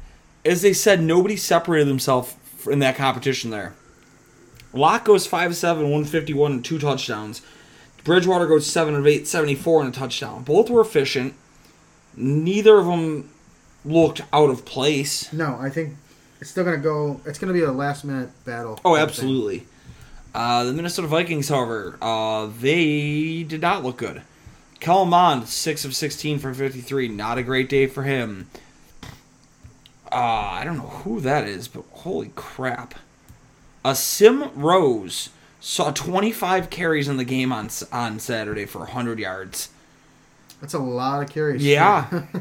as 0.46 0.62
they 0.62 0.74
said, 0.74 1.02
nobody 1.02 1.36
separated 1.36 1.88
themselves 1.88 2.36
in 2.68 2.80
that 2.80 2.96
competition 2.96 3.52
there. 3.52 3.74
Lock 4.74 5.06
goes 5.06 5.28
5 5.28 5.56
7, 5.56 5.84
151, 5.84 6.52
and 6.52 6.66
two 6.66 6.80
touchdowns. 6.80 7.42
Bridgewater 8.04 8.48
goes 8.48 8.66
7 8.66 8.96
of 8.96 9.06
8, 9.06 9.28
74, 9.28 9.82
and 9.82 9.96
a 9.96 9.98
touchdown. 9.98 10.44
Both 10.44 10.70
were 10.70 10.82
efficient. 10.82 11.34
Neither 12.16 12.78
of 12.78 12.86
them 12.86 13.30
looked 13.86 14.22
out 14.34 14.50
of 14.50 14.66
place. 14.66 15.32
no, 15.34 15.58
I 15.60 15.70
think 15.70 15.96
it's 16.40 16.50
still 16.50 16.64
gonna 16.64 16.78
go. 16.78 17.22
It's 17.26 17.40
gonna 17.40 17.54
be 17.54 17.62
a 17.64 17.72
last 17.72 18.04
minute 18.04 18.30
battle. 18.46 18.80
Oh, 18.84 18.96
absolutely. 18.96 19.68
Uh, 20.34 20.64
the 20.64 20.74
Minnesota 20.74 21.08
Vikings, 21.08 21.50
however, 21.50 21.98
uh, 22.02 22.50
they 22.60 23.44
did 23.44 23.62
not 23.62 23.84
look 23.84 23.98
good. 23.98 24.22
Kellen 24.80 25.10
Mond, 25.10 25.48
6 25.48 25.86
of 25.86 25.96
16 25.96 26.40
for 26.40 26.54
53. 26.54 27.08
Not 27.10 27.38
a 27.38 27.44
great 27.44 27.70
day 27.70 27.86
for 27.86 28.04
him. 28.04 28.50
Uh, 30.12 30.16
I 30.16 30.64
don't 30.66 30.78
know 30.78 30.84
who 30.84 31.22
that 31.22 31.48
is, 31.48 31.68
but 31.68 31.86
holy 31.92 32.32
crap. 32.36 32.96
A 33.86 33.96
Sim 33.96 34.52
Rose 34.56 35.30
saw 35.60 35.92
25 35.92 36.70
carries 36.70 37.08
in 37.08 37.18
the 37.18 37.24
game 37.24 37.52
on 37.54 37.70
on 37.92 38.20
Saturday 38.20 38.66
for 38.66 38.80
100 38.80 39.20
yards. 39.20 39.70
That's 40.60 40.74
a 40.74 40.80
lot 40.80 41.24
of 41.24 41.30
carries. 41.30 41.64
Yeah. 41.64 42.24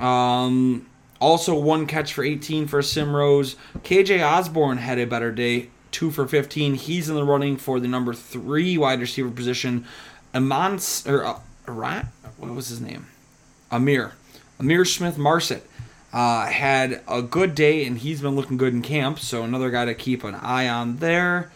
Um, 0.00 0.86
also 1.20 1.54
one 1.54 1.86
catch 1.86 2.14
for 2.14 2.24
18 2.24 2.66
for 2.66 2.80
Sim 2.82 3.14
Rose. 3.14 3.54
KJ 3.80 4.26
Osborn 4.26 4.78
had 4.78 4.98
a 4.98 5.04
better 5.04 5.30
day, 5.30 5.68
two 5.90 6.10
for 6.10 6.26
15. 6.26 6.74
He's 6.74 7.08
in 7.08 7.14
the 7.14 7.24
running 7.24 7.58
for 7.58 7.78
the 7.78 7.86
number 7.86 8.14
three 8.14 8.78
wide 8.78 9.00
receiver 9.00 9.30
position. 9.30 9.84
Amon 10.34 10.80
or 11.06 11.24
uh, 11.24 11.38
Arat, 11.66 12.06
what 12.38 12.50
was 12.54 12.68
his 12.68 12.80
name? 12.80 13.08
Amir, 13.70 14.12
Amir 14.58 14.84
Smith 14.84 15.18
Marsette. 15.18 15.66
Uh, 16.12 16.46
had 16.46 17.02
a 17.06 17.22
good 17.22 17.54
day 17.54 17.84
and 17.84 17.98
he's 17.98 18.20
been 18.20 18.34
looking 18.34 18.56
good 18.56 18.74
in 18.74 18.82
camp, 18.82 19.18
so 19.18 19.44
another 19.44 19.70
guy 19.70 19.84
to 19.84 19.94
keep 19.94 20.24
an 20.24 20.34
eye 20.34 20.68
on 20.68 20.96
there. 20.96 21.50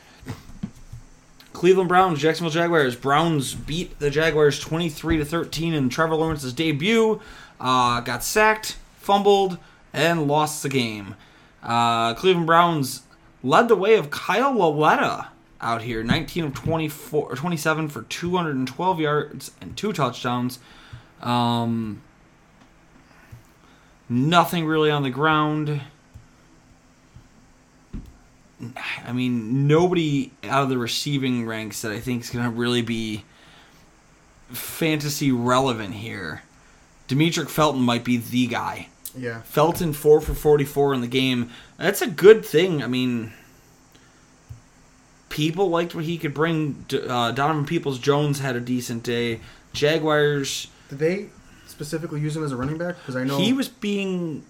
Cleveland 1.53 1.89
Browns, 1.89 2.21
Jacksonville 2.21 2.51
Jaguars. 2.51 2.95
Browns 2.97 3.55
beat 3.55 3.99
the 3.99 4.11
Jaguars 4.11 4.59
23 4.61 5.19
to 5.19 5.25
13 5.25 5.73
in 5.73 5.89
Trevor 5.89 6.17
Lawrence's 6.17 6.53
debut. 6.53 7.21
Uh, 7.61 8.01
got 8.01 8.23
sacked, 8.23 8.77
fumbled, 8.99 9.59
and 9.93 10.27
lost 10.29 10.63
the 10.63 10.69
game. 10.69 11.15
Uh, 11.63 12.15
Cleveland 12.15 12.47
Browns 12.47 13.03
led 13.43 13.69
the 13.69 13.77
way 13.77 13.95
of 13.95 14.11
Kyle 14.11 14.53
Lauletta 14.53 15.29
out 15.61 15.83
here, 15.83 16.03
19 16.03 16.45
of 16.45 16.55
24 16.55 17.37
27 17.37 17.89
for 17.89 18.03
212 18.03 19.01
yards 19.01 19.51
and 19.61 19.77
two 19.77 19.93
touchdowns. 19.93 20.59
Um, 21.23 22.03
nothing 24.15 24.67
really 24.67 24.91
on 24.91 25.03
the 25.03 25.11
ground. 25.11 25.81
I 29.05 29.13
mean, 29.13 29.67
nobody 29.67 30.33
out 30.45 30.63
of 30.63 30.69
the 30.69 30.79
receiving 30.79 31.45
ranks 31.45 31.83
that 31.83 31.93
I 31.93 32.01
think 32.01 32.23
is 32.23 32.31
going 32.31 32.45
to 32.45 32.51
really 32.51 32.83
be 32.83 33.25
fantasy 34.49 35.33
relevant 35.33 35.95
here. 35.95 36.43
Demetric 37.09 37.49
Felton 37.49 37.83
might 37.83 38.05
be 38.05 38.17
the 38.17 38.47
guy. 38.47 38.89
Yeah. 39.17 39.43
Felton 39.43 39.93
four 39.93 40.21
for 40.21 40.35
forty 40.35 40.65
four 40.65 40.95
in 40.95 41.01
the 41.01 41.07
game. 41.07 41.51
That's 41.77 42.01
a 42.01 42.07
good 42.07 42.45
thing. 42.45 42.83
I 42.83 42.87
mean, 42.87 43.33
people 45.29 45.69
liked 45.69 45.95
what 45.95 46.05
he 46.05 46.17
could 46.17 46.35
bring. 46.35 46.87
Uh, 46.91 47.33
Donovan 47.33 47.67
Peoples 47.67 47.99
Jones 47.99 48.41
had 48.41 48.57
a 48.57 48.61
decent 48.61 49.03
day. 49.03 49.41
Jaguars. 49.73 50.69
Did 50.89 50.99
they 50.99 51.29
specifically 51.75 52.21
use 52.21 52.37
him 52.37 52.45
as 52.45 52.53
a 52.53 52.57
running 52.57 52.79
back? 52.79 52.97
Because 52.99 53.17
I 53.17 53.25
know 53.25 53.39
He 53.39 53.53
was 53.53 53.69
being. 53.69 54.45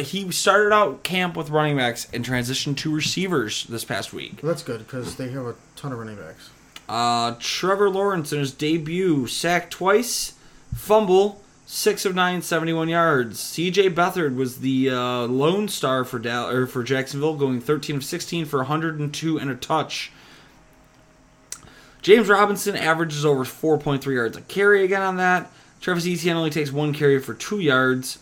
He 0.00 0.30
started 0.32 0.72
out 0.72 1.02
camp 1.02 1.36
with 1.36 1.50
running 1.50 1.76
backs 1.76 2.08
and 2.12 2.24
transitioned 2.24 2.78
to 2.78 2.94
receivers 2.94 3.64
this 3.64 3.84
past 3.84 4.12
week. 4.12 4.40
Well, 4.42 4.50
that's 4.50 4.62
good 4.62 4.78
because 4.78 5.16
they 5.16 5.28
have 5.30 5.44
a 5.44 5.54
ton 5.76 5.92
of 5.92 5.98
running 5.98 6.16
backs. 6.16 6.50
Uh, 6.88 7.36
Trevor 7.38 7.90
Lawrence 7.90 8.32
in 8.32 8.38
his 8.38 8.50
debut, 8.52 9.26
sacked 9.26 9.70
twice, 9.70 10.34
fumble, 10.74 11.42
six 11.66 12.04
of 12.06 12.14
nine, 12.14 12.40
71 12.42 12.88
yards. 12.88 13.38
C.J. 13.40 13.90
Beathard 13.90 14.36
was 14.36 14.60
the 14.60 14.88
uh, 14.90 15.26
lone 15.26 15.68
star 15.68 16.04
for 16.04 16.18
Dal- 16.18 16.48
or 16.48 16.66
for 16.66 16.82
Jacksonville, 16.82 17.36
going 17.36 17.60
13 17.60 17.96
of 17.96 18.04
16 18.04 18.46
for 18.46 18.58
102 18.58 19.38
and 19.38 19.50
a 19.50 19.54
touch. 19.54 20.12
James 22.00 22.28
Robinson 22.28 22.74
averages 22.74 23.24
over 23.24 23.44
4.3 23.44 24.04
yards 24.14 24.36
a 24.36 24.40
carry 24.42 24.82
again 24.84 25.02
on 25.02 25.16
that. 25.18 25.50
Travis 25.82 26.06
Etienne 26.06 26.36
only 26.36 26.50
takes 26.50 26.70
one 26.70 26.94
carry 26.94 27.18
for 27.18 27.34
two 27.34 27.58
yards. 27.58 28.20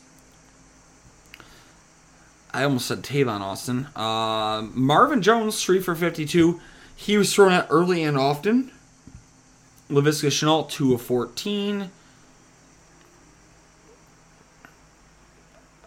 I 2.54 2.64
almost 2.64 2.86
said 2.86 3.02
Tavon 3.02 3.42
Austin. 3.42 3.86
Uh, 3.94 4.62
Marvin 4.72 5.20
Jones, 5.20 5.62
3 5.62 5.78
for 5.80 5.94
52. 5.94 6.58
He 6.96 7.18
was 7.18 7.34
thrown 7.34 7.52
at 7.52 7.66
early 7.68 8.02
and 8.02 8.16
often. 8.16 8.72
Laviska 9.90 10.28
Shenault, 10.28 10.70
2 10.70 10.94
of 10.94 11.02
14. 11.02 11.90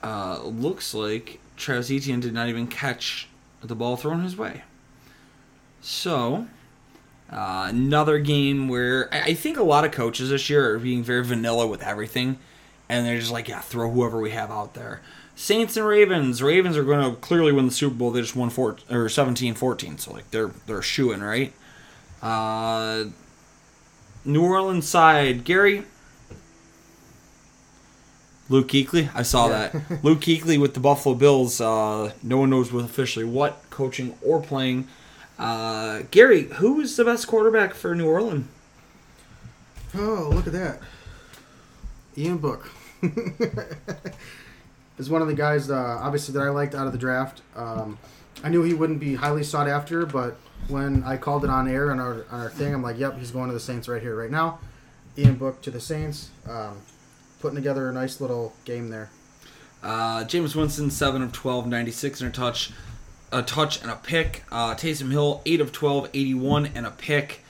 Uh, 0.04 0.42
looks 0.44 0.94
like 0.94 1.40
Travis 1.58 1.90
Etienne 1.90 2.20
did 2.20 2.36
not 2.36 2.50
even 2.50 2.68
catch 2.68 3.30
the 3.64 3.76
ball 3.76 3.98
thrown 3.98 4.22
his 4.22 4.38
way. 4.38 4.62
So, 5.82 6.48
uh, 7.34 7.66
another 7.70 8.20
game 8.20 8.68
where 8.70 9.10
I 9.14 9.22
I 9.22 9.34
think 9.34 9.58
a 9.58 9.64
lot 9.64 9.84
of 9.86 9.92
coaches 9.92 10.30
this 10.30 10.50
year 10.50 10.76
are 10.76 10.80
being 10.80 11.04
very 11.04 11.24
vanilla 11.26 11.66
with 11.68 11.82
everything, 11.82 12.38
and 12.88 13.06
they're 13.06 13.20
just 13.20 13.32
like, 13.32 13.48
yeah, 13.48 13.60
throw 13.62 13.90
whoever 13.90 14.20
we 14.22 14.32
have 14.32 14.52
out 14.52 14.74
there. 14.76 15.02
Saints 15.36 15.76
and 15.76 15.86
Ravens. 15.88 16.44
Ravens 16.44 16.78
are 16.78 16.84
going 16.84 17.10
to 17.10 17.20
clearly 17.20 17.52
win 17.52 17.66
the 17.66 17.72
Super 17.72 17.96
Bowl. 17.96 18.12
They 18.12 18.22
just 18.22 18.36
won 18.36 18.52
four 18.52 18.78
or 18.92 19.08
17-14, 19.08 20.00
so 20.00 20.14
like 20.14 20.30
they're 20.32 20.52
they're 20.68 20.82
shooing 20.84 21.22
right. 21.22 21.52
Uh, 22.22 23.06
New 24.24 24.44
Orleans 24.46 24.88
side, 24.88 25.44
Gary. 25.44 25.84
Luke 28.50 28.68
Kuechly, 28.68 29.10
I 29.16 29.24
saw 29.24 29.48
Yeah. 29.48 29.70
that. 29.70 30.04
Luke 30.04 30.20
Kuechly 30.22 30.60
with 30.60 30.74
the 30.74 30.80
Buffalo 30.80 31.16
Bills. 31.16 31.60
Uh, 31.60 32.12
no 32.22 32.38
one 32.38 32.50
knows 32.50 32.72
with 32.72 32.86
officially 32.86 33.26
what, 33.26 33.64
coaching 33.70 34.16
or 34.22 34.42
playing. 34.42 34.88
Uh, 35.38 36.04
Gary, 36.12 36.44
who 36.44 36.80
is 36.80 36.96
the 36.96 37.06
best 37.06 37.28
quarterback 37.28 37.74
for 37.74 37.96
New 37.96 38.08
Orleans? 38.08 38.48
Oh, 39.96 40.32
look 40.34 40.48
at 40.48 40.54
that. 40.54 40.80
Ian 42.18 42.38
Book. 42.38 42.70
is 44.98 45.10
one 45.10 45.22
of 45.22 45.28
the 45.28 45.34
guys, 45.34 45.70
uh, 45.70 46.00
obviously, 46.02 46.34
that 46.34 46.42
I 46.42 46.50
liked 46.50 46.76
out 46.76 46.88
of 46.88 46.94
the 46.94 47.00
draft. 47.00 47.42
Um, 47.56 47.98
I 48.44 48.50
knew 48.50 48.64
he 48.64 48.74
wouldn't 48.74 49.00
be 49.00 49.16
highly 49.16 49.44
sought 49.44 49.68
after, 49.68 50.06
but 50.06 50.38
when 50.68 51.04
I 51.04 51.18
called 51.18 51.44
it 51.44 51.50
on 51.50 51.68
air 51.68 51.92
on 51.92 52.00
our, 52.00 52.26
on 52.32 52.42
our 52.42 52.50
thing, 52.50 52.74
I'm 52.74 52.82
like, 52.82 52.98
yep, 52.98 53.18
he's 53.18 53.32
going 53.32 53.48
to 53.48 53.54
the 53.54 53.60
Saints 53.60 53.88
right 53.88 54.02
here, 54.02 54.16
right 54.16 54.32
now. 54.32 54.60
Ian 55.18 55.36
Book 55.36 55.62
to 55.64 55.72
the 55.72 55.80
Saints. 55.80 56.30
Um, 56.50 56.78
putting 57.40 57.56
together 57.56 57.90
a 57.90 57.94
nice 57.94 58.22
little 58.22 58.54
game 58.66 58.90
there. 58.90 59.10
Uh, 59.84 60.24
Jameis 60.24 60.56
Winston, 60.56 60.90
7 60.90 61.22
of 61.22 61.34
12, 61.34 61.68
96 61.68 62.22
and 62.22 62.30
a 62.30 62.34
touch. 62.34 62.72
A 63.34 63.42
touch 63.42 63.82
and 63.82 63.90
a 63.92 63.96
pick. 63.96 64.44
Uh, 64.52 64.76
Taysom 64.76 65.12
Hill, 65.12 65.42
8 65.46 65.60
of 65.60 65.72
12, 65.72 66.10
81 66.14 66.68
and 66.76 66.86
a 66.86 66.92
pick. 66.92 67.42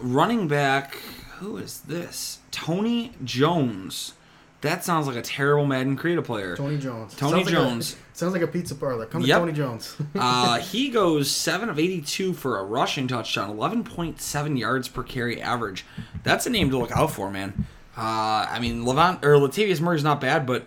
Running 0.00 0.48
back, 0.48 0.94
who 1.38 1.56
is 1.56 1.80
this? 1.82 2.38
Tony 2.50 3.12
Jones. 3.24 4.14
That 4.62 4.84
sounds 4.84 5.06
like 5.06 5.16
a 5.16 5.22
terrible 5.22 5.64
Madden 5.64 5.96
Creative 5.96 6.24
player. 6.24 6.54
Tony 6.56 6.76
Jones. 6.76 7.14
Tony 7.14 7.32
Sounds 7.32 7.44
like 7.46 7.54
Jones. 7.54 7.94
A, 7.94 7.96
sounds 8.16 8.32
like 8.34 8.42
a 8.42 8.46
pizza 8.46 8.74
parlor. 8.74 9.06
Come 9.06 9.22
Yep. 9.22 9.28
to 9.36 9.40
Tony 9.40 9.52
Jones. 9.52 9.96
uh, 10.16 10.58
he 10.60 10.90
goes 10.90 11.30
7 11.30 11.68
of 11.70 11.78
82 11.78 12.34
for 12.34 12.58
a 12.58 12.64
rushing 12.64 13.08
touchdown, 13.08 13.56
11.7 13.56 14.58
yards 14.58 14.88
per 14.88 15.02
carry 15.02 15.40
average. 15.40 15.86
That's 16.24 16.46
a 16.46 16.50
name 16.50 16.68
to 16.70 16.78
look 16.78 16.92
out 16.92 17.10
for, 17.10 17.30
man. 17.30 17.66
Uh, 17.96 18.46
I 18.50 18.58
mean, 18.60 18.84
Levant 18.84 19.24
or 19.24 19.34
Latavius 19.36 19.80
Murray's 19.80 20.04
not 20.04 20.20
bad, 20.20 20.46
but 20.46 20.66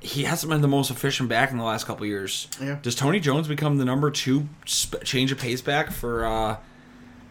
he 0.00 0.24
hasn't 0.24 0.50
been 0.50 0.60
the 0.60 0.68
most 0.68 0.90
efficient 0.90 1.28
back 1.28 1.50
in 1.50 1.58
the 1.58 1.64
last 1.64 1.86
couple 1.86 2.06
years. 2.06 2.48
Yeah. 2.62 2.78
Does 2.82 2.94
Tony 2.94 3.20
Jones 3.20 3.48
become 3.48 3.78
the 3.78 3.84
number 3.84 4.10
two 4.10 4.48
sp- 4.66 5.02
change 5.04 5.32
of 5.32 5.38
pace 5.38 5.60
back 5.60 5.90
for 5.90 6.24
uh, 6.24 6.56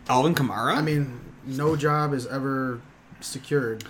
Alvin 0.09 0.36
Kamara? 0.36 0.76
I 0.76 0.82
mean, 0.82 1.20
no 1.45 1.76
job 1.76 2.13
is 2.13 2.26
ever 2.28 2.82
secured. 3.22 3.84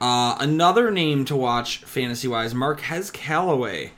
Uh, 0.00 0.36
another 0.40 0.90
name 0.90 1.24
to 1.26 1.36
watch 1.36 1.78
fantasy 1.84 2.26
wise, 2.28 2.54
Marquez 2.54 3.10
Callaway, 3.10 3.92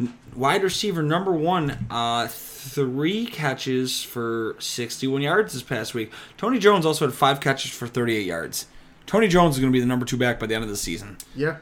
N- 0.00 0.12
wide 0.34 0.62
receiver 0.62 1.02
number 1.02 1.32
one. 1.32 1.86
Uh, 1.90 2.26
three 2.28 3.26
catches 3.26 4.02
for 4.02 4.56
61 4.58 5.22
yards 5.22 5.52
this 5.54 5.62
past 5.62 5.94
week. 5.94 6.12
Tony 6.36 6.58
Jones 6.58 6.84
also 6.84 7.06
had 7.06 7.14
five 7.14 7.40
catches 7.40 7.70
for 7.70 7.86
38 7.86 8.26
yards. 8.26 8.66
Tony 9.06 9.26
Jones 9.28 9.54
is 9.54 9.60
going 9.60 9.72
to 9.72 9.76
be 9.76 9.80
the 9.80 9.86
number 9.86 10.04
two 10.04 10.16
back 10.18 10.38
by 10.38 10.46
the 10.46 10.54
end 10.54 10.64
of 10.64 10.68
the 10.70 10.76
season. 10.76 11.16
Yeah, 11.34 11.58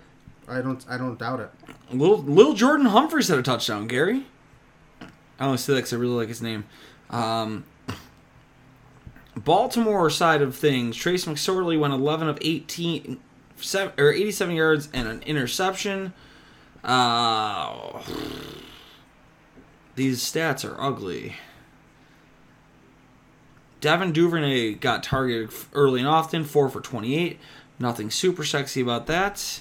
I 0.48 0.60
don't. 0.60 0.84
I 0.88 0.96
don't 0.96 1.18
doubt 1.18 1.40
it. 1.40 1.50
Little 1.90 2.18
little 2.18 2.54
Jordan 2.54 2.86
Humphries 2.86 3.28
had 3.28 3.38
a 3.38 3.42
touchdown. 3.42 3.86
Gary, 3.86 4.26
I 5.38 5.46
only 5.46 5.58
say 5.58 5.72
that 5.72 5.80
because 5.80 5.92
I 5.92 5.96
really 5.96 6.14
like 6.14 6.28
his 6.28 6.42
name. 6.42 6.64
Um, 7.10 7.64
Baltimore 9.36 10.08
side 10.10 10.42
of 10.42 10.56
things, 10.56 10.96
Trace 10.96 11.24
McSorley 11.24 11.78
went 11.78 11.92
11 11.92 12.28
of 12.28 12.38
18, 12.40 13.18
seven, 13.56 13.92
or 13.98 14.12
87 14.12 14.54
yards 14.54 14.88
and 14.92 15.08
an 15.08 15.22
interception. 15.22 16.12
Uh, 16.82 18.02
these 19.94 20.20
stats 20.20 20.68
are 20.68 20.80
ugly. 20.80 21.36
Devin 23.80 24.12
Duvernay 24.12 24.74
got 24.74 25.02
targeted 25.02 25.50
early 25.74 26.00
and 26.00 26.08
often, 26.08 26.44
4 26.44 26.68
for 26.68 26.80
28. 26.80 27.38
Nothing 27.78 28.10
super 28.10 28.42
sexy 28.42 28.80
about 28.80 29.06
that 29.06 29.60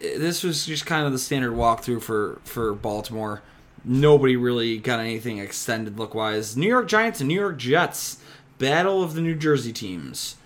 this 0.00 0.42
was 0.42 0.66
just 0.66 0.86
kind 0.86 1.06
of 1.06 1.12
the 1.12 1.18
standard 1.18 1.52
walkthrough 1.52 2.02
for 2.02 2.40
for 2.44 2.74
Baltimore. 2.74 3.42
Nobody 3.84 4.36
really 4.36 4.78
got 4.78 5.00
anything 5.00 5.38
extended 5.38 5.98
look 5.98 6.14
wise. 6.14 6.56
New 6.56 6.66
York 6.66 6.88
Giants 6.88 7.20
and 7.20 7.28
New 7.28 7.38
York 7.38 7.58
Jets 7.58 8.18
battle 8.58 9.02
of 9.02 9.14
the 9.14 9.20
New 9.20 9.34
Jersey 9.34 9.72
teams. 9.72 10.36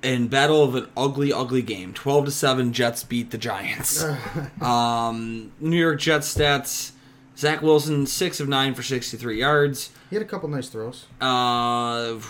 And 0.00 0.30
battle 0.30 0.62
of 0.62 0.76
an 0.76 0.86
ugly, 0.96 1.32
ugly 1.32 1.60
game. 1.60 1.92
Twelve 1.92 2.24
to 2.26 2.30
seven, 2.30 2.72
Jets 2.72 3.02
beat 3.02 3.32
the 3.32 3.38
Giants. 3.38 4.04
um, 4.60 5.50
New 5.58 5.76
York 5.76 5.98
Jets 5.98 6.32
stats: 6.32 6.92
Zach 7.36 7.62
Wilson 7.62 8.06
six 8.06 8.38
of 8.38 8.48
nine 8.48 8.74
for 8.74 8.84
sixty-three 8.84 9.40
yards. 9.40 9.90
He 10.08 10.14
had 10.14 10.22
a 10.22 10.28
couple 10.28 10.48
nice 10.48 10.68
throws. 10.68 11.06
Uh, 11.20 12.20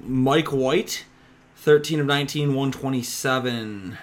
Mike 0.00 0.52
White, 0.52 1.04
thirteen 1.56 1.98
of 1.98 2.06
19, 2.06 2.50
127. 2.54 3.98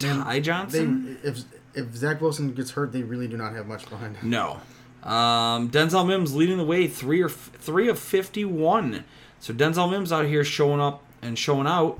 Ty 0.00 0.32
They, 0.34 0.40
Johnson? 0.40 1.18
if 1.22 1.38
if 1.74 1.94
Zach 1.94 2.20
Wilson 2.20 2.52
gets 2.52 2.72
hurt, 2.72 2.90
they 2.92 3.02
really 3.04 3.28
do 3.28 3.36
not 3.36 3.52
have 3.54 3.66
much 3.66 3.88
behind 3.88 4.16
him. 4.16 4.28
no. 4.30 4.60
Um, 5.02 5.70
Denzel 5.70 6.06
Mims 6.06 6.34
leading 6.34 6.58
the 6.58 6.64
way, 6.64 6.86
three 6.86 7.22
or 7.22 7.28
f- 7.30 7.50
three 7.58 7.88
of 7.88 7.98
fifty-one. 7.98 9.04
So 9.38 9.54
Denzel 9.54 9.90
Mims 9.90 10.12
out 10.12 10.26
here 10.26 10.44
showing 10.44 10.80
up 10.80 11.02
and 11.22 11.38
showing 11.38 11.66
out. 11.66 11.98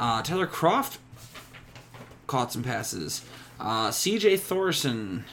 Uh, 0.00 0.22
Tyler 0.22 0.46
Kroft 0.46 0.96
caught 2.26 2.52
some 2.52 2.62
passes. 2.62 3.24
Uh, 3.60 3.90
C.J. 3.90 4.36
Thorson, 4.38 5.24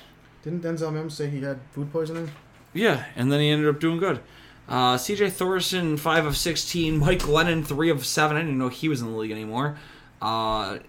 Didn't 0.44 0.64
Denzel 0.64 0.92
Mims 0.92 1.14
say 1.14 1.30
he 1.30 1.42
had 1.42 1.60
food 1.72 1.94
poisoning? 1.94 2.32
yeah, 2.74 3.06
and 3.16 3.32
then 3.32 3.40
he 3.40 3.50
ended 3.52 3.70
up 3.70 3.80
doing 3.80 3.98
good. 4.00 4.20
Uh, 4.68 4.98
C.J. 4.98 5.30
Thorson, 5.30 5.96
five 5.96 6.26
of 6.26 6.36
sixteen. 6.36 6.98
Mike 6.98 7.26
Lennon, 7.28 7.64
three 7.64 7.90
of 7.90 8.06
seven. 8.06 8.36
I 8.36 8.42
didn't 8.42 8.58
know 8.58 8.68
he 8.70 8.90
was 8.90 9.02
in 9.02 9.12
the 9.12 9.18
league 9.18 9.32
anymore. 9.32 9.78
Uh, 10.22 10.80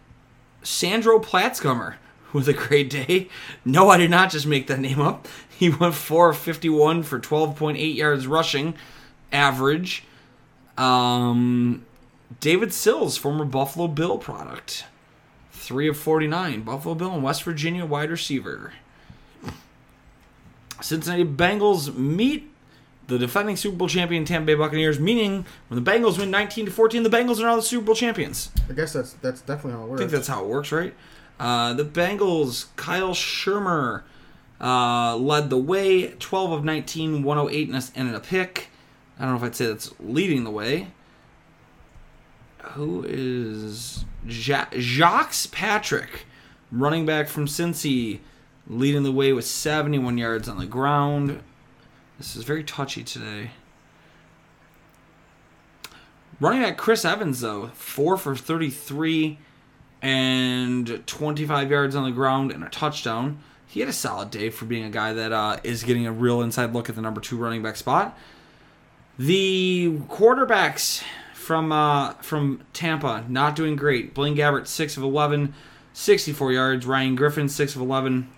Sandro 0.67 1.21
Platzgummer 1.21 1.95
with 2.33 2.49
a 2.49 2.53
great 2.53 2.91
day. 2.91 3.29
No, 3.64 3.89
I 3.89 3.97
did 3.99 4.11
not 4.11 4.31
just 4.31 4.47
make 4.47 4.67
that 4.67 4.81
name 4.81 5.01
up. 5.01 5.29
He 5.49 5.71
went 5.71 5.95
4 5.95 6.31
of 6.31 6.37
51 6.37 7.05
for 7.05 7.19
12.8 7.19 7.95
yards 7.95 8.27
rushing 8.27 8.75
average. 9.33 10.05
Um, 10.77 11.87
David 12.41 12.75
Sills, 12.75 13.17
former 13.17 13.45
Buffalo 13.45 13.89
Bill 13.89 14.19
product. 14.19 14.85
3 15.53 15.89
of 15.89 15.97
49. 15.97 16.62
Buffalo 16.62 16.95
Bill 16.95 17.14
and 17.14 17.23
West 17.23 17.45
Virginia 17.45 17.87
wide 17.87 18.11
receiver. 18.11 18.73
Cincinnati 20.83 21.25
Bengals 21.25 21.95
meet 21.95 22.53
the 23.09 23.18
defending 23.18 23.57
Super 23.57 23.76
Bowl 23.76 23.88
champion 23.88 24.24
Tampa 24.24 24.46
Bay 24.46 24.54
Buccaneers, 24.54 24.98
meaning 24.98 25.46
when 25.68 25.82
the 25.82 25.90
Bengals 25.90 26.18
win 26.18 26.30
19 26.30 26.66
to 26.66 26.70
14, 26.72 27.02
the 27.02 27.11
Bengals 27.11 27.38
are 27.38 27.42
now 27.44 27.57
the 27.57 27.62
Super 27.62 27.84
Bowl 27.86 27.94
champions. 27.94 28.50
I 28.68 28.72
guess 28.72 28.92
that's 28.92 29.12
that's 29.14 29.40
definitely 29.42 29.72
how 29.78 29.84
it 29.84 29.90
works. 29.90 30.00
I 30.00 30.04
think 30.04 30.11
that's 30.12 30.28
how 30.28 30.44
it 30.44 30.48
works, 30.48 30.72
right? 30.72 30.94
Uh, 31.38 31.74
the 31.74 31.84
Bengals, 31.84 32.66
Kyle 32.76 33.12
Shurmur 33.12 34.02
uh, 34.61 35.16
led 35.16 35.50
the 35.50 35.59
way, 35.59 36.09
12 36.12 36.52
of 36.52 36.64
19, 36.64 37.22
108 37.22 37.68
and 37.68 37.76
a, 37.76 37.82
and 37.94 38.16
a 38.16 38.20
pick. 38.20 38.68
I 39.18 39.22
don't 39.22 39.32
know 39.32 39.36
if 39.38 39.42
I'd 39.44 39.54
say 39.57 39.66
that's 39.66 39.94
leading 40.00 40.44
the 40.44 40.50
way. 40.50 40.88
Who 42.72 43.04
is 43.07 44.04
ja- 44.26 44.66
Jacques 44.76 45.34
Patrick, 45.52 46.24
running 46.72 47.07
back 47.07 47.28
from 47.28 47.46
Cincy, 47.46 48.20
leading 48.66 49.04
the 49.04 49.12
way 49.12 49.32
with 49.32 49.46
71 49.46 50.18
yards 50.18 50.48
on 50.48 50.59
the 50.59 50.66
ground. 50.66 51.42
This 52.19 52.35
is 52.35 52.45
very 52.45 52.64
touchy 52.64 53.05
today. 53.05 53.51
Running 56.41 56.62
back 56.62 56.77
Chris 56.77 57.05
Evans, 57.05 57.41
though, 57.41 57.69
4 57.69 58.17
for 58.17 58.37
33 58.37 59.39
and 60.03 61.07
25 61.07 61.71
yards 61.71 61.97
on 61.97 62.05
the 62.05 62.11
ground 62.11 62.53
and 62.53 62.62
a 62.62 62.69
touchdown. 62.69 63.39
He 63.67 63.81
had 63.81 63.89
a 63.89 63.93
solid 63.93 64.31
day 64.31 64.51
for 64.51 64.64
being 64.64 64.85
a 64.85 64.91
guy 64.91 65.12
that 65.12 65.33
uh, 65.33 65.59
is 65.64 65.83
getting 65.83 66.07
a 66.07 66.12
real 66.12 66.41
inside 66.41 66.73
look 66.73 66.89
at 66.89 66.95
the 66.95 67.03
number 67.03 67.21
two 67.21 67.37
running 67.37 67.62
back 67.62 67.77
spot. 67.77 68.17
The 69.19 69.99
quarterbacks 70.09 71.03
from 71.35 71.73
uh, 71.73 72.12
from 72.14 72.62
Tampa 72.73 73.25
not 73.29 73.57
doing 73.57 73.77
great. 73.77 74.14
Blaine 74.14 74.37
Gabbert, 74.37 74.67
6 74.67 74.97
of 74.97 75.03
11, 75.03 75.55
64 75.93 76.53
yards. 76.53 76.87
Ryan 76.87 77.17
Griffin, 77.17 77.49
6 77.49 77.75
of 77.77 77.81
11, 77.81 78.31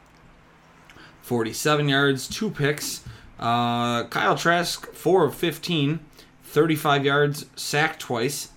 47 1.22 1.88
yards, 1.88 2.28
two 2.28 2.50
picks. 2.50 3.04
Uh, 3.38 4.04
Kyle 4.04 4.34
Trask, 4.36 4.86
4 4.92 5.24
of 5.24 5.34
15, 5.34 6.00
35 6.44 7.04
yards, 7.04 7.46
sacked 7.56 8.00
twice. 8.00 8.48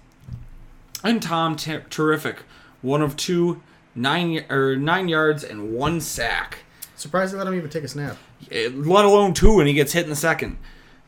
And 1.03 1.21
Tom 1.21 1.55
Ter- 1.55 1.85
Terrific, 1.89 2.43
one 2.81 3.01
of 3.01 3.15
two, 3.15 3.61
nine 3.95 4.31
y- 4.33 4.45
or 4.49 4.75
nine 4.75 5.07
yards 5.07 5.43
and 5.43 5.73
one 5.73 5.99
sack. 6.01 6.59
Surprised 6.95 7.33
they 7.33 7.37
let 7.37 7.47
him 7.47 7.55
even 7.55 7.69
take 7.69 7.83
a 7.83 7.87
snap. 7.87 8.17
Eh, 8.51 8.69
Let 8.73 9.05
alone 9.05 9.33
two, 9.33 9.59
and 9.59 9.67
he 9.67 9.73
gets 9.73 9.93
hit 9.93 10.03
in 10.03 10.09
the 10.09 10.15
second. 10.15 10.57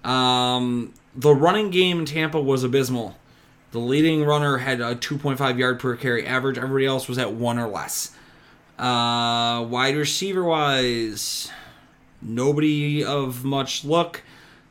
Um, 0.03 0.93
the 1.15 1.33
running 1.33 1.69
game 1.69 1.99
in 1.99 2.05
Tampa 2.05 2.41
was 2.41 2.63
abysmal. 2.63 3.15
The 3.71 3.79
leading 3.79 4.23
runner 4.23 4.57
had 4.57 4.81
a 4.81 4.95
2.5 4.95 5.57
yard 5.57 5.79
per 5.79 5.95
carry 5.95 6.25
average. 6.27 6.57
Everybody 6.57 6.85
else 6.85 7.07
was 7.07 7.17
at 7.17 7.33
one 7.33 7.57
or 7.57 7.67
less. 7.67 8.11
Uh, 8.77 9.63
wide 9.69 9.95
receiver 9.95 10.43
wise, 10.43 11.49
nobody 12.23 13.03
of 13.03 13.43
much 13.43 13.83
look. 13.83 14.23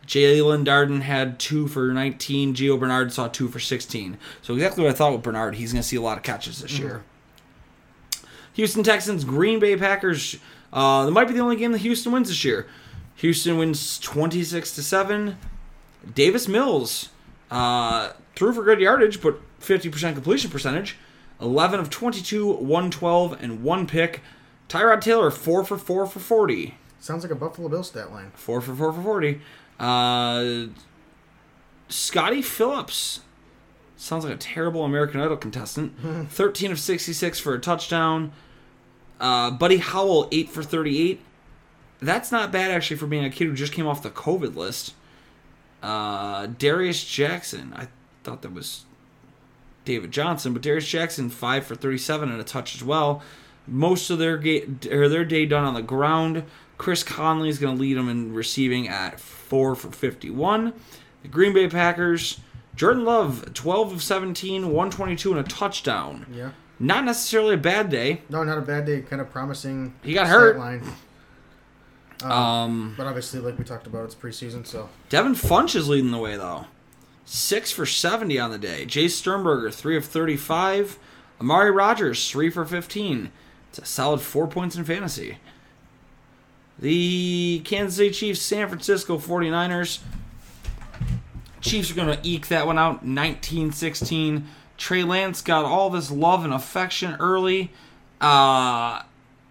Jaelon 0.06 0.64
Darden 0.64 1.02
had 1.02 1.38
two 1.38 1.68
for 1.68 1.92
19. 1.92 2.54
Gio 2.54 2.78
Bernard 2.78 3.12
saw 3.12 3.28
two 3.28 3.48
for 3.48 3.60
16. 3.60 4.18
So 4.42 4.54
exactly 4.54 4.82
what 4.84 4.90
I 4.90 4.96
thought 4.96 5.12
with 5.12 5.22
Bernard. 5.22 5.54
He's 5.54 5.72
going 5.72 5.82
to 5.82 5.88
see 5.88 5.96
a 5.96 6.00
lot 6.00 6.18
of 6.18 6.24
catches 6.24 6.60
this 6.60 6.78
year. 6.78 7.04
Houston 8.54 8.82
Texans, 8.82 9.24
Green 9.24 9.58
Bay 9.58 9.76
Packers. 9.76 10.36
Uh, 10.72 11.06
that 11.06 11.12
might 11.12 11.28
be 11.28 11.34
the 11.34 11.40
only 11.40 11.56
game 11.56 11.72
that 11.72 11.78
Houston 11.78 12.12
wins 12.12 12.28
this 12.28 12.44
year. 12.44 12.66
Houston 13.16 13.56
wins 13.58 13.98
26 14.00 14.74
to 14.74 14.82
7. 14.82 15.36
Davis 16.14 16.48
Mills 16.48 17.10
uh, 17.50 18.12
threw 18.34 18.52
for 18.52 18.64
good 18.64 18.80
yardage, 18.80 19.20
but 19.20 19.40
50% 19.60 20.14
completion 20.14 20.50
percentage. 20.50 20.96
11 21.40 21.80
of 21.80 21.90
22, 21.90 22.46
112, 22.46 23.42
and 23.42 23.62
one 23.62 23.86
pick. 23.86 24.20
Tyrod 24.68 25.00
Taylor, 25.00 25.30
4 25.30 25.64
for 25.64 25.78
4 25.78 26.06
for 26.06 26.18
40. 26.18 26.74
Sounds 27.02 27.24
like 27.24 27.32
a 27.32 27.34
Buffalo 27.34 27.68
Bill 27.68 27.82
stat 27.82 28.12
line. 28.12 28.30
4 28.36 28.60
for 28.60 28.74
4 28.76 28.92
for 28.92 29.02
40. 29.02 29.40
Uh, 29.80 30.66
Scottie 31.88 32.42
Phillips. 32.42 33.22
Sounds 33.96 34.24
like 34.24 34.32
a 34.32 34.36
terrible 34.38 34.84
American 34.84 35.20
Idol 35.20 35.36
contestant. 35.36 35.98
13 36.30 36.70
of 36.70 36.78
66 36.78 37.40
for 37.40 37.54
a 37.54 37.58
touchdown. 37.58 38.30
Uh, 39.20 39.50
Buddy 39.50 39.78
Howell, 39.78 40.28
8 40.30 40.48
for 40.48 40.62
38. 40.62 41.20
That's 42.00 42.30
not 42.30 42.52
bad, 42.52 42.70
actually, 42.70 42.98
for 42.98 43.08
being 43.08 43.24
a 43.24 43.30
kid 43.30 43.46
who 43.48 43.54
just 43.54 43.72
came 43.72 43.88
off 43.88 44.00
the 44.04 44.10
COVID 44.10 44.54
list. 44.54 44.94
Uh, 45.82 46.46
Darius 46.46 47.04
Jackson. 47.04 47.72
I 47.74 47.88
thought 48.22 48.42
that 48.42 48.52
was 48.52 48.84
David 49.84 50.12
Johnson, 50.12 50.52
but 50.52 50.62
Darius 50.62 50.86
Jackson, 50.88 51.30
5 51.30 51.66
for 51.66 51.74
37 51.74 52.30
and 52.30 52.40
a 52.40 52.44
touch 52.44 52.76
as 52.76 52.84
well. 52.84 53.20
Most 53.66 54.08
of 54.08 54.20
their, 54.20 54.36
ga- 54.38 54.66
or 54.92 55.08
their 55.08 55.24
day 55.24 55.46
done 55.46 55.64
on 55.64 55.74
the 55.74 55.82
ground. 55.82 56.44
Chris 56.82 57.04
Conley 57.04 57.48
is 57.48 57.60
going 57.60 57.76
to 57.76 57.80
lead 57.80 57.96
them 57.96 58.08
in 58.08 58.34
receiving 58.34 58.88
at 58.88 59.20
4 59.20 59.76
for 59.76 59.92
51. 59.92 60.72
The 61.22 61.28
Green 61.28 61.52
Bay 61.52 61.68
Packers, 61.68 62.40
Jordan 62.74 63.04
Love, 63.04 63.54
12 63.54 63.92
of 63.92 64.02
17, 64.02 64.62
122 64.62 65.30
and 65.30 65.38
a 65.38 65.48
touchdown. 65.48 66.26
Yeah. 66.34 66.50
Not 66.80 67.04
necessarily 67.04 67.54
a 67.54 67.58
bad 67.58 67.88
day. 67.88 68.22
No, 68.28 68.42
not 68.42 68.58
a 68.58 68.62
bad 68.62 68.84
day. 68.84 69.00
Kind 69.02 69.22
of 69.22 69.30
promising. 69.30 69.94
He 70.02 70.12
got 70.12 70.26
hurt. 70.26 70.58
Line. 70.58 70.82
Um, 72.24 72.30
Um, 72.30 72.94
but 72.96 73.06
obviously, 73.08 73.40
like 73.40 73.58
we 73.58 73.64
talked 73.64 73.88
about, 73.88 74.04
it's 74.04 74.14
preseason, 74.14 74.64
so 74.64 74.88
Devin 75.08 75.34
Funch 75.34 75.74
is 75.74 75.88
leading 75.88 76.12
the 76.12 76.18
way, 76.18 76.36
though. 76.36 76.66
6 77.24 77.72
for 77.72 77.84
70 77.84 78.38
on 78.38 78.52
the 78.52 78.58
day. 78.58 78.86
Jace 78.86 79.10
Sternberger, 79.10 79.72
3 79.72 79.96
of 79.96 80.04
35. 80.04 81.00
Amari 81.40 81.72
Rodgers, 81.72 82.30
3 82.30 82.48
for 82.50 82.64
15. 82.64 83.30
It's 83.70 83.78
a 83.80 83.84
solid 83.84 84.20
4 84.20 84.46
points 84.46 84.76
in 84.76 84.84
fantasy. 84.84 85.38
The 86.82 87.62
Kansas 87.64 87.96
City 87.96 88.10
Chiefs, 88.10 88.42
San 88.42 88.66
Francisco 88.66 89.16
49ers. 89.16 90.00
Chiefs 91.60 91.92
are 91.92 91.94
going 91.94 92.08
to 92.08 92.28
eke 92.28 92.48
that 92.48 92.66
one 92.66 92.76
out 92.76 93.06
19 93.06 93.70
16. 93.70 94.48
Trey 94.76 95.04
Lance 95.04 95.42
got 95.42 95.64
all 95.64 95.90
this 95.90 96.10
love 96.10 96.44
and 96.44 96.52
affection 96.52 97.14
early 97.20 97.70
uh, 98.20 99.02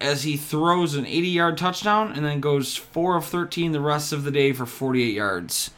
as 0.02 0.24
he 0.24 0.36
throws 0.36 0.96
an 0.96 1.06
80 1.06 1.28
yard 1.30 1.58
touchdown 1.58 2.12
and 2.12 2.26
then 2.26 2.42
goes 2.42 2.76
4 2.76 3.16
of 3.16 3.26
13 3.26 3.72
the 3.72 3.80
rest 3.80 4.12
of 4.12 4.26
the 4.26 4.32
day 4.32 4.52
for 4.52 4.66
48 4.66 5.14
yards. 5.14 5.72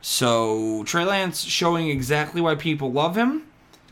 So 0.00 0.84
Trey 0.84 1.04
Lance 1.04 1.42
showing 1.42 1.90
exactly 1.90 2.40
why 2.40 2.54
people 2.54 2.90
love 2.90 3.14
him, 3.14 3.42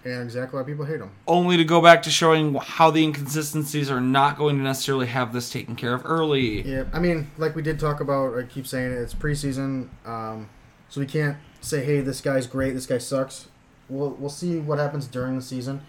and 0.05 0.23
exactly 0.23 0.59
why 0.59 0.65
people 0.65 0.85
hate 0.85 1.01
him. 1.01 1.11
only 1.27 1.57
to 1.57 1.65
go 1.65 1.81
back 1.81 2.03
to 2.03 2.11
showing 2.11 2.55
how 2.55 2.91
the 2.91 3.03
inconsistencies 3.05 3.91
are 3.91 4.01
not 4.01 4.37
going 4.39 4.57
to 4.57 4.63
necessarily 4.63 5.07
have 5.07 5.33
this 5.33 5.51
taken 5.51 5.77
care 5.77 5.93
of 5.95 6.03
early. 6.05 6.63
Yeah, 6.63 6.85
I 6.93 6.99
mean, 6.99 7.31
like 7.39 7.55
we 7.55 7.63
did 7.63 7.79
talk 7.79 8.01
about. 8.01 8.37
I 8.39 8.45
keep 8.45 8.67
saying 8.67 8.93
it. 8.93 8.97
It's 8.97 9.15
preseason, 9.15 9.89
um, 10.07 10.49
so 10.89 11.01
we 11.01 11.07
can't 11.07 11.37
say, 11.61 11.85
"Hey, 11.85 12.01
this 12.01 12.21
guy's 12.21 12.47
great. 12.47 12.73
This 12.75 12.87
guy 12.87 12.99
sucks." 12.99 13.49
We'll 13.89 14.11
we'll 14.11 14.31
see 14.31 14.59
what 14.59 14.79
happens 14.79 15.07
during 15.07 15.37
the 15.37 15.43
season. 15.43 15.83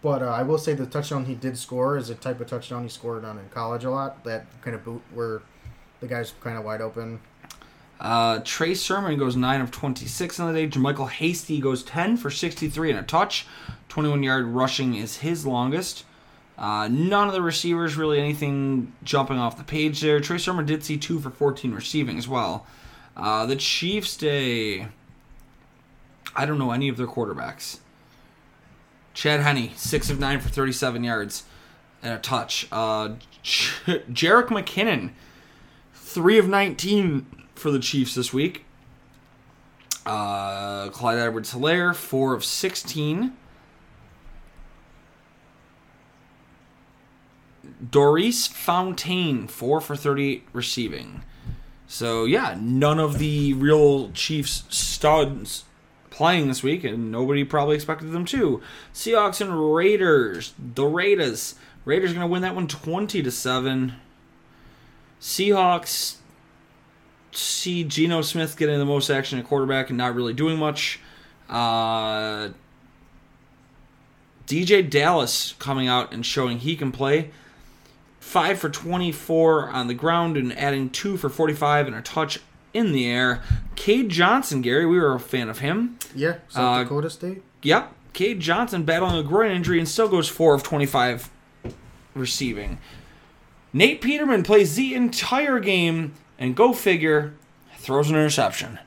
But 0.00 0.22
uh, 0.22 0.26
I 0.26 0.44
will 0.44 0.58
say 0.58 0.74
the 0.74 0.86
touchdown 0.86 1.24
he 1.24 1.34
did 1.34 1.58
score 1.58 1.96
is 1.96 2.08
a 2.08 2.14
type 2.14 2.40
of 2.40 2.46
touchdown 2.46 2.84
he 2.84 2.88
scored 2.88 3.24
on 3.24 3.36
in 3.36 3.48
college 3.48 3.84
a 3.84 3.90
lot. 3.90 4.22
That 4.24 4.46
kind 4.62 4.76
of 4.76 4.84
boot 4.84 5.02
where 5.12 5.42
the 6.00 6.06
guy's 6.06 6.32
kind 6.40 6.56
of 6.56 6.64
wide 6.64 6.80
open. 6.80 7.20
Uh, 8.00 8.40
Trey 8.44 8.74
Sermon 8.74 9.18
goes 9.18 9.36
9 9.36 9.60
of 9.60 9.70
26 9.70 10.38
on 10.38 10.52
the 10.52 10.60
day. 10.60 10.68
JaMycal 10.68 11.10
Hasty 11.10 11.60
goes 11.60 11.82
10 11.82 12.16
for 12.16 12.30
63 12.30 12.90
and 12.90 13.00
a 13.00 13.02
touch. 13.02 13.46
21 13.88 14.22
yard 14.22 14.46
rushing 14.46 14.94
is 14.94 15.18
his 15.18 15.44
longest. 15.44 16.04
Uh, 16.56 16.88
none 16.90 17.28
of 17.28 17.34
the 17.34 17.42
receivers 17.42 17.96
really 17.96 18.18
anything 18.18 18.92
jumping 19.04 19.38
off 19.38 19.56
the 19.56 19.64
page 19.64 20.00
there. 20.00 20.20
Trey 20.20 20.38
Sermon 20.38 20.66
did 20.66 20.84
see 20.84 20.96
2 20.96 21.20
for 21.20 21.30
14 21.30 21.72
receiving 21.72 22.18
as 22.18 22.28
well. 22.28 22.66
Uh, 23.16 23.46
the 23.46 23.56
Chiefs 23.56 24.16
day. 24.16 24.88
I 26.36 26.46
don't 26.46 26.58
know 26.58 26.70
any 26.70 26.88
of 26.88 26.96
their 26.96 27.06
quarterbacks. 27.06 27.78
Chad 29.14 29.40
Henne, 29.40 29.70
6 29.74 30.10
of 30.10 30.20
9 30.20 30.38
for 30.38 30.48
37 30.48 31.02
yards 31.02 31.44
and 32.02 32.14
a 32.14 32.18
touch. 32.18 32.68
Uh, 32.70 33.14
Jerick 33.42 34.48
McKinnon, 34.48 35.10
3 35.94 36.38
of 36.38 36.48
19 36.48 37.26
for 37.58 37.70
the 37.70 37.78
Chiefs 37.78 38.14
this 38.14 38.32
week. 38.32 38.64
Uh, 40.06 40.88
Clyde 40.88 41.18
Edwards 41.18 41.52
Hilaire, 41.52 41.92
4 41.92 42.34
of 42.34 42.44
16. 42.44 43.32
Daurice 47.90 48.46
Fountain, 48.46 49.46
4 49.46 49.80
for 49.80 49.96
38 49.96 50.46
receiving. 50.52 51.22
So, 51.86 52.24
yeah, 52.24 52.56
none 52.58 52.98
of 52.98 53.18
the 53.18 53.54
real 53.54 54.10
Chiefs 54.12 54.64
studs 54.68 55.64
playing 56.10 56.48
this 56.48 56.62
week, 56.62 56.84
and 56.84 57.12
nobody 57.12 57.44
probably 57.44 57.76
expected 57.76 58.12
them 58.12 58.24
to. 58.26 58.60
Seahawks 58.92 59.40
and 59.40 59.74
Raiders. 59.74 60.52
The 60.58 60.84
Raiders. 60.84 61.54
Raiders 61.84 62.12
going 62.12 62.26
to 62.26 62.30
win 62.30 62.42
that 62.42 62.54
one 62.54 62.66
20 62.66 63.22
to 63.22 63.30
7. 63.30 63.94
Seahawks 65.20 66.16
see 67.38 67.84
Geno 67.84 68.22
Smith 68.22 68.56
getting 68.56 68.78
the 68.78 68.84
most 68.84 69.10
action 69.10 69.38
at 69.38 69.44
quarterback 69.46 69.88
and 69.90 69.98
not 69.98 70.14
really 70.14 70.32
doing 70.34 70.58
much. 70.58 71.00
Uh, 71.48 72.50
DeeJay 74.46 74.88
Dallas 74.88 75.54
coming 75.58 75.88
out 75.88 76.12
and 76.12 76.24
showing 76.24 76.58
he 76.58 76.76
can 76.76 76.92
play. 76.92 77.30
5 78.20 78.58
for 78.58 78.68
24 78.68 79.70
on 79.70 79.86
the 79.88 79.94
ground 79.94 80.36
and 80.36 80.56
adding 80.58 80.90
2 80.90 81.16
for 81.16 81.28
45 81.28 81.86
and 81.86 81.96
a 81.96 82.02
touch 82.02 82.40
in 82.74 82.92
the 82.92 83.06
air. 83.06 83.42
Cade 83.76 84.08
Johnson, 84.10 84.60
Gary, 84.60 84.84
we 84.84 84.98
were 84.98 85.14
a 85.14 85.20
fan 85.20 85.48
of 85.48 85.60
him. 85.60 85.98
Yeah, 86.14 86.36
South 86.48 86.78
Uh, 86.80 86.82
Dakota 86.82 87.10
State. 87.10 87.42
Yep, 87.62 87.92
Cade 88.12 88.40
Johnson 88.40 88.84
battling 88.84 89.16
a 89.16 89.22
groin 89.22 89.50
injury 89.52 89.78
and 89.78 89.88
still 89.88 90.08
goes 90.08 90.28
4 90.28 90.54
of 90.54 90.62
25 90.62 91.30
receiving. 92.14 92.78
Nate 93.72 94.00
Peterman 94.00 94.42
plays 94.42 94.74
the 94.76 94.94
entire 94.94 95.58
game 95.60 96.12
and 96.38 96.54
go 96.56 96.72
figure, 96.72 97.34
throws 97.78 98.08
an 98.10 98.16
interception. 98.16 98.78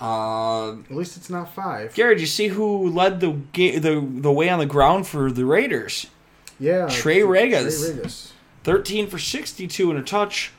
Uh, 0.00 0.72
At 0.72 0.90
least 0.92 1.16
it's 1.16 1.28
not 1.30 1.52
five. 1.54 1.94
Gary, 1.94 2.14
did 2.14 2.20
you 2.22 2.26
see 2.26 2.48
who 2.48 2.88
led 2.88 3.20
the 3.20 3.32
ga- 3.52 3.78
the 3.78 4.00
the 4.00 4.32
way 4.32 4.48
on 4.48 4.58
the 4.58 4.66
ground 4.66 5.06
for 5.06 5.30
the 5.30 5.44
Raiders? 5.44 6.06
Yeah, 6.58 6.88
Trey 6.88 7.20
Ragas. 7.20 7.80
Trey 7.92 8.02
Ragas. 8.02 8.32
13 8.64 9.06
for 9.08 9.18
62 9.18 9.90
and 9.90 9.98
a 9.98 10.02
touch. 10.02 10.52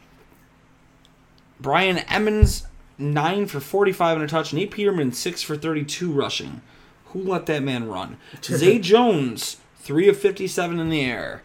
Brian 1.60 2.00
Emmons, 2.00 2.66
9 2.98 3.46
for 3.46 3.60
45 3.60 4.18
and 4.18 4.26
a 4.26 4.28
touch. 4.28 4.54
Nate 4.54 4.72
Peterman, 4.72 5.12
6 5.12 5.42
for 5.44 5.56
32 5.56 6.12
rushing. 6.12 6.62
Who 7.08 7.20
let 7.22 7.46
that 7.48 7.62
man 7.62 7.88
run? 7.88 8.18
Zay 8.44 8.80
Jones, 8.80 9.58
3 9.80 10.08
of 10.08 10.18
57 10.18 10.80
in 10.80 10.90
the 10.90 11.02
air. 11.02 11.44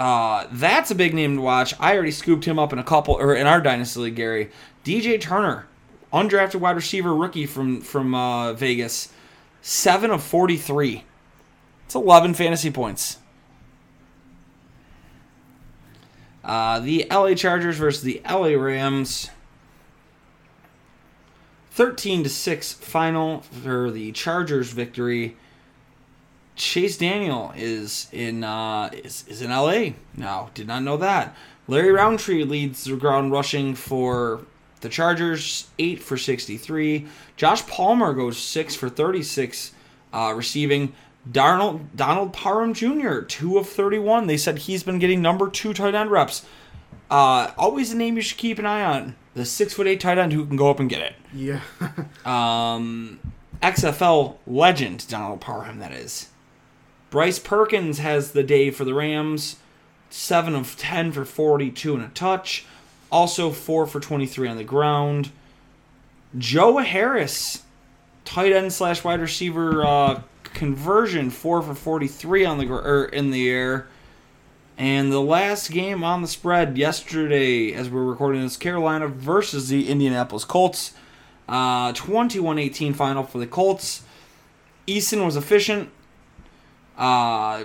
Uh, 0.00 0.48
that's 0.52 0.90
a 0.90 0.94
big 0.94 1.12
name 1.12 1.36
to 1.36 1.42
watch. 1.42 1.74
I 1.78 1.92
already 1.92 2.10
scooped 2.10 2.46
him 2.46 2.58
up 2.58 2.72
in 2.72 2.78
a 2.78 2.82
couple, 2.82 3.16
or 3.16 3.34
in 3.34 3.46
our 3.46 3.60
dynasty 3.60 4.00
league, 4.00 4.14
Gary. 4.16 4.50
DJ 4.82 5.20
Turner, 5.20 5.66
undrafted 6.10 6.58
wide 6.58 6.76
receiver 6.76 7.14
rookie 7.14 7.44
from 7.44 7.82
from 7.82 8.14
uh, 8.14 8.54
Vegas, 8.54 9.12
seven 9.60 10.10
of 10.10 10.22
forty 10.22 10.56
three. 10.56 11.04
It's 11.84 11.94
eleven 11.94 12.32
fantasy 12.32 12.70
points. 12.70 13.18
Uh, 16.42 16.80
the 16.80 17.06
LA 17.10 17.34
Chargers 17.34 17.76
versus 17.76 18.02
the 18.02 18.22
LA 18.26 18.54
Rams. 18.54 19.28
13 21.72 22.24
to 22.24 22.28
6 22.28 22.72
final 22.72 23.42
for 23.42 23.90
the 23.90 24.10
Chargers 24.12 24.72
victory. 24.72 25.36
Chase 26.56 26.98
Daniel 26.98 27.52
is 27.56 28.08
in 28.12 28.44
uh, 28.44 28.90
is, 28.92 29.24
is 29.28 29.42
in 29.42 29.50
LA 29.50 29.90
now. 30.16 30.50
Did 30.54 30.66
not 30.66 30.82
know 30.82 30.96
that. 30.98 31.34
Larry 31.68 31.92
Rountree 31.92 32.44
leads 32.44 32.84
the 32.84 32.96
ground 32.96 33.32
rushing 33.32 33.74
for 33.74 34.44
the 34.80 34.88
Chargers, 34.88 35.68
8 35.78 36.02
for 36.02 36.16
63. 36.16 37.06
Josh 37.36 37.66
Palmer 37.66 38.12
goes 38.12 38.38
6 38.38 38.74
for 38.74 38.88
36 38.88 39.72
uh, 40.12 40.32
receiving. 40.34 40.92
Darnold, 41.30 41.84
Donald 41.94 42.32
Parham 42.32 42.72
Jr., 42.72 43.20
2 43.20 43.58
of 43.58 43.68
31. 43.68 44.26
They 44.26 44.38
said 44.38 44.58
he's 44.58 44.82
been 44.82 44.98
getting 44.98 45.20
number 45.20 45.48
2 45.48 45.74
tight 45.74 45.94
end 45.94 46.10
reps. 46.10 46.46
Uh, 47.10 47.50
always 47.58 47.92
a 47.92 47.96
name 47.96 48.16
you 48.16 48.22
should 48.22 48.38
keep 48.38 48.58
an 48.58 48.66
eye 48.66 48.82
on. 48.82 49.16
The 49.34 49.42
6'8 49.42 50.00
tight 50.00 50.18
end 50.18 50.32
who 50.32 50.46
can 50.46 50.56
go 50.56 50.70
up 50.70 50.80
and 50.80 50.88
get 50.88 51.02
it. 51.02 51.14
Yeah. 51.34 51.60
Um, 52.24 53.18
XFL 53.62 54.36
legend, 54.46 55.06
Donald 55.08 55.40
Parham, 55.40 55.78
that 55.78 55.92
is. 55.92 56.28
Bryce 57.10 57.38
Perkins 57.38 57.98
has 57.98 58.32
the 58.32 58.42
day 58.42 58.70
for 58.70 58.84
the 58.84 58.94
Rams. 58.94 59.56
7 60.10 60.54
of 60.54 60.76
10 60.76 61.12
for 61.12 61.24
42 61.24 61.94
and 61.94 62.04
a 62.04 62.08
touch. 62.08 62.64
Also 63.12 63.50
4 63.50 63.86
for 63.86 64.00
23 64.00 64.48
on 64.48 64.56
the 64.56 64.64
ground. 64.64 65.30
Joe 66.38 66.78
Harris, 66.78 67.64
tight 68.24 68.52
end 68.52 68.72
slash 68.72 69.02
wide 69.02 69.20
receiver 69.20 69.84
uh, 69.84 70.22
conversion, 70.44 71.30
4 71.30 71.62
for 71.62 71.74
43 71.74 72.44
on 72.44 72.58
the 72.58 72.72
er, 72.72 73.04
in 73.06 73.30
the 73.30 73.50
air. 73.50 73.88
And 74.78 75.12
the 75.12 75.20
last 75.20 75.70
game 75.72 76.02
on 76.02 76.22
the 76.22 76.28
spread 76.28 76.78
yesterday, 76.78 77.72
as 77.72 77.90
we're 77.90 78.04
recording 78.04 78.42
this, 78.42 78.56
Carolina 78.56 79.08
versus 79.08 79.68
the 79.68 79.88
Indianapolis 79.88 80.44
Colts. 80.44 80.94
Uh, 81.48 81.92
21-18 81.92 82.94
final 82.94 83.24
for 83.24 83.38
the 83.38 83.46
Colts. 83.46 84.04
Eason 84.86 85.24
was 85.24 85.36
efficient. 85.36 85.90
Uh, 87.00 87.64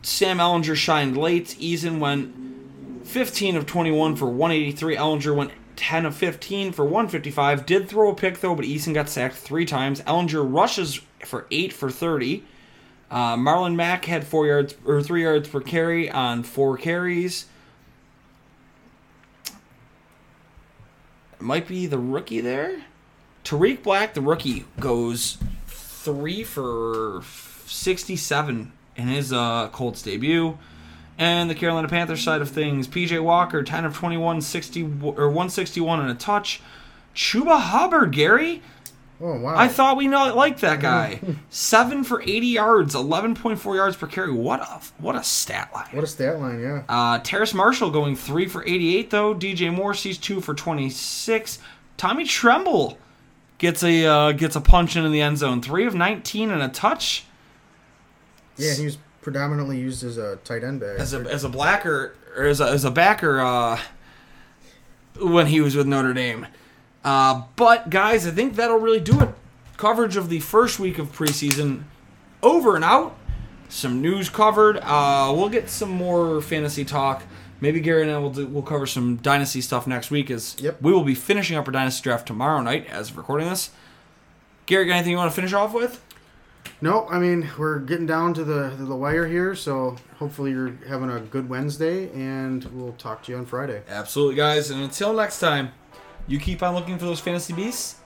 Sam 0.00 0.38
Ehlinger 0.38 0.74
shined 0.74 1.16
late. 1.16 1.56
Eason 1.60 1.98
went 1.98 3.06
15 3.06 3.56
of 3.56 3.66
21 3.66 4.16
for 4.16 4.26
183. 4.26 4.96
Ehlinger 4.96 5.36
went 5.36 5.50
10 5.76 6.06
of 6.06 6.16
15 6.16 6.72
for 6.72 6.84
155. 6.84 7.66
Did 7.66 7.88
throw 7.88 8.10
a 8.10 8.14
pick 8.14 8.40
though, 8.40 8.54
but 8.54 8.64
Eason 8.64 8.94
got 8.94 9.10
sacked 9.10 9.36
three 9.36 9.66
times. 9.66 10.00
Ehlinger 10.00 10.42
rushes 10.42 11.00
for 11.24 11.46
8 11.50 11.72
for 11.72 11.90
30. 11.90 12.42
Uh, 13.10 13.36
Marlon 13.36 13.74
Mack 13.74 14.06
had 14.06 14.26
four 14.26 14.46
yards 14.46 14.74
or 14.84 15.02
three 15.02 15.22
yards 15.22 15.48
per 15.48 15.60
carry 15.60 16.10
on 16.10 16.42
four 16.42 16.76
carries. 16.78 17.46
Might 21.38 21.68
be 21.68 21.86
the 21.86 21.98
rookie 21.98 22.40
there. 22.40 22.82
Tarik 23.44 23.82
Black, 23.82 24.14
the 24.14 24.20
rookie, 24.20 24.64
goes 24.80 25.38
three 25.66 26.42
for 26.42 27.22
67 27.70 28.72
in 28.96 29.08
his 29.08 29.32
uh, 29.32 29.68
Colts 29.68 30.02
debut. 30.02 30.58
And 31.16 31.50
the 31.50 31.54
Carolina 31.54 31.88
Panthers 31.88 32.22
side 32.22 32.40
of 32.40 32.48
things, 32.48 32.86
PJ 32.86 33.20
Walker, 33.22 33.62
10 33.64 33.84
of 33.84 33.94
21, 33.96 34.40
60 34.40 34.82
or 34.82 35.28
161 35.28 36.00
and 36.00 36.10
a 36.10 36.14
touch. 36.14 36.60
Chuba 37.14 37.60
Hubbard, 37.60 38.12
Gary. 38.12 38.62
Oh 39.20 39.36
wow. 39.40 39.56
I 39.56 39.66
thought 39.66 39.96
we 39.96 40.06
not 40.06 40.36
liked 40.36 40.60
that 40.60 40.78
guy. 40.80 41.20
Seven 41.50 42.04
for 42.04 42.22
80 42.22 42.46
yards, 42.46 42.94
11.4 42.94 43.74
yards 43.74 43.96
per 43.96 44.06
carry. 44.06 44.30
What 44.32 44.60
a 44.60 44.80
what 44.98 45.16
a 45.16 45.24
stat 45.24 45.70
line. 45.74 45.88
what 45.90 46.04
a 46.04 46.06
stat 46.06 46.38
line, 46.38 46.60
yeah. 46.60 46.82
Uh, 46.88 47.18
Terrace 47.18 47.52
Marshall 47.52 47.90
going 47.90 48.14
three 48.14 48.46
for 48.46 48.64
88 48.64 49.10
though. 49.10 49.34
DJ 49.34 49.74
Morrissey's 49.74 50.18
two 50.18 50.40
for 50.40 50.54
26. 50.54 51.58
Tommy 51.96 52.24
Tremble 52.24 52.96
gets 53.58 53.82
a 53.82 54.06
uh, 54.06 54.32
gets 54.32 54.54
a 54.54 54.60
punch 54.60 54.94
in 54.94 55.10
the 55.10 55.20
end 55.20 55.38
zone. 55.38 55.60
Three 55.60 55.84
of 55.86 55.96
19 55.96 56.52
and 56.52 56.62
a 56.62 56.68
touch. 56.68 57.24
Yeah, 58.58 58.74
he 58.74 58.84
was 58.84 58.98
predominantly 59.20 59.78
used 59.78 60.04
as 60.04 60.16
a 60.18 60.36
tight 60.44 60.64
end 60.64 60.80
back. 60.80 60.98
as 60.98 61.14
a 61.14 61.18
as 61.20 61.44
a 61.44 61.48
blacker 61.48 62.14
or 62.36 62.44
as 62.44 62.60
a, 62.60 62.64
as 62.66 62.84
a 62.84 62.90
backer 62.90 63.40
uh, 63.40 63.78
when 65.20 65.46
he 65.46 65.60
was 65.60 65.74
with 65.76 65.86
Notre 65.86 66.12
Dame. 66.14 66.46
Uh, 67.04 67.42
but 67.56 67.90
guys, 67.90 68.26
I 68.26 68.30
think 68.30 68.56
that'll 68.56 68.78
really 68.78 69.00
do 69.00 69.20
it. 69.20 69.30
Coverage 69.76 70.16
of 70.16 70.28
the 70.28 70.40
first 70.40 70.78
week 70.78 70.98
of 70.98 71.12
preseason 71.16 71.84
over 72.42 72.74
and 72.76 72.84
out. 72.84 73.16
Some 73.68 74.00
news 74.02 74.28
covered. 74.30 74.78
Uh, 74.78 75.32
we'll 75.36 75.48
get 75.50 75.68
some 75.70 75.90
more 75.90 76.40
fantasy 76.40 76.84
talk. 76.84 77.22
Maybe 77.60 77.80
Gary 77.80 78.02
and 78.02 78.10
I 78.10 78.18
will 78.18 78.30
do, 78.30 78.46
we'll 78.46 78.62
cover 78.62 78.86
some 78.86 79.16
dynasty 79.16 79.60
stuff 79.60 79.86
next 79.86 80.10
week. 80.10 80.30
As 80.30 80.56
Yep. 80.60 80.80
we 80.80 80.92
will 80.92 81.04
be 81.04 81.14
finishing 81.14 81.56
up 81.56 81.66
our 81.66 81.72
dynasty 81.72 82.02
draft 82.02 82.26
tomorrow 82.26 82.60
night 82.62 82.86
as 82.88 83.10
of 83.10 83.16
recording 83.16 83.48
this. 83.48 83.70
Gary, 84.66 84.86
got 84.86 84.94
anything 84.94 85.12
you 85.12 85.16
want 85.18 85.30
to 85.30 85.34
finish 85.36 85.52
off 85.52 85.72
with? 85.74 86.02
No, 86.80 87.08
I 87.08 87.18
mean 87.18 87.48
we're 87.58 87.80
getting 87.80 88.06
down 88.06 88.34
to 88.34 88.44
the 88.44 88.72
the 88.78 88.94
wire 88.94 89.26
here, 89.26 89.54
so 89.54 89.96
hopefully 90.18 90.52
you're 90.52 90.74
having 90.88 91.10
a 91.10 91.18
good 91.20 91.48
Wednesday, 91.48 92.10
and 92.12 92.64
we'll 92.66 92.92
talk 92.92 93.22
to 93.24 93.32
you 93.32 93.38
on 93.38 93.46
Friday. 93.46 93.82
Absolutely, 93.88 94.36
guys. 94.36 94.70
And 94.70 94.82
until 94.82 95.12
next 95.12 95.40
time, 95.40 95.72
you 96.28 96.38
keep 96.38 96.62
on 96.62 96.74
looking 96.74 96.98
for 96.98 97.04
those 97.06 97.20
fantasy 97.20 97.52
beasts. 97.52 97.96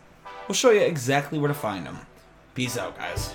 We'll 0.49 0.55
show 0.55 0.71
you 0.71 0.81
exactly 0.81 1.39
where 1.39 1.49
to 1.49 1.55
find 1.55 1.85
them. 1.87 1.99
Peace 2.55 2.79
out, 2.79 2.97
guys. 2.97 3.35